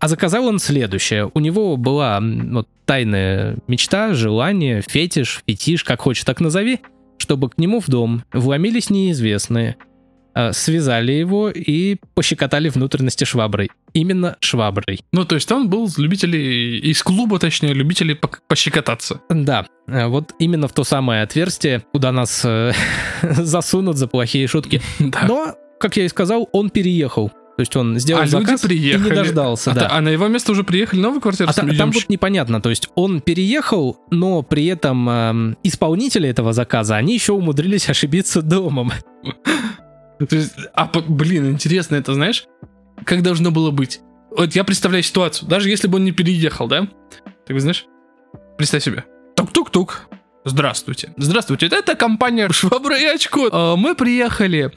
А 0.00 0.08
заказал 0.08 0.46
он 0.46 0.58
следующее. 0.58 1.30
У 1.34 1.40
него 1.40 1.76
была 1.76 2.20
вот, 2.20 2.68
тайная 2.84 3.56
мечта, 3.66 4.14
желание, 4.14 4.82
фетиш, 4.86 5.42
фетиш, 5.46 5.84
как 5.84 6.00
хочешь, 6.00 6.24
так 6.24 6.40
назови, 6.40 6.80
чтобы 7.18 7.50
к 7.50 7.58
нему 7.58 7.80
в 7.80 7.88
дом 7.88 8.22
вломились 8.32 8.90
неизвестные, 8.90 9.76
э, 10.34 10.52
связали 10.52 11.12
его 11.12 11.50
и 11.50 11.96
пощекотали 12.14 12.68
внутренности 12.68 13.24
шваброй. 13.24 13.70
Именно 13.92 14.36
шваброй. 14.40 15.00
Ну, 15.12 15.24
то 15.24 15.34
есть 15.34 15.50
он 15.50 15.68
был 15.68 15.86
из 15.86 15.98
любителей... 15.98 16.78
Из 16.78 17.02
клуба, 17.02 17.38
точнее, 17.38 17.74
любителей 17.74 18.14
пок- 18.14 18.38
пощекотаться. 18.46 19.20
Да, 19.28 19.66
э, 19.88 20.06
вот 20.06 20.32
именно 20.38 20.68
в 20.68 20.72
то 20.72 20.84
самое 20.84 21.22
отверстие, 21.22 21.82
куда 21.92 22.12
нас 22.12 22.42
э, 22.44 22.72
засунут 23.22 23.96
за 23.96 24.06
плохие 24.06 24.46
шутки. 24.46 24.80
Да. 25.00 25.24
Но, 25.26 25.54
как 25.80 25.96
я 25.96 26.04
и 26.04 26.08
сказал, 26.08 26.48
он 26.52 26.70
переехал. 26.70 27.32
То 27.58 27.62
есть 27.62 27.74
он 27.74 27.98
сделал 27.98 28.22
а 28.22 28.26
заказ 28.28 28.62
люди 28.62 28.76
приехали. 28.76 29.08
и 29.08 29.10
не 29.10 29.16
дождался, 29.16 29.72
а, 29.72 29.74
да. 29.74 29.88
а 29.90 30.00
на 30.00 30.10
его 30.10 30.28
место 30.28 30.52
уже 30.52 30.62
приехали 30.62 31.00
новые 31.00 31.20
квартиры 31.20 31.50
А 31.50 31.52
та- 31.52 31.66
там 31.76 31.90
вот 31.90 32.08
непонятно, 32.08 32.60
то 32.60 32.70
есть 32.70 32.88
он 32.94 33.20
переехал, 33.20 33.98
но 34.12 34.42
при 34.44 34.66
этом 34.66 35.10
эм, 35.10 35.58
исполнители 35.64 36.28
этого 36.28 36.52
заказа, 36.52 36.94
они 36.94 37.14
еще 37.14 37.32
умудрились 37.32 37.88
ошибиться 37.90 38.42
домом. 38.42 38.92
То 40.20 40.36
есть, 40.36 40.54
а, 40.72 40.88
блин, 41.08 41.50
интересно, 41.50 41.96
это 41.96 42.14
знаешь, 42.14 42.46
как 43.04 43.24
должно 43.24 43.50
было 43.50 43.72
быть? 43.72 44.02
Вот 44.30 44.54
я 44.54 44.62
представляю 44.62 45.02
ситуацию, 45.02 45.48
даже 45.48 45.68
если 45.68 45.88
бы 45.88 45.96
он 45.96 46.04
не 46.04 46.12
переехал, 46.12 46.68
да? 46.68 46.86
Так 47.44 47.54
вы 47.54 47.58
знаешь, 47.58 47.86
представь 48.56 48.84
себе. 48.84 49.04
Тук-тук-тук. 49.34 50.08
Здравствуйте. 50.44 51.12
Здравствуйте, 51.16 51.66
это 51.66 51.96
компания 51.96 52.48
Швабра 52.52 52.96
и 52.96 53.04
Очко. 53.04 53.48
А, 53.50 53.74
Мы 53.74 53.96
приехали. 53.96 54.70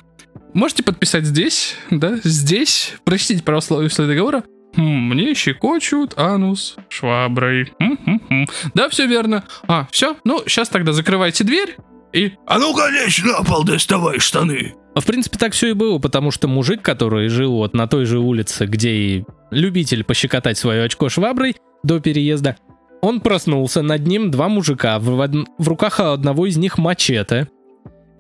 Можете 0.54 0.84
подписать 0.84 1.26
здесь, 1.26 1.76
да, 1.92 2.18
здесь. 2.24 2.94
Прочтите 3.06 3.44
православие 3.44 3.88
условия 3.88 4.10
договора. 4.10 4.44
Мне 4.76 5.34
щекочут 5.34 6.14
анус 6.18 6.76
шваброй. 6.90 7.74
М-м-м. 7.80 8.48
Да, 8.74 8.90
все 8.90 9.06
верно. 9.08 9.44
А, 9.68 9.88
все? 9.92 10.16
Ну, 10.24 10.44
сейчас 10.48 10.70
тогда 10.70 10.94
закрывайте 10.94 11.44
дверь 11.44 11.76
и... 12.14 12.34
А 12.48 12.58
ну-ка, 12.60 12.90
лечь 12.90 13.24
на 13.24 13.44
пол, 13.44 13.64
доставай 13.64 14.20
штаны. 14.20 14.74
В 14.96 15.06
принципе, 15.06 15.38
так 15.38 15.54
все 15.54 15.70
и 15.70 15.74
было, 15.74 16.00
потому 16.00 16.32
что 16.32 16.48
мужик, 16.50 16.82
который 16.82 17.30
жил 17.30 17.54
вот 17.54 17.74
на 17.74 17.88
той 17.88 18.06
же 18.06 18.20
улице, 18.20 18.66
где 18.66 18.92
и 18.92 19.26
любитель 19.52 20.04
пощекотать 20.04 20.58
свое 20.58 20.84
очко 20.84 21.08
шваброй 21.10 21.56
до 21.84 22.00
переезда, 22.02 22.58
он 23.02 23.22
проснулся, 23.22 23.82
над 23.82 24.06
ним 24.06 24.32
два 24.32 24.48
мужика, 24.50 25.00
в, 25.00 25.18
од- 25.18 25.48
в 25.58 25.68
руках 25.68 26.00
одного 26.02 26.46
из 26.46 26.58
них 26.58 26.78
мачете. 26.78 27.48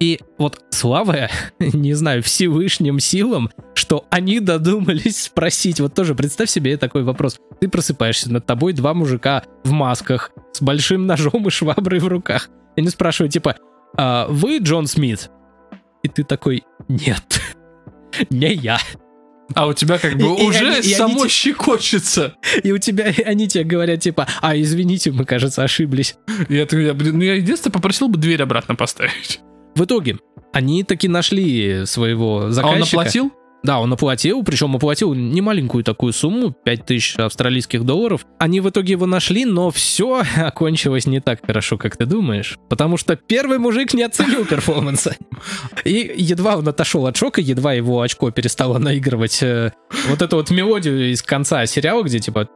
И 0.01 0.19
вот 0.39 0.59
слава, 0.71 1.29
не 1.59 1.93
знаю, 1.93 2.23
Всевышним 2.23 2.99
силам, 2.99 3.51
что 3.75 4.05
они 4.09 4.39
додумались 4.39 5.23
спросить. 5.25 5.79
Вот 5.79 5.93
тоже 5.93 6.15
представь 6.15 6.49
себе 6.49 6.75
такой 6.75 7.03
вопрос. 7.03 7.37
Ты 7.59 7.69
просыпаешься, 7.69 8.31
над 8.31 8.45
тобой 8.47 8.73
два 8.73 8.93
мужика 8.95 9.43
в 9.63 9.71
масках 9.71 10.31
с 10.53 10.61
большим 10.61 11.05
ножом 11.05 11.47
и 11.47 11.51
шваброй 11.51 11.99
в 11.99 12.07
руках. 12.07 12.49
И 12.75 12.81
они 12.81 12.89
спрашивают, 12.89 13.31
типа, 13.31 13.55
«А 13.95 14.25
вы 14.27 14.57
Джон 14.57 14.87
Смит? 14.87 15.29
И 16.01 16.07
ты 16.07 16.23
такой, 16.23 16.63
нет, 16.87 17.39
не 18.31 18.53
я. 18.55 18.79
А 19.53 19.67
у 19.67 19.73
тебя 19.73 19.99
как 19.99 20.15
бы 20.15 20.21
И- 20.23 20.43
и 20.45 20.47
уже 20.47 20.67
они- 20.67 20.79
и 20.79 20.93
само 20.95 21.25
те- 21.25 21.29
щекочется. 21.29 22.35
И 22.63 22.71
у 22.71 22.77
тебя, 22.79 23.09
и 23.09 23.21
они 23.21 23.47
тебе 23.49 23.65
говорят, 23.65 23.99
типа, 23.99 24.25
а, 24.41 24.57
извините, 24.57 25.11
мы, 25.11 25.25
кажется, 25.25 25.61
ошиблись. 25.61 26.15
Я, 26.49 26.65
такой, 26.65 26.85
я, 26.85 26.93
блин, 26.95 27.17
ну 27.17 27.23
я 27.23 27.35
единственное 27.35 27.73
попросил 27.73 28.07
бы 28.07 28.17
дверь 28.17 28.41
обратно 28.41 28.73
поставить. 28.75 29.41
В 29.75 29.83
итоге, 29.83 30.17
они 30.53 30.83
таки 30.83 31.07
нашли 31.07 31.85
своего 31.85 32.45
А 32.45 32.51
заказчика. 32.51 32.75
он 32.95 33.01
оплатил? 33.01 33.31
Да, 33.63 33.79
он 33.79 33.93
оплатил, 33.93 34.43
причем 34.43 34.75
оплатил 34.75 35.13
немаленькую 35.13 35.83
такую 35.83 36.13
сумму, 36.13 36.51
5000 36.51 37.19
австралийских 37.19 37.83
долларов. 37.83 38.25
Они 38.39 38.59
в 38.59 38.69
итоге 38.69 38.93
его 38.93 39.05
нашли, 39.05 39.45
но 39.45 39.69
все 39.69 40.23
окончилось 40.37 41.05
не 41.05 41.19
так 41.19 41.45
хорошо, 41.45 41.77
как 41.77 41.97
ты 41.97 42.05
думаешь. 42.05 42.57
Потому 42.69 42.97
что 42.97 43.15
первый 43.15 43.59
мужик 43.59 43.93
не 43.93 44.03
оценил 44.03 44.45
перформанса. 44.45 45.15
И 45.83 46.13
едва 46.17 46.57
он 46.57 46.67
отошел 46.67 47.05
от 47.05 47.17
шока, 47.17 47.41
едва 47.41 47.73
его 47.73 48.01
очко 48.01 48.31
перестало 48.31 48.79
наигрывать 48.79 49.43
э, 49.43 49.71
вот 50.09 50.21
эту 50.21 50.37
вот 50.37 50.49
мелодию 50.49 51.11
из 51.11 51.21
конца 51.21 51.65
сериала, 51.65 52.03
где 52.03 52.19
типа... 52.19 52.47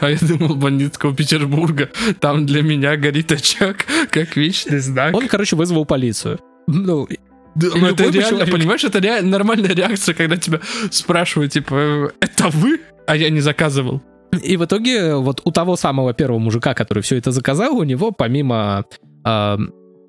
А 0.00 0.10
я 0.10 0.18
думал, 0.20 0.56
бандитского 0.56 1.14
Петербурга. 1.14 1.90
Там 2.20 2.46
для 2.46 2.62
меня 2.62 2.96
горит 2.96 3.32
очаг, 3.32 3.86
как 4.10 4.36
вечный 4.36 4.78
знак. 4.78 5.14
Он, 5.14 5.28
короче, 5.28 5.56
вызвал 5.56 5.84
полицию. 5.84 6.38
Ну, 6.66 7.08
Да, 7.54 7.68
ну, 7.74 7.86
это 7.88 8.04
реально, 8.04 8.22
человек. 8.22 8.50
понимаешь, 8.52 8.84
это 8.84 8.98
rea- 8.98 9.22
нормальная 9.22 9.74
реакция, 9.74 10.14
когда 10.14 10.36
тебя 10.36 10.60
спрашивают, 10.90 11.52
типа, 11.52 11.74
«Э, 11.74 12.08
это 12.20 12.48
вы? 12.50 12.80
А 13.06 13.16
я 13.16 13.30
не 13.30 13.40
заказывал. 13.40 14.02
И 14.42 14.56
в 14.56 14.64
итоге 14.64 15.16
вот 15.16 15.40
у 15.44 15.50
того 15.50 15.76
самого 15.76 16.14
первого 16.14 16.38
мужика, 16.38 16.74
который 16.74 17.02
все 17.02 17.16
это 17.16 17.32
заказал, 17.32 17.76
у 17.76 17.82
него 17.82 18.12
помимо 18.12 18.84
а, 19.24 19.58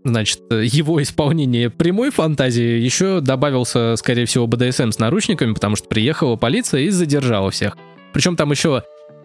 значит, 0.04 0.40
его 0.52 1.02
исполнение 1.02 1.70
прямой 1.70 2.12
фантазии, 2.12 2.80
еще 2.80 3.20
добавился, 3.22 3.96
скорее 3.96 4.26
всего, 4.26 4.48
БДСМ 4.48 4.92
с 4.92 5.00
наручниками, 5.00 5.54
потому 5.54 5.76
что 5.76 5.88
приехала 5.88 6.36
полиция 6.36 6.82
и 6.82 6.90
задержала 6.90 7.50
всех. 7.52 7.78
Причем 8.14 8.36
там 8.36 8.52
еще 8.52 8.84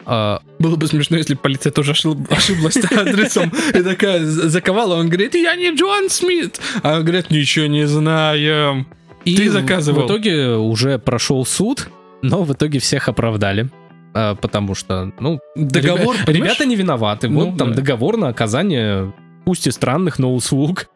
а, 0.09 0.41
Было 0.57 0.75
бы 0.77 0.87
смешно, 0.87 1.17
если 1.17 1.35
полиция 1.35 1.71
тоже 1.71 1.91
ошиб- 1.91 2.27
ошиблась 2.33 2.77
адресом 2.77 3.51
и 3.73 3.81
такая 3.83 4.25
заковала. 4.25 4.95
Он 4.95 5.07
говорит, 5.07 5.35
я 5.35 5.55
не 5.55 5.75
Джон 5.75 6.09
Смит. 6.09 6.59
А 6.81 6.95
он 6.95 7.03
говорит, 7.03 7.29
ничего 7.29 7.65
не 7.67 7.85
знаем. 7.85 8.87
и 9.25 9.35
Ты 9.35 9.49
заказывал. 9.51 10.03
В 10.03 10.05
итоге 10.07 10.55
уже 10.55 10.97
прошел 10.97 11.45
суд, 11.45 11.89
но 12.21 12.43
в 12.43 12.53
итоге 12.53 12.79
всех 12.79 13.09
оправдали. 13.09 13.67
а, 14.13 14.35
Потому 14.35 14.73
что, 14.75 15.11
ну, 15.19 15.39
Договор, 15.55 16.15
ребя- 16.25 16.31
ребята 16.33 16.65
не 16.65 16.75
виноваты. 16.77 17.27
Ну, 17.29 17.47
вот 17.49 17.57
там 17.57 17.71
да. 17.71 17.75
договор 17.75 18.15
на 18.17 18.29
оказание, 18.29 19.13
пусть 19.45 19.67
и 19.67 19.71
странных, 19.71 20.19
но 20.19 20.33
услуг. 20.33 20.87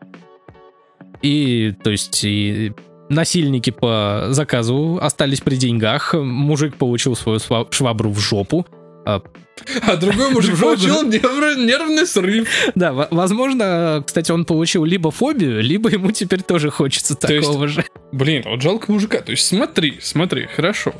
И, 1.22 1.74
то 1.84 1.92
есть, 1.92 2.24
и 2.24 2.72
насильники 3.10 3.70
по 3.70 4.28
заказу 4.30 4.98
остались 5.02 5.42
при 5.42 5.56
деньгах. 5.56 6.14
Мужик 6.16 6.78
получил 6.78 7.16
свою 7.16 7.40
швабру 7.72 8.10
в 8.10 8.20
жопу. 8.20 8.66
А 9.06 9.96
другой 9.96 10.30
мужик 10.32 10.60
получил 10.60 11.04
нерв- 11.08 11.56
нервный 11.66 12.06
срыв. 12.08 12.48
Да, 12.76 12.94
во- 12.94 13.08
возможно, 13.12 14.04
кстати, 14.06 14.32
он 14.32 14.46
получил 14.46 14.86
либо 14.86 15.12
фобию, 15.12 15.62
либо 15.62 15.90
ему 15.90 16.12
теперь 16.12 16.42
тоже 16.42 16.70
хочется 16.72 17.16
такого 17.16 17.68
же. 17.68 17.86
Блин, 18.12 18.44
вот 18.46 18.62
жалко 18.62 18.92
мужика. 18.92 19.20
То 19.20 19.32
есть 19.32 19.46
смотри, 19.46 20.00
смотри, 20.02 20.48
хорошо. 20.48 20.94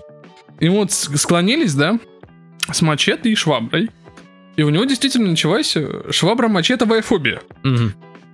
И 0.60 0.70
вот 0.70 0.92
склонились, 0.92 1.74
да, 1.74 2.00
с 2.72 2.82
мачете 2.82 3.30
и 3.30 3.36
шваброй. 3.36 3.90
И 4.58 4.64
у 4.64 4.70
него 4.70 4.84
действительно 4.86 5.30
началась 5.30 5.76
швабра-мачетовая 5.76 7.02
фобия. 7.02 7.42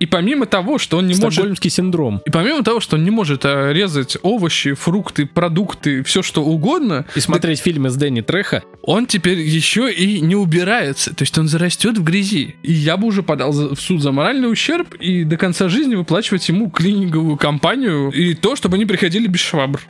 И 0.00 0.06
помимо 0.06 0.46
того, 0.46 0.78
что 0.78 0.98
он 0.98 1.06
не 1.06 1.14
может... 1.14 1.62
Синдром. 1.68 2.22
И 2.24 2.30
помимо 2.30 2.62
того, 2.62 2.80
что 2.80 2.96
он 2.96 3.04
не 3.04 3.10
может 3.10 3.44
э, 3.44 3.72
резать 3.72 4.16
овощи, 4.22 4.72
фрукты, 4.74 5.26
продукты, 5.26 6.02
все 6.02 6.22
что 6.22 6.44
угодно, 6.44 7.04
И 7.14 7.20
смотреть 7.20 7.60
фильмы 7.60 7.90
с 7.90 7.96
Дэнни 7.96 8.20
Треха. 8.20 8.62
он 8.82 9.06
теперь 9.06 9.40
еще 9.40 9.92
и 9.92 10.20
не 10.20 10.36
убирается. 10.36 11.14
То 11.14 11.22
есть 11.22 11.36
он 11.38 11.48
зарастет 11.48 11.98
в 11.98 12.04
грязи. 12.04 12.56
И 12.62 12.72
я 12.72 12.96
бы 12.96 13.06
уже 13.08 13.22
подал 13.22 13.52
в 13.52 13.76
суд 13.80 14.00
за 14.00 14.12
моральный 14.12 14.50
ущерб 14.50 14.94
и 14.94 15.24
до 15.24 15.36
конца 15.36 15.68
жизни 15.68 15.94
выплачивать 15.94 16.48
ему 16.48 16.70
клининговую 16.70 17.36
компанию 17.36 18.10
и 18.10 18.34
то, 18.34 18.56
чтобы 18.56 18.76
они 18.76 18.86
приходили 18.86 19.26
без 19.26 19.40
швабр. 19.40 19.80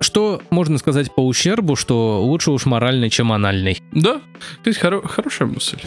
Что 0.00 0.42
можно 0.50 0.76
сказать 0.78 1.14
по 1.14 1.26
ущербу, 1.26 1.74
что 1.74 2.22
лучше 2.22 2.50
уж 2.50 2.66
моральный, 2.66 3.08
чем 3.08 3.32
анальный. 3.32 3.80
Да, 3.92 4.20
то 4.62 4.68
есть 4.68 4.78
хоро- 4.80 5.06
хорошая 5.06 5.48
мысль. 5.48 5.78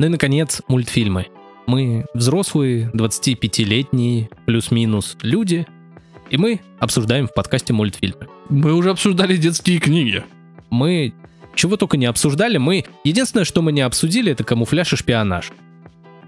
Ну 0.00 0.06
и, 0.06 0.08
наконец, 0.08 0.62
мультфильмы. 0.66 1.26
Мы 1.66 2.06
взрослые, 2.14 2.90
25-летние, 2.94 4.30
плюс-минус 4.46 5.18
люди, 5.20 5.66
и 6.30 6.38
мы 6.38 6.62
обсуждаем 6.78 7.26
в 7.26 7.34
подкасте 7.34 7.74
мультфильмы. 7.74 8.26
Мы 8.48 8.72
уже 8.72 8.88
обсуждали 8.88 9.36
детские 9.36 9.78
книги. 9.78 10.24
Мы 10.70 11.12
чего 11.54 11.76
только 11.76 11.98
не 11.98 12.06
обсуждали, 12.06 12.56
мы... 12.56 12.86
Единственное, 13.04 13.44
что 13.44 13.60
мы 13.60 13.72
не 13.72 13.82
обсудили, 13.82 14.32
это 14.32 14.42
камуфляж 14.42 14.94
и 14.94 14.96
шпионаж. 14.96 15.50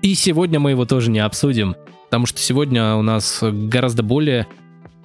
И 0.03 0.15
сегодня 0.17 0.61
мы 0.61 0.73
его 0.73 0.85
тоже 0.85 1.11
не 1.11 1.21
обсудим, 1.21 1.75
потому 2.05 2.27
что 2.27 2.41
сегодня 2.41 2.97
у 2.97 3.03
нас 3.03 3.43
гораздо 3.43 4.03
более 4.03 4.49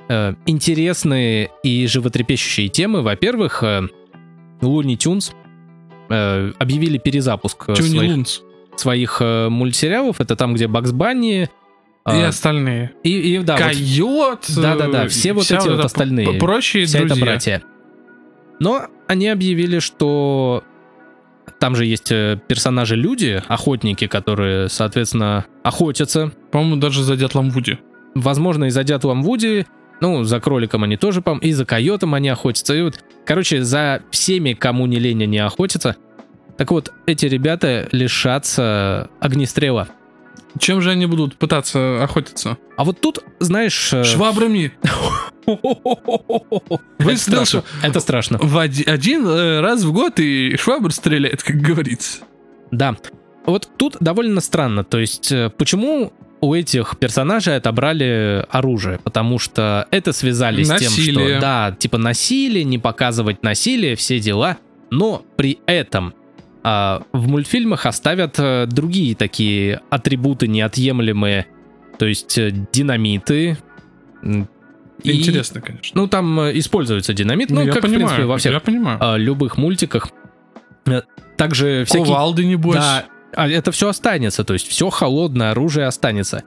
э, 0.10 0.34
интересные 0.46 1.52
и 1.64 1.88
животрепещущие 1.88 2.68
темы. 2.68 3.02
Во-первых, 3.02 3.64
э, 3.64 3.88
Looney 4.60 4.98
Tunes 4.98 5.32
э, 6.10 6.52
объявили 6.60 6.98
перезапуск 6.98 7.70
э, 7.70 7.76
не 7.80 7.88
своих, 7.88 8.12
Лунц? 8.12 8.40
Своих 8.80 9.18
э, 9.22 9.50
мультсериалов. 9.50 10.22
Это 10.22 10.36
там, 10.36 10.54
где 10.54 10.68
Бакс 10.68 10.92
Банни... 10.92 11.50
И 12.08 12.12
э, 12.12 12.26
остальные. 12.26 12.92
и, 13.04 13.36
и, 13.36 13.40
да, 13.40 13.58
вот 13.58 13.64
Койот. 13.64 14.46
Да-да-да, 14.56 15.06
э, 15.06 15.08
все 15.10 15.34
вот 15.34 15.44
эти 15.44 15.56
вот 15.68 15.80
эта 15.80 15.86
остальные. 15.86 16.40
Прочие 16.40 16.86
вся 16.86 17.00
друзья. 17.00 17.16
это 17.16 17.26
братья. 17.26 17.64
Но 18.60 18.88
они 19.08 19.28
объявили, 19.28 19.80
что 19.80 20.64
там 21.60 21.76
же 21.76 21.86
есть 21.86 22.12
э, 22.12 22.40
персонажи-люди, 22.48 23.44
охотники, 23.48 24.08
которые, 24.08 24.70
соответственно, 24.70 25.46
охотятся. 25.64 26.32
По-моему, 26.52 26.78
даже 26.78 27.04
за 27.04 27.16
дятлом 27.16 27.50
Вуди. 27.50 27.80
Возможно, 28.16 28.66
и 28.66 28.70
за 28.70 28.84
дятлом 28.84 29.24
Вуди, 29.24 29.66
ну, 30.02 30.24
за 30.24 30.40
кроликом 30.40 30.84
они 30.84 30.98
тоже, 30.98 31.22
по 31.22 31.38
и 31.38 31.52
за 31.54 31.66
койотом 31.66 32.14
они 32.14 32.30
охотятся. 32.30 32.76
И 32.76 32.82
вот, 32.82 33.04
короче, 33.26 33.64
за 33.64 34.02
всеми, 34.12 34.54
кому 34.54 34.86
не 34.86 35.00
лень, 35.00 35.24
они 35.24 35.40
охотятся. 35.40 35.96
Так 36.58 36.72
вот, 36.72 36.92
эти 37.06 37.26
ребята 37.28 37.88
лишатся 37.92 39.10
огнестрела. 39.20 39.88
Чем 40.60 40.82
же 40.82 40.92
они 40.92 41.06
будут 41.06 41.36
пытаться 41.36 42.04
охотиться? 42.04 42.58
А 42.78 42.84
вот 42.84 43.00
тут, 43.00 43.20
знаешь... 43.40 43.94
э, 43.94 44.04
Швабрами. 44.04 44.74
Это 45.46 46.80
Выстрел 47.00 47.46
страшно. 47.46 47.64
Это 47.84 48.00
страшно. 48.00 48.38
В 48.42 48.58
оди- 48.58 48.84
один 48.84 49.28
э, 49.28 49.62
раз 49.62 49.84
в 49.84 49.94
год 49.94 50.20
и 50.20 50.56
швабр 50.58 50.92
стреляет, 50.92 51.44
как 51.44 51.58
говорится. 51.58 52.20
Да. 52.72 52.96
Вот 53.46 53.70
тут 53.78 53.98
довольно 54.00 54.42
странно. 54.42 54.84
То 54.84 54.98
есть, 55.00 55.32
э, 55.32 55.50
почему 55.58 56.12
у 56.42 56.54
этих 56.54 56.98
персонажей 56.98 57.56
отобрали 57.56 58.46
оружие? 58.50 59.00
Потому 59.04 59.40
что 59.40 59.88
это 59.92 60.12
связали 60.12 60.64
с 60.64 60.76
тем, 60.80 60.92
что 60.92 61.40
да, 61.40 61.76
типа 61.78 61.98
насилие, 61.98 62.64
не 62.64 62.80
показывать 62.80 63.44
насилие, 63.44 63.96
все 63.96 64.20
дела. 64.20 64.58
Но 64.90 65.24
при 65.36 65.60
этом 65.66 66.14
а, 66.64 67.04
в 67.14 67.28
мультфильмах 67.28 67.86
оставят 67.86 68.36
э, 68.40 68.66
другие 68.68 69.16
такие 69.16 69.82
атрибуты 69.90 70.48
неотъемлемые. 70.48 71.48
То 72.00 72.06
есть 72.06 72.38
э, 72.38 72.52
динамиты. 72.72 73.58
м, 74.24 74.48
и- 75.04 75.20
Интересно, 75.20 75.62
конечно. 75.62 76.00
Ну, 76.02 76.08
там 76.08 76.40
э, 76.42 76.58
используется 76.60 77.14
динамит, 77.14 77.50
ну, 77.50 77.62
я 77.62 77.72
как, 77.72 77.80
в 77.80 77.82
понимаю, 77.86 78.08
принципе, 78.08 78.26
во 78.26 78.38
всех 78.38 78.54
я 78.54 78.60
понимаю. 78.60 78.98
а, 79.02 79.18
любых 79.18 79.58
мультиках. 79.58 80.10
Также 81.38 81.84
всякие 81.86 82.06
Кувалды, 82.06 82.46
небось. 82.46 82.78
да, 82.78 83.06
а 83.36 83.48
это 83.48 83.72
все 83.72 83.90
останется, 83.90 84.44
то 84.44 84.54
есть 84.54 84.68
все 84.68 84.90
холодное 84.90 85.52
оружие 85.52 85.86
останется. 85.86 86.44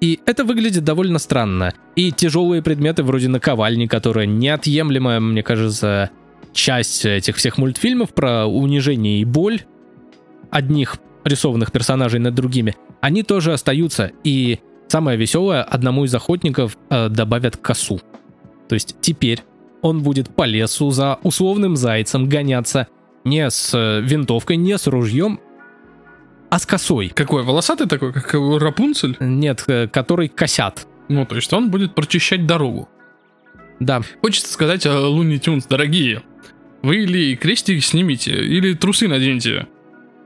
И 0.00 0.20
это 0.24 0.44
выглядит 0.44 0.84
довольно 0.84 1.18
странно. 1.18 1.74
И 1.96 2.12
тяжелые 2.12 2.62
предметы 2.62 3.02
вроде 3.02 3.28
наковальни, 3.28 3.86
которая 3.86 4.26
неотъемлемая, 4.26 5.20
мне 5.20 5.42
кажется, 5.42 6.10
часть 6.52 7.04
этих 7.04 7.36
всех 7.36 7.58
мультфильмов 7.58 8.12
про 8.12 8.46
унижение 8.46 9.20
и 9.20 9.24
боль 9.24 9.62
одних 10.50 10.96
рисованных 11.24 11.72
персонажей 11.72 12.20
над 12.20 12.34
другими, 12.34 12.74
они 13.00 13.22
тоже 13.22 13.52
остаются. 13.52 14.12
И 14.24 14.58
самое 14.88 15.16
веселое, 15.16 15.62
одному 15.62 16.04
из 16.04 16.14
охотников 16.14 16.76
э, 16.88 17.08
добавят 17.08 17.56
косу. 17.56 18.00
То 18.68 18.74
есть 18.74 18.96
теперь 19.00 19.42
он 19.82 20.02
будет 20.02 20.34
по 20.34 20.44
лесу 20.44 20.90
за 20.90 21.18
условным 21.22 21.76
зайцем 21.76 22.28
гоняться 22.28 22.88
не 23.24 23.48
с 23.50 23.72
э, 23.74 24.00
винтовкой, 24.00 24.56
не 24.56 24.76
с 24.76 24.86
ружьем, 24.86 25.40
а 26.50 26.58
с 26.58 26.66
косой. 26.66 27.10
Какой, 27.10 27.42
волосатый 27.44 27.86
такой, 27.86 28.12
как 28.12 28.34
Рапунцель? 28.34 29.16
Нет, 29.20 29.64
э, 29.68 29.88
который 29.88 30.28
косят. 30.28 30.86
Ну, 31.08 31.26
то 31.26 31.36
есть 31.36 31.52
он 31.52 31.70
будет 31.70 31.94
прочищать 31.94 32.46
дорогу. 32.46 32.88
Да, 33.78 34.02
Хочется 34.20 34.52
сказать, 34.52 34.84
э, 34.84 34.92
Луни 34.92 35.38
Тюнс, 35.38 35.66
дорогие, 35.66 36.22
вы 36.82 37.04
или 37.04 37.34
крестик 37.36 37.84
снимите, 37.84 38.32
или 38.32 38.74
трусы 38.74 39.08
наденьте. 39.08 39.66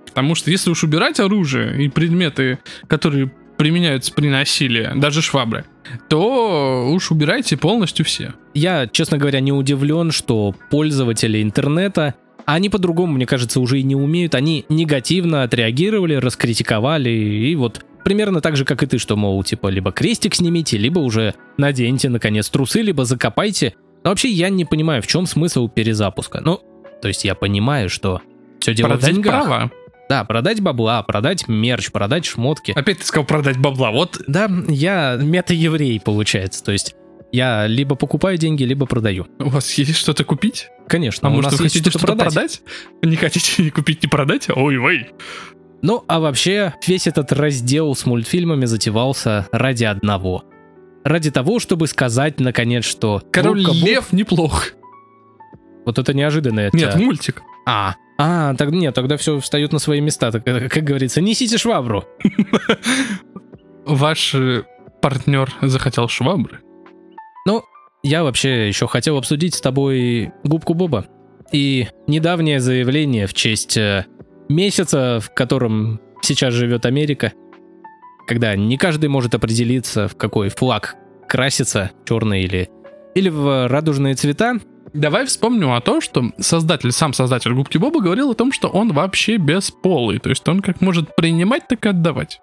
Потому 0.06 0.34
что 0.34 0.50
если 0.50 0.70
уж 0.70 0.84
убирать 0.84 1.18
оружие 1.20 1.84
и 1.84 1.88
предметы, 1.88 2.58
которые 2.86 3.32
применяются 3.56 4.12
при 4.12 4.28
насилии, 4.28 4.90
даже 4.94 5.22
швабры, 5.22 5.64
то 6.08 6.88
уж 6.92 7.10
убирайте 7.10 7.56
полностью 7.56 8.04
все. 8.04 8.34
я, 8.54 8.86
честно 8.86 9.18
говоря, 9.18 9.40
не 9.40 9.52
удивлен, 9.52 10.10
что 10.10 10.54
пользователи 10.70 11.42
интернета, 11.42 12.14
они 12.46 12.68
по-другому, 12.68 13.14
мне 13.14 13.26
кажется, 13.26 13.60
уже 13.60 13.80
и 13.80 13.82
не 13.82 13.96
умеют, 13.96 14.34
они 14.34 14.64
негативно 14.68 15.42
отреагировали, 15.44 16.14
раскритиковали, 16.14 17.10
и 17.10 17.54
вот 17.56 17.84
примерно 18.04 18.40
так 18.40 18.56
же, 18.56 18.64
как 18.64 18.82
и 18.82 18.86
ты, 18.86 18.98
что, 18.98 19.16
мол, 19.16 19.42
типа, 19.42 19.68
либо 19.68 19.92
крестик 19.92 20.34
снимите, 20.34 20.76
либо 20.76 20.98
уже 20.98 21.34
наденьте, 21.56 22.08
наконец, 22.08 22.48
трусы, 22.50 22.82
либо 22.82 23.04
закопайте. 23.04 23.74
Но 24.04 24.10
вообще 24.10 24.28
я 24.28 24.50
не 24.50 24.64
понимаю, 24.64 25.02
в 25.02 25.06
чем 25.06 25.26
смысл 25.26 25.68
перезапуска. 25.68 26.40
Ну, 26.42 26.60
то 27.02 27.08
есть 27.08 27.24
я 27.24 27.34
понимаю, 27.34 27.88
что 27.90 28.20
все 28.60 28.74
дело 28.74 28.88
в 28.88 28.90
Продать 28.92 29.14
деньгах. 29.14 29.44
права. 29.46 29.70
Да, 30.08 30.24
продать 30.24 30.60
бабла, 30.60 31.02
продать 31.02 31.48
мерч, 31.48 31.90
продать 31.90 32.26
шмотки. 32.26 32.72
Опять 32.72 32.98
ты 32.98 33.06
сказал 33.06 33.24
продать 33.24 33.56
бабла. 33.58 33.90
Вот 33.90 34.20
Да, 34.26 34.50
я 34.68 35.16
мета-еврей, 35.20 35.98
получается. 36.00 36.62
То 36.62 36.72
есть 36.72 36.94
я 37.32 37.66
либо 37.66 37.96
покупаю 37.96 38.36
деньги, 38.36 38.62
либо 38.64 38.84
продаю. 38.86 39.26
у 39.38 39.48
вас 39.48 39.72
есть 39.74 39.96
что-то 39.96 40.24
купить? 40.24 40.68
Конечно, 40.86 41.28
А 41.28 41.32
у 41.32 41.36
может 41.36 41.52
нас 41.52 41.58
вы 41.60 41.64
хотите 41.66 41.88
что-то 41.90 41.98
что-то 41.98 42.16
продать? 42.24 42.60
Не 43.02 43.16
хотите 43.16 43.62
ни 43.62 43.70
купить, 43.70 44.02
ни 44.02 44.06
продать? 44.08 44.48
Ой-ой. 44.54 45.08
Ну, 45.80 46.04
а 46.06 46.20
вообще, 46.20 46.74
весь 46.86 47.06
этот 47.06 47.32
раздел 47.32 47.94
с 47.94 48.04
мультфильмами 48.06 48.66
затевался 48.66 49.48
ради 49.52 49.84
одного. 49.84 50.44
Ради 51.04 51.30
того, 51.30 51.58
чтобы 51.58 51.86
сказать, 51.86 52.40
наконец, 52.40 52.84
что... 52.84 53.22
Король 53.30 53.62
Губка 53.62 53.78
Боб- 53.78 53.86
Лев 53.88 54.12
неплох. 54.12 54.68
Вот 55.84 55.98
это 55.98 56.14
неожиданное. 56.14 56.70
Нет, 56.72 56.94
тебя. 56.94 57.04
мультик. 57.04 57.42
А, 57.66 57.94
А, 58.18 58.54
так 58.54 58.70
нет, 58.70 58.94
тогда 58.94 59.16
все 59.16 59.38
встает 59.38 59.72
на 59.72 59.78
свои 59.78 60.00
места. 60.00 60.30
Так, 60.32 60.46
э, 60.46 60.68
как 60.68 60.82
говорится, 60.84 61.20
несите 61.20 61.58
швабру. 61.58 62.04
Ваш 63.86 64.34
э, 64.34 64.62
партнер 65.02 65.52
захотел 65.60 66.08
швабры? 66.08 66.60
Ну, 67.46 67.62
я 68.02 68.22
вообще 68.24 68.68
еще 68.68 68.86
хотел 68.86 69.18
обсудить 69.18 69.54
с 69.54 69.60
тобой 69.60 70.32
губку 70.42 70.74
Боба. 70.74 71.06
И 71.52 71.88
недавнее 72.06 72.60
заявление 72.60 73.26
в 73.26 73.34
честь 73.34 73.76
э, 73.76 74.06
месяца, 74.48 75.20
в 75.20 75.34
котором 75.34 76.00
сейчас 76.22 76.54
живет 76.54 76.86
Америка, 76.86 77.32
когда 78.26 78.56
не 78.56 78.76
каждый 78.76 79.08
может 79.08 79.34
определиться, 79.34 80.08
в 80.08 80.16
какой 80.16 80.48
флаг 80.48 80.96
красится, 81.28 81.90
черный 82.04 82.42
или, 82.42 82.68
или 83.14 83.28
в 83.28 83.68
радужные 83.68 84.14
цвета, 84.14 84.58
Давай 84.94 85.26
вспомним 85.26 85.72
о 85.72 85.80
том, 85.80 86.00
что 86.00 86.30
создатель, 86.38 86.92
сам 86.92 87.12
создатель 87.12 87.52
Губки 87.52 87.78
Боба 87.78 88.00
говорил 88.00 88.30
о 88.30 88.34
том, 88.34 88.52
что 88.52 88.68
он 88.68 88.92
вообще 88.92 89.38
бесполый. 89.38 90.20
То 90.20 90.28
есть 90.28 90.48
он 90.48 90.60
как 90.60 90.80
может 90.80 91.16
принимать, 91.16 91.66
так 91.66 91.84
и 91.84 91.88
отдавать. 91.88 92.40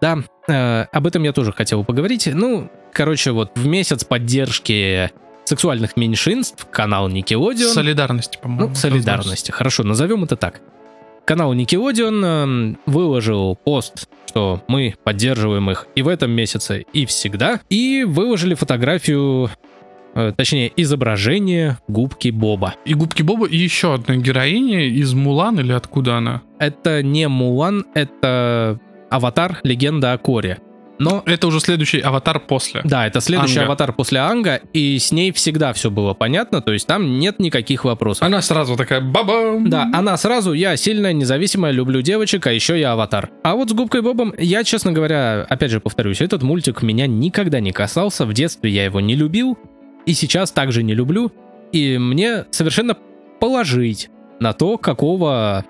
Да, 0.00 0.18
э, 0.48 0.86
об 0.92 1.06
этом 1.06 1.22
я 1.22 1.32
тоже 1.32 1.52
хотел 1.52 1.84
поговорить. 1.84 2.28
Ну, 2.32 2.68
короче, 2.92 3.30
вот 3.30 3.52
в 3.54 3.66
месяц 3.68 4.02
поддержки 4.04 5.12
сексуальных 5.44 5.96
меньшинств 5.96 6.66
канал 6.70 7.08
Nickelodeon... 7.08 7.72
Солидарности, 7.72 8.38
по-моему. 8.42 8.70
Ну, 8.70 8.74
солидарности, 8.74 9.52
хорошо, 9.52 9.84
назовем 9.84 10.24
это 10.24 10.34
так. 10.34 10.60
Канал 11.26 11.54
Nickelodeon 11.54 12.76
э, 12.76 12.76
выложил 12.86 13.56
пост, 13.56 14.08
что 14.28 14.62
мы 14.68 14.94
поддерживаем 15.02 15.68
их 15.72 15.88
и 15.96 16.02
в 16.02 16.08
этом 16.08 16.30
месяце, 16.30 16.86
и 16.92 17.04
всегда, 17.04 17.60
и 17.68 18.04
выложили 18.04 18.54
фотографию 18.54 19.50
э, 20.14 20.32
точнее, 20.36 20.72
изображение 20.76 21.78
губки 21.88 22.28
Боба. 22.28 22.76
И 22.84 22.94
Губки 22.94 23.22
Боба 23.22 23.46
и 23.46 23.56
еще 23.56 23.94
одна 23.94 24.14
героиня 24.14 24.86
из 24.86 25.14
Мулан 25.14 25.58
или 25.58 25.72
откуда 25.72 26.18
она? 26.18 26.42
Это 26.60 27.02
не 27.02 27.26
Мулан, 27.26 27.86
это 27.94 28.78
Аватар 29.10 29.58
Легенда 29.64 30.12
о 30.12 30.18
Коре. 30.18 30.60
Но 30.98 31.22
Это 31.26 31.46
уже 31.46 31.60
следующий 31.60 32.00
аватар 32.00 32.40
после. 32.40 32.80
да, 32.84 33.06
это 33.06 33.20
следующий 33.20 33.58
Анга. 33.58 33.66
аватар 33.66 33.92
после 33.92 34.20
Анга, 34.20 34.60
и 34.72 34.98
с 34.98 35.12
ней 35.12 35.32
всегда 35.32 35.72
все 35.72 35.90
было 35.90 36.14
понятно, 36.14 36.62
то 36.62 36.72
есть 36.72 36.86
там 36.86 37.18
нет 37.18 37.38
никаких 37.38 37.84
вопросов. 37.84 38.22
Она 38.22 38.40
сразу 38.42 38.76
такая 38.76 39.00
баба. 39.00 39.58
Да, 39.60 39.90
она 39.92 40.16
сразу, 40.16 40.52
я 40.52 40.76
сильная, 40.76 41.12
независимая, 41.12 41.72
люблю 41.72 42.00
девочек, 42.02 42.46
а 42.46 42.52
еще 42.52 42.78
я 42.80 42.92
аватар. 42.92 43.30
А 43.42 43.54
вот 43.54 43.70
с 43.70 43.72
Губкой 43.72 44.02
Бобом, 44.02 44.32
я, 44.38 44.64
честно 44.64 44.92
говоря, 44.92 45.46
опять 45.48 45.70
же 45.70 45.80
повторюсь, 45.80 46.20
этот 46.20 46.42
мультик 46.42 46.82
меня 46.82 47.06
никогда 47.06 47.60
не 47.60 47.72
касался, 47.72 48.24
в 48.24 48.32
детстве 48.32 48.70
я 48.70 48.84
его 48.84 49.00
не 49.00 49.14
любил, 49.16 49.58
и 50.06 50.14
сейчас 50.14 50.50
также 50.52 50.82
не 50.82 50.94
люблю, 50.94 51.32
и 51.72 51.98
мне 51.98 52.44
совершенно 52.50 52.96
положить 53.40 54.08
на 54.40 54.52
то, 54.52 54.78
какого 54.78 55.64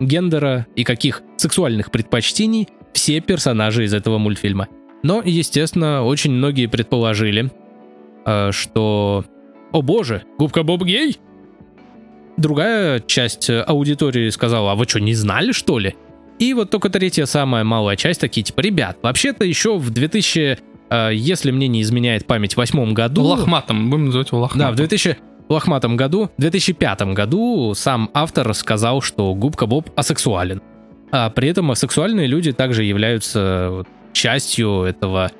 гендера 0.00 0.66
и 0.74 0.84
каких 0.84 1.22
сексуальных 1.36 1.90
предпочтений 1.90 2.68
все 2.92 3.20
персонажи 3.20 3.84
из 3.84 3.94
этого 3.94 4.18
мультфильма. 4.18 4.68
Но, 5.02 5.22
естественно, 5.24 6.04
очень 6.04 6.32
многие 6.32 6.66
предположили, 6.66 7.50
э, 8.24 8.52
что 8.52 9.24
«О 9.72 9.82
боже, 9.82 10.22
Губка 10.38 10.62
Боб 10.62 10.84
гей?» 10.84 11.18
Другая 12.36 13.00
часть 13.00 13.50
э, 13.50 13.60
аудитории 13.60 14.28
сказала, 14.30 14.72
а 14.72 14.74
вы 14.74 14.84
что, 14.84 15.00
не 15.00 15.14
знали, 15.14 15.52
что 15.52 15.78
ли? 15.78 15.94
И 16.38 16.54
вот 16.54 16.70
только 16.70 16.88
третья, 16.88 17.26
самая 17.26 17.62
малая 17.64 17.96
часть, 17.96 18.20
такие 18.20 18.42
типа, 18.42 18.60
ребят, 18.60 18.98
вообще-то 19.02 19.44
еще 19.44 19.76
в 19.76 19.90
2000, 19.90 20.58
э, 20.90 21.10
если 21.12 21.50
мне 21.50 21.68
не 21.68 21.82
изменяет 21.82 22.26
память, 22.26 22.56
восьмом 22.56 22.94
году... 22.94 23.22
Лохматом, 23.22 23.90
будем 23.90 24.06
называть 24.06 24.28
его 24.28 24.40
лохматом. 24.40 24.68
Да, 24.68 24.72
в 24.72 24.76
2000 24.76 25.18
лохматом 25.48 25.96
году, 25.96 26.30
в 26.36 26.40
2005 26.40 27.02
году 27.14 27.74
сам 27.74 28.10
автор 28.14 28.52
сказал, 28.54 29.02
что 29.02 29.34
Губка 29.34 29.66
Боб 29.66 29.90
асексуален. 29.96 30.62
А 31.12 31.28
при 31.30 31.48
этом 31.48 31.70
асексуальные 31.70 32.26
люди 32.26 32.52
также 32.52 32.84
являются 32.84 33.84
частью 34.12 34.82
этого 34.82 35.30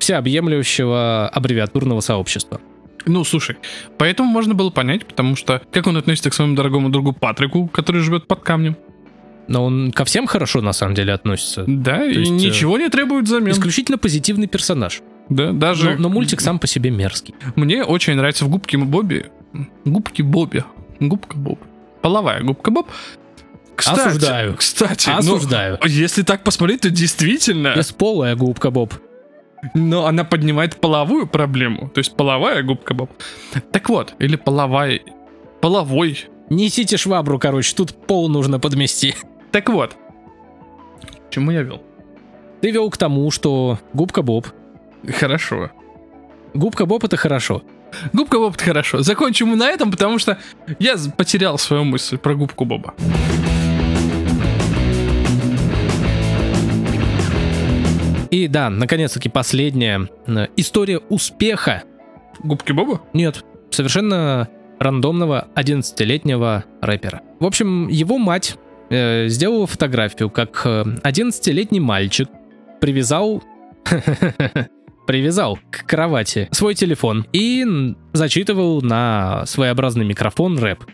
всеобъемлющего 0.00 1.28
аббревиатурного 1.28 2.00
сообщества. 2.00 2.60
Ну, 3.06 3.24
слушай, 3.24 3.56
поэтому 3.96 4.30
можно 4.30 4.54
было 4.54 4.70
понять, 4.70 5.06
потому 5.06 5.36
что 5.36 5.62
как 5.70 5.86
он 5.86 5.96
относится 5.96 6.30
к 6.30 6.34
своему 6.34 6.54
дорогому 6.54 6.90
другу 6.90 7.12
Патрику, 7.12 7.68
который 7.68 8.02
живет 8.02 8.26
под 8.26 8.40
камнем. 8.40 8.76
Но 9.48 9.64
он 9.64 9.90
ко 9.92 10.04
всем 10.04 10.26
хорошо 10.26 10.60
на 10.60 10.72
самом 10.72 10.94
деле 10.94 11.12
относится. 11.12 11.64
Да, 11.66 12.04
и 12.04 12.18
есть, 12.18 12.30
э, 12.30 12.34
ничего 12.34 12.78
не 12.78 12.88
требует 12.88 13.24
взамен. 13.24 13.50
Исключительно 13.50 13.98
позитивный 13.98 14.46
персонаж. 14.46 15.00
Да, 15.28 15.52
даже... 15.52 15.92
Но, 15.94 16.02
но 16.02 16.08
мультик 16.08 16.40
сам 16.40 16.58
по 16.58 16.66
себе 16.66 16.90
мерзкий. 16.90 17.34
Мне 17.56 17.84
очень 17.84 18.14
нравится 18.14 18.44
в 18.44 18.48
Губке 18.48 18.78
Бобби... 18.78 19.26
Губки 19.84 20.22
Бобби. 20.22 20.64
Губка 21.00 21.36
Боб. 21.36 21.58
Половая 22.02 22.42
Губка 22.42 22.70
Боб. 22.70 22.88
Кстати, 23.76 24.00
Осуждаю. 24.00 24.56
Кстати, 24.56 25.08
ну, 25.08 25.18
Осуждаю. 25.18 25.78
если 25.86 26.22
так 26.22 26.44
посмотреть, 26.44 26.82
то 26.82 26.90
действительно... 26.90 27.74
Бесполая 27.76 28.36
губка 28.36 28.70
Боб. 28.70 28.94
Но 29.74 30.06
она 30.06 30.24
поднимает 30.24 30.76
половую 30.76 31.26
проблему. 31.26 31.88
То 31.88 31.98
есть 31.98 32.16
половая 32.16 32.62
губка 32.62 32.94
Боб. 32.94 33.10
Так 33.72 33.88
вот, 33.88 34.14
или 34.18 34.36
половая... 34.36 35.00
Половой. 35.60 36.26
Несите 36.48 36.96
швабру, 36.96 37.38
короче, 37.38 37.74
тут 37.74 38.06
пол 38.06 38.28
нужно 38.28 38.58
подмести. 38.58 39.14
Так 39.52 39.68
вот. 39.68 39.94
К 41.28 41.30
чему 41.30 41.50
я 41.50 41.62
вел? 41.62 41.82
Ты 42.60 42.70
вел 42.70 42.90
к 42.90 42.96
тому, 42.96 43.30
что 43.30 43.78
губка 43.92 44.22
Боб. 44.22 44.46
Хорошо. 45.18 45.70
Губка 46.54 46.86
Боб 46.86 47.04
это 47.04 47.16
хорошо. 47.16 47.62
Губка 48.12 48.38
Боб 48.38 48.54
это 48.54 48.64
хорошо. 48.64 49.02
Закончим 49.02 49.48
мы 49.48 49.56
на 49.56 49.68
этом, 49.68 49.90
потому 49.90 50.18
что 50.18 50.38
я 50.78 50.96
потерял 51.16 51.58
свою 51.58 51.84
мысль 51.84 52.18
про 52.18 52.34
губку 52.34 52.64
Боба. 52.64 52.94
И 58.30 58.46
да, 58.46 58.70
наконец-таки 58.70 59.28
последняя 59.28 60.08
э, 60.26 60.46
история 60.56 60.98
успеха. 60.98 61.82
Губки 62.42 62.72
Боба? 62.72 63.02
Нет, 63.12 63.44
совершенно 63.70 64.48
рандомного 64.78 65.48
11-летнего 65.56 66.64
рэпера. 66.80 67.22
В 67.40 67.44
общем, 67.44 67.88
его 67.88 68.18
мать 68.18 68.56
э, 68.88 69.26
сделала 69.28 69.66
фотографию, 69.66 70.30
как 70.30 70.62
э, 70.64 70.84
11-летний 71.02 71.80
мальчик 71.80 72.28
привязал 72.80 73.42
привязал 75.06 75.58
к 75.70 75.86
кровати 75.86 76.48
свой 76.52 76.74
телефон 76.74 77.26
и 77.32 77.66
зачитывал 78.12 78.80
на 78.80 79.44
своеобразный 79.46 80.04
микрофон 80.04 80.56
рэп. 80.58 80.84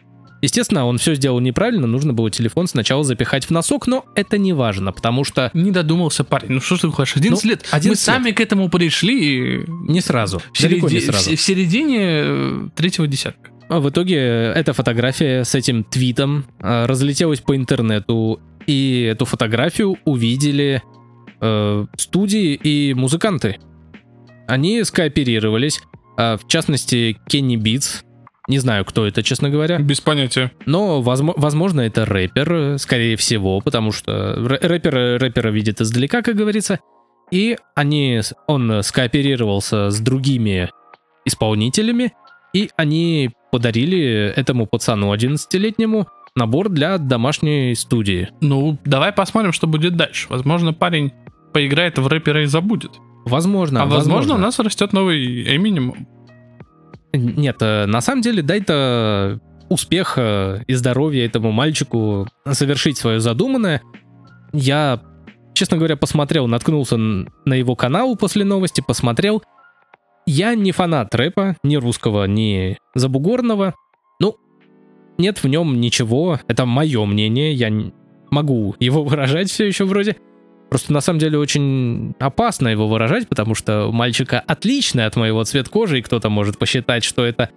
Естественно, 0.46 0.86
он 0.86 0.98
все 0.98 1.14
сделал 1.16 1.40
неправильно, 1.40 1.88
нужно 1.88 2.12
было 2.12 2.30
телефон 2.30 2.68
сначала 2.68 3.02
запихать 3.02 3.46
в 3.46 3.50
носок, 3.50 3.88
но 3.88 4.04
это 4.14 4.38
не 4.38 4.52
важно, 4.52 4.92
потому 4.92 5.24
что 5.24 5.50
Не 5.54 5.72
додумался 5.72 6.22
парень. 6.22 6.52
Ну 6.52 6.60
что 6.60 6.76
ж 6.76 6.80
ты 6.82 6.90
хочешь? 6.92 7.16
11 7.16 7.44
Ну, 7.44 7.50
лет. 7.50 7.64
11 7.72 7.84
мы 7.86 7.90
лет. 7.90 7.98
сами 7.98 8.30
к 8.30 8.40
этому 8.40 8.68
пришли. 8.68 9.56
и 9.56 9.64
не 9.88 10.00
сразу, 10.00 10.38
В, 10.38 10.62
далеко 10.62 10.88
не 10.88 10.98
середи- 10.98 11.06
сразу. 11.10 11.30
в- 11.36 11.40
середине 11.40 11.98
э, 12.00 12.68
третьего 12.76 13.08
десятка. 13.08 13.50
А 13.68 13.80
В 13.80 13.90
итоге 13.90 14.16
эта 14.16 14.72
фотография 14.72 15.42
с 15.42 15.56
этим 15.56 15.82
твитом 15.82 16.44
э, 16.60 16.86
разлетелась 16.86 17.40
по 17.40 17.56
интернету, 17.56 18.38
и 18.68 19.08
эту 19.12 19.24
фотографию 19.24 19.96
увидели 20.04 20.80
э, 21.40 21.86
студии 21.96 22.54
и 22.54 22.94
музыканты. 22.94 23.56
Они 24.46 24.84
скооперировались, 24.84 25.80
э, 26.16 26.36
в 26.36 26.46
частности, 26.46 27.16
Кенни 27.28 27.56
Битс. 27.56 28.02
Не 28.48 28.58
знаю, 28.58 28.84
кто 28.84 29.06
это, 29.06 29.22
честно 29.22 29.50
говоря. 29.50 29.78
Без 29.78 30.00
понятия. 30.00 30.52
Но, 30.66 31.02
возмо- 31.02 31.34
возможно, 31.36 31.80
это 31.80 32.04
рэпер, 32.04 32.52
э, 32.52 32.78
скорее 32.78 33.16
всего, 33.16 33.60
потому 33.60 33.90
что 33.92 34.12
рэ- 34.38 34.66
рэпер 34.66 35.18
рэпера 35.20 35.48
видит 35.50 35.80
издалека, 35.80 36.22
как 36.22 36.36
говорится. 36.36 36.78
И 37.32 37.56
они, 37.74 38.20
он 38.46 38.82
скооперировался 38.84 39.90
с 39.90 39.98
другими 39.98 40.70
исполнителями, 41.24 42.12
и 42.52 42.70
они 42.76 43.30
подарили 43.50 44.32
этому 44.36 44.66
пацану 44.66 45.12
11-летнему 45.12 46.06
набор 46.36 46.68
для 46.68 46.98
домашней 46.98 47.74
студии. 47.74 48.28
Ну, 48.40 48.78
давай 48.84 49.12
посмотрим, 49.12 49.52
что 49.52 49.66
будет 49.66 49.96
дальше. 49.96 50.26
Возможно, 50.28 50.72
парень 50.72 51.12
поиграет 51.52 51.98
в 51.98 52.06
рэпера 52.06 52.42
и 52.42 52.46
забудет. 52.46 52.92
Возможно, 53.24 53.82
а 53.82 53.86
возможно, 53.86 54.34
у 54.34 54.38
нас 54.38 54.58
растет 54.60 54.92
новый 54.92 55.56
Эминем. 55.56 56.06
Нет, 57.16 57.56
э, 57.60 57.86
на 57.86 58.00
самом 58.00 58.22
деле, 58.22 58.42
дай-то 58.42 59.40
успех 59.68 60.14
э, 60.16 60.62
и 60.66 60.74
здоровье 60.74 61.24
этому 61.26 61.52
мальчику 61.52 62.28
совершить 62.50 62.98
свое 62.98 63.20
задуманное. 63.20 63.82
Я, 64.52 65.02
честно 65.54 65.76
говоря, 65.76 65.96
посмотрел, 65.96 66.46
наткнулся 66.46 66.96
на 66.96 67.54
его 67.54 67.74
канал 67.76 68.16
после 68.16 68.44
новости, 68.44 68.82
посмотрел. 68.86 69.42
Я 70.26 70.54
не 70.54 70.72
фанат 70.72 71.14
рэпа, 71.14 71.56
ни 71.62 71.76
русского, 71.76 72.24
ни 72.26 72.78
забугорного. 72.94 73.74
Ну, 74.20 74.36
нет 75.18 75.42
в 75.42 75.48
нем 75.48 75.80
ничего, 75.80 76.40
это 76.48 76.66
мое 76.66 77.04
мнение, 77.04 77.52
я 77.52 77.70
могу 78.30 78.74
его 78.80 79.04
выражать 79.04 79.50
все 79.50 79.66
еще 79.66 79.84
вроде. 79.84 80.16
Просто 80.68 80.92
на 80.92 81.00
самом 81.00 81.20
деле 81.20 81.38
очень 81.38 82.14
опасно 82.18 82.68
его 82.68 82.88
выражать, 82.88 83.28
потому 83.28 83.54
что 83.54 83.90
мальчика 83.92 84.40
отличный 84.40 85.06
от 85.06 85.16
моего 85.16 85.44
цвет 85.44 85.68
кожи, 85.68 85.98
и 85.98 86.02
кто-то 86.02 86.28
может 86.28 86.58
посчитать, 86.58 87.04
что 87.04 87.24
это... 87.24 87.50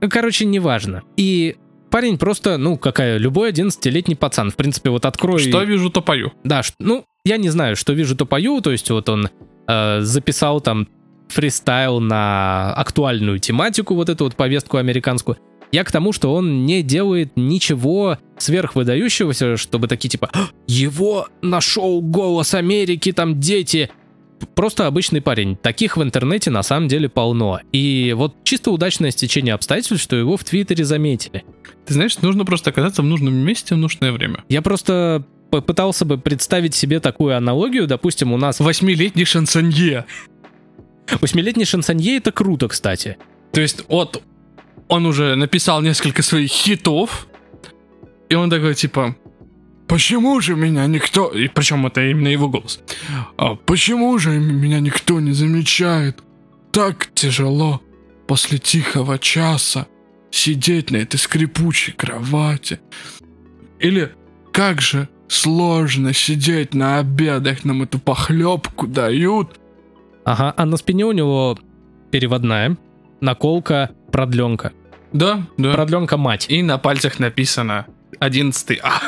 Ну, 0.00 0.08
короче, 0.10 0.44
неважно. 0.44 1.02
И 1.16 1.56
парень 1.90 2.18
просто, 2.18 2.58
ну, 2.58 2.76
какая, 2.76 3.16
любой 3.16 3.52
11-летний 3.52 4.16
пацан. 4.16 4.50
В 4.50 4.56
принципе, 4.56 4.90
вот 4.90 5.06
открой... 5.06 5.38
Что 5.38 5.62
вижу, 5.62 5.90
то 5.90 6.02
пою. 6.02 6.32
Да, 6.44 6.60
ну, 6.78 7.06
я 7.24 7.38
не 7.38 7.48
знаю, 7.48 7.74
что 7.74 7.94
вижу, 7.94 8.14
то 8.16 8.26
пою. 8.26 8.60
То 8.60 8.70
есть 8.70 8.90
вот 8.90 9.08
он 9.08 9.30
э, 9.66 10.00
записал 10.02 10.60
там 10.60 10.88
фристайл 11.28 12.00
на 12.00 12.72
актуальную 12.74 13.38
тематику, 13.38 13.94
вот 13.94 14.08
эту 14.08 14.24
вот 14.24 14.36
повестку 14.36 14.76
американскую. 14.76 15.38
Я 15.72 15.84
к 15.84 15.92
тому, 15.92 16.12
что 16.12 16.32
он 16.32 16.64
не 16.64 16.82
делает 16.82 17.32
ничего 17.36 18.18
сверхвыдающегося, 18.38 19.56
чтобы 19.56 19.88
такие 19.88 20.08
типа 20.08 20.30
«А, 20.32 20.48
«Его 20.66 21.28
нашел 21.42 22.00
голос 22.00 22.54
Америки, 22.54 23.12
там 23.12 23.40
дети!» 23.40 23.90
Просто 24.54 24.86
обычный 24.86 25.22
парень. 25.22 25.56
Таких 25.56 25.96
в 25.96 26.02
интернете 26.02 26.50
на 26.50 26.62
самом 26.62 26.88
деле 26.88 27.08
полно. 27.08 27.60
И 27.72 28.14
вот 28.16 28.34
чисто 28.44 28.70
удачное 28.70 29.10
стечение 29.10 29.54
обстоятельств, 29.54 30.02
что 30.02 30.16
его 30.16 30.36
в 30.36 30.44
Твиттере 30.44 30.84
заметили. 30.84 31.44
Ты 31.86 31.94
знаешь, 31.94 32.18
нужно 32.18 32.44
просто 32.44 32.70
оказаться 32.70 33.02
в 33.02 33.06
нужном 33.06 33.34
месте 33.34 33.74
в 33.74 33.78
нужное 33.78 34.12
время. 34.12 34.44
Я 34.48 34.60
просто 34.60 35.24
попытался 35.50 36.04
бы 36.04 36.18
представить 36.18 36.74
себе 36.74 37.00
такую 37.00 37.36
аналогию. 37.36 37.86
Допустим, 37.86 38.32
у 38.32 38.36
нас 38.36 38.60
Восьмилетний 38.60 39.24
шансонье. 39.24 40.04
восьмилетний 41.20 41.64
шансонье 41.64 42.16
это 42.18 42.32
круто, 42.32 42.68
кстати. 42.68 43.16
То 43.52 43.60
есть 43.60 43.84
вот 43.88 44.22
он 44.88 45.06
уже 45.06 45.34
написал 45.34 45.82
несколько 45.82 46.22
своих 46.22 46.50
хитов, 46.50 47.28
и 48.28 48.34
он 48.34 48.50
такой 48.50 48.74
типа, 48.74 49.16
почему 49.86 50.40
же 50.40 50.56
меня 50.56 50.86
никто... 50.86 51.28
И 51.28 51.48
причем 51.48 51.86
это 51.86 52.04
именно 52.08 52.28
его 52.28 52.48
голос. 52.48 52.80
«А 53.36 53.54
почему 53.54 54.18
же 54.18 54.30
меня 54.38 54.80
никто 54.80 55.20
не 55.20 55.32
замечает? 55.32 56.22
Так 56.72 57.08
тяжело 57.14 57.80
после 58.26 58.58
тихого 58.58 59.18
часа 59.18 59.86
сидеть 60.30 60.90
на 60.90 60.98
этой 60.98 61.16
скрипучей 61.16 61.92
кровати. 61.92 62.80
Или 63.78 64.12
как 64.52 64.80
же 64.80 65.08
сложно 65.28 66.12
сидеть 66.12 66.74
на 66.74 66.98
обедах, 66.98 67.64
нам 67.64 67.82
эту 67.82 67.98
похлебку 67.98 68.86
дают. 68.86 69.58
Ага, 70.24 70.52
а 70.56 70.66
на 70.66 70.76
спине 70.76 71.04
у 71.04 71.12
него 71.12 71.58
переводная, 72.10 72.76
наколка, 73.20 73.90
продленка. 74.16 74.72
Да, 75.12 75.42
да. 75.58 75.74
Продленка 75.74 76.16
мать. 76.16 76.46
И 76.48 76.62
на 76.62 76.78
пальцах 76.78 77.18
написано 77.18 77.86
11 78.18 78.80
А. 78.82 79.02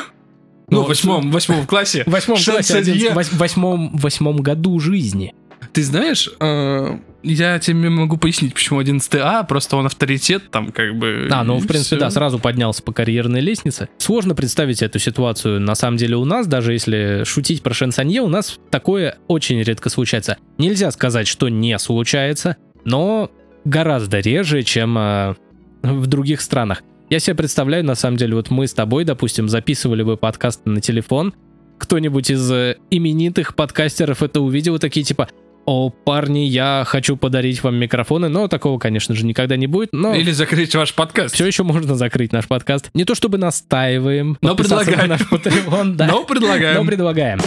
Ну, 0.69 0.81
Ну, 0.81 0.83
в 0.83 0.87
восьмом, 0.87 1.31
восьмом 1.31 1.65
классе. 1.65 2.03
В 2.05 2.11
восьмом 2.11 2.37
классе, 2.37 3.11
восьмом, 3.33 3.97
восьмом 3.97 4.37
году 4.37 4.79
жизни. 4.79 5.33
Ты 5.73 5.81
знаешь, 5.81 6.29
э, 6.39 6.97
я 7.23 7.57
тебе 7.57 7.89
могу 7.89 8.17
пояснить, 8.17 8.53
почему 8.53 8.77
11 8.77 9.15
А, 9.15 9.43
просто 9.43 9.77
он 9.77 9.87
авторитет 9.87 10.51
там 10.51 10.71
как 10.71 10.95
бы... 10.95 11.27
А, 11.31 11.43
ну, 11.43 11.57
в 11.57 11.65
принципе, 11.65 11.95
да, 11.95 12.11
сразу 12.11 12.37
поднялся 12.37 12.83
по 12.83 12.93
карьерной 12.93 13.41
лестнице. 13.41 13.89
Сложно 13.97 14.35
представить 14.35 14.83
эту 14.83 14.99
ситуацию, 14.99 15.59
на 15.59 15.73
самом 15.73 15.97
деле, 15.97 16.17
у 16.17 16.25
нас, 16.25 16.45
даже 16.45 16.73
если 16.73 17.23
шутить 17.25 17.63
про 17.63 17.73
шансонье, 17.73 18.21
у 18.21 18.29
нас 18.29 18.59
такое 18.69 19.17
очень 19.27 19.59
редко 19.63 19.89
случается. 19.89 20.37
Нельзя 20.59 20.91
сказать, 20.91 21.27
что 21.27 21.49
не 21.49 21.79
случается, 21.79 22.57
но 22.85 23.31
гораздо 23.65 24.19
реже, 24.19 24.63
чем 24.63 24.97
э, 24.97 25.35
в 25.81 26.07
других 26.07 26.41
странах. 26.41 26.83
Я 27.09 27.19
себе 27.19 27.35
представляю, 27.35 27.83
на 27.83 27.95
самом 27.95 28.17
деле, 28.17 28.35
вот 28.35 28.51
мы 28.51 28.67
с 28.67 28.73
тобой, 28.73 29.03
допустим, 29.03 29.49
записывали 29.49 30.03
бы 30.03 30.15
подкаст 30.15 30.61
на 30.65 30.79
телефон, 30.79 31.33
кто-нибудь 31.79 32.29
из 32.29 32.51
э, 32.51 32.75
именитых 32.91 33.55
подкастеров 33.55 34.21
это 34.21 34.41
увидел, 34.41 34.77
такие 34.77 35.03
типа, 35.03 35.29
о, 35.65 35.89
парни, 35.89 36.39
я 36.39 36.83
хочу 36.85 37.15
подарить 37.15 37.63
вам 37.63 37.75
микрофоны, 37.75 38.27
но 38.27 38.47
такого, 38.47 38.79
конечно 38.79 39.15
же, 39.15 39.25
никогда 39.25 39.55
не 39.55 39.67
будет, 39.67 39.89
но... 39.91 40.13
Или 40.13 40.31
закрыть 40.31 40.75
ваш 40.75 40.93
подкаст. 40.93 41.35
Все 41.35 41.45
еще 41.45 41.63
можно 41.63 41.95
закрыть 41.95 42.31
наш 42.31 42.47
подкаст. 42.47 42.89
Не 42.93 43.05
то 43.05 43.15
чтобы 43.15 43.37
настаиваем. 43.37 44.37
Но 44.41 44.55
предлагаем. 44.55 44.99
на 44.99 45.07
наш 45.07 45.21
Patreon, 45.21 45.93
да. 45.93 46.07
Но 46.07 46.23
предлагаем. 46.25 46.77
Но 46.77 46.85
предлагаем. 46.85 47.39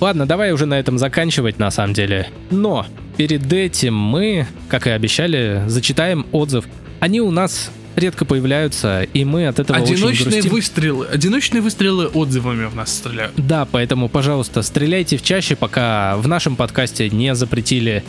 Ладно, 0.00 0.26
давай 0.26 0.52
уже 0.52 0.66
на 0.66 0.78
этом 0.78 0.98
заканчивать, 0.98 1.58
на 1.58 1.70
самом 1.70 1.94
деле. 1.94 2.28
Но 2.50 2.86
перед 3.16 3.50
этим 3.52 3.94
мы, 3.94 4.46
как 4.68 4.86
и 4.86 4.90
обещали, 4.90 5.62
зачитаем 5.66 6.26
отзыв. 6.32 6.66
Они 7.00 7.20
у 7.20 7.30
нас 7.30 7.70
редко 7.94 8.24
появляются, 8.26 9.02
и 9.02 9.24
мы 9.24 9.46
от 9.46 9.58
этого 9.58 9.78
очень 9.78 9.94
Одиночные 9.94 10.32
грустим. 10.32 10.50
выстрелы. 10.50 11.06
Одиночные 11.06 11.62
выстрелы 11.62 12.06
отзывами 12.08 12.66
в 12.66 12.74
нас 12.76 12.94
стреляют. 12.94 13.32
Да, 13.36 13.64
поэтому, 13.64 14.08
пожалуйста, 14.08 14.62
стреляйте 14.62 15.16
в 15.16 15.22
чаще, 15.22 15.56
пока 15.56 16.16
в 16.18 16.28
нашем 16.28 16.56
подкасте 16.56 17.08
не 17.08 17.34
запретили 17.34 18.04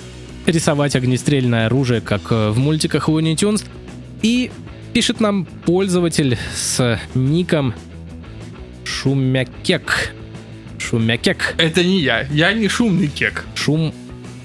рисовать 0.46 0.96
огнестрельное 0.96 1.68
оружие, 1.68 2.02
как 2.02 2.22
э, 2.32 2.50
в 2.50 2.58
мультиках 2.60 3.08
Looney 3.10 3.36
Tunes. 3.36 3.66
И 4.22 4.52
пишет 4.94 5.20
нам 5.22 5.46
пользователь 5.46 6.38
с 6.54 7.00
ником 7.16 7.74
Шумякек. 8.84 10.14
Шумякек. 10.78 11.55
Это 11.57 11.84
не 11.84 11.99
я. 12.01 12.28
Я 12.32 12.53
не 12.53 12.67
шумный 12.67 13.07
кек. 13.07 13.45
Шум... 13.55 13.93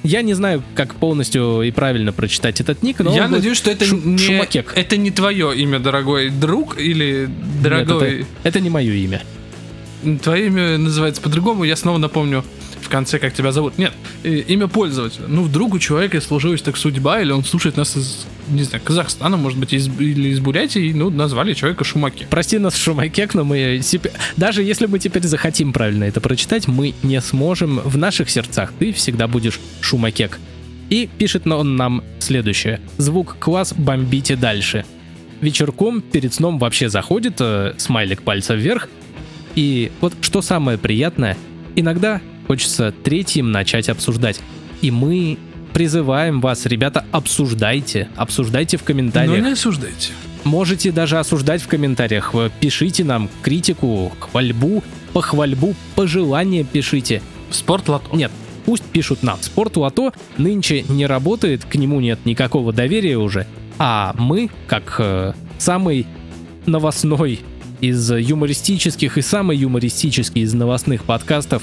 Я 0.02 0.22
не 0.22 0.34
знаю, 0.34 0.64
как 0.74 0.94
полностью 0.96 1.62
и 1.62 1.70
правильно 1.70 2.12
прочитать 2.12 2.60
этот 2.60 2.82
ник, 2.82 2.98
но 2.98 3.14
я 3.14 3.28
надеюсь, 3.28 3.56
что 3.56 3.70
это 3.70 3.84
Шу- 3.84 3.96
не, 3.98 4.18
Шумакек. 4.18 4.72
это 4.74 4.96
не 4.96 5.12
твое 5.12 5.56
имя, 5.56 5.78
дорогой 5.78 6.28
друг 6.30 6.76
или 6.76 7.28
Нет, 7.28 7.62
дорогой. 7.62 8.20
это, 8.20 8.26
это 8.42 8.60
не 8.60 8.68
мое 8.68 8.92
имя. 8.94 9.22
Твое 10.22 10.46
имя 10.46 10.76
называется 10.78 11.22
по-другому. 11.22 11.62
Я 11.62 11.76
снова 11.76 11.98
напомню 11.98 12.44
в 12.80 12.88
конце, 12.88 13.20
как 13.20 13.32
тебя 13.32 13.52
зовут. 13.52 13.78
Нет, 13.78 13.92
э, 14.24 14.38
имя 14.48 14.66
пользователя. 14.66 15.26
Ну, 15.28 15.42
вдруг 15.44 15.74
у 15.74 15.78
человека 15.78 16.20
сложилась 16.20 16.62
так 16.62 16.76
судьба, 16.76 17.20
или 17.22 17.30
он 17.30 17.44
слушает 17.44 17.76
нас 17.76 17.96
из, 17.96 18.26
не 18.48 18.62
знаю, 18.62 18.82
Казахстана, 18.84 19.36
может 19.36 19.58
быть, 19.58 19.72
из, 19.72 19.88
или 19.88 20.28
из 20.28 20.40
Бурятии, 20.40 20.92
ну, 20.92 21.10
назвали 21.10 21.54
человека 21.54 21.84
Шумаки. 21.84 22.26
Прости 22.28 22.58
нас, 22.58 22.76
Шумакек, 22.76 23.34
но 23.34 23.44
мы 23.44 23.80
даже 24.36 24.62
если 24.62 24.86
мы 24.86 24.98
теперь 24.98 25.22
захотим 25.22 25.72
правильно 25.72 26.04
это 26.04 26.20
прочитать, 26.20 26.68
мы 26.68 26.94
не 27.02 27.20
сможем. 27.20 27.80
В 27.80 27.96
наших 27.96 28.30
сердцах 28.30 28.72
ты 28.78 28.92
всегда 28.92 29.28
будешь 29.28 29.60
Шумакек. 29.80 30.38
И 30.90 31.08
пишет 31.18 31.46
он 31.46 31.76
нам 31.76 32.04
следующее. 32.18 32.80
Звук 32.98 33.36
класс, 33.38 33.72
бомбите 33.72 34.36
дальше. 34.36 34.84
Вечерком 35.40 36.02
перед 36.02 36.34
сном 36.34 36.58
вообще 36.58 36.88
заходит 36.88 37.36
э, 37.40 37.74
смайлик 37.78 38.22
пальца 38.22 38.54
вверх. 38.54 38.88
И 39.54 39.90
вот 40.00 40.14
что 40.20 40.42
самое 40.42 40.78
приятное, 40.78 41.36
иногда 41.76 42.20
хочется 42.46 42.92
третьим 43.02 43.50
начать 43.52 43.88
обсуждать. 43.88 44.40
И 44.82 44.90
мы 44.90 45.38
призываем 45.72 46.40
вас, 46.40 46.66
ребята, 46.66 47.04
обсуждайте, 47.12 48.08
обсуждайте 48.16 48.76
в 48.76 48.80
Но 48.82 48.86
комментариях. 48.86 49.38
Ну, 49.38 49.46
не 49.46 49.52
осуждайте. 49.52 50.12
Можете 50.44 50.90
даже 50.92 51.18
осуждать 51.18 51.62
в 51.62 51.68
комментариях. 51.68 52.30
Э, 52.34 52.50
Пишите 52.60 53.04
нам 53.04 53.28
критику, 53.42 54.12
хвальбу, 54.18 54.82
похвальбу, 55.12 55.74
пожелания 55.94 56.64
пишите. 56.64 57.22
Спорт 57.50 57.88
лото. 57.88 58.16
Нет, 58.16 58.32
пусть 58.64 58.84
пишут 58.84 59.22
нам. 59.22 59.38
Спорт 59.40 59.76
Лото 59.76 60.12
нынче 60.38 60.84
не 60.88 61.06
работает, 61.06 61.64
к 61.64 61.74
нему 61.76 62.00
нет 62.00 62.20
никакого 62.24 62.72
доверия 62.72 63.18
уже. 63.18 63.46
А 63.78 64.14
мы, 64.18 64.50
как 64.66 64.96
э, 64.98 65.32
самый 65.58 66.06
новостной 66.66 67.40
из 67.80 68.10
юмористических 68.10 69.18
и 69.18 69.22
самый 69.22 69.56
юмористический 69.56 70.42
из 70.42 70.54
новостных 70.54 71.04
подкастов, 71.04 71.62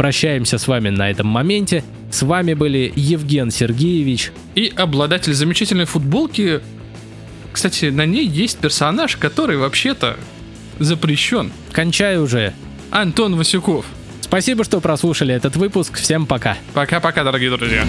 прощаемся 0.00 0.56
с 0.56 0.66
вами 0.66 0.88
на 0.88 1.10
этом 1.10 1.26
моменте. 1.26 1.84
С 2.10 2.22
вами 2.22 2.54
были 2.54 2.90
Евген 2.96 3.50
Сергеевич. 3.50 4.32
И 4.54 4.72
обладатель 4.74 5.34
замечательной 5.34 5.84
футболки. 5.84 6.62
Кстати, 7.52 7.90
на 7.90 8.06
ней 8.06 8.26
есть 8.26 8.56
персонаж, 8.60 9.18
который 9.18 9.58
вообще-то 9.58 10.16
запрещен. 10.78 11.52
Кончай 11.72 12.16
уже. 12.16 12.54
Антон 12.90 13.36
Васюков. 13.36 13.84
Спасибо, 14.22 14.64
что 14.64 14.80
прослушали 14.80 15.34
этот 15.34 15.56
выпуск. 15.56 15.98
Всем 15.98 16.24
пока. 16.24 16.56
Пока-пока, 16.72 17.22
дорогие 17.22 17.50
друзья. 17.50 17.84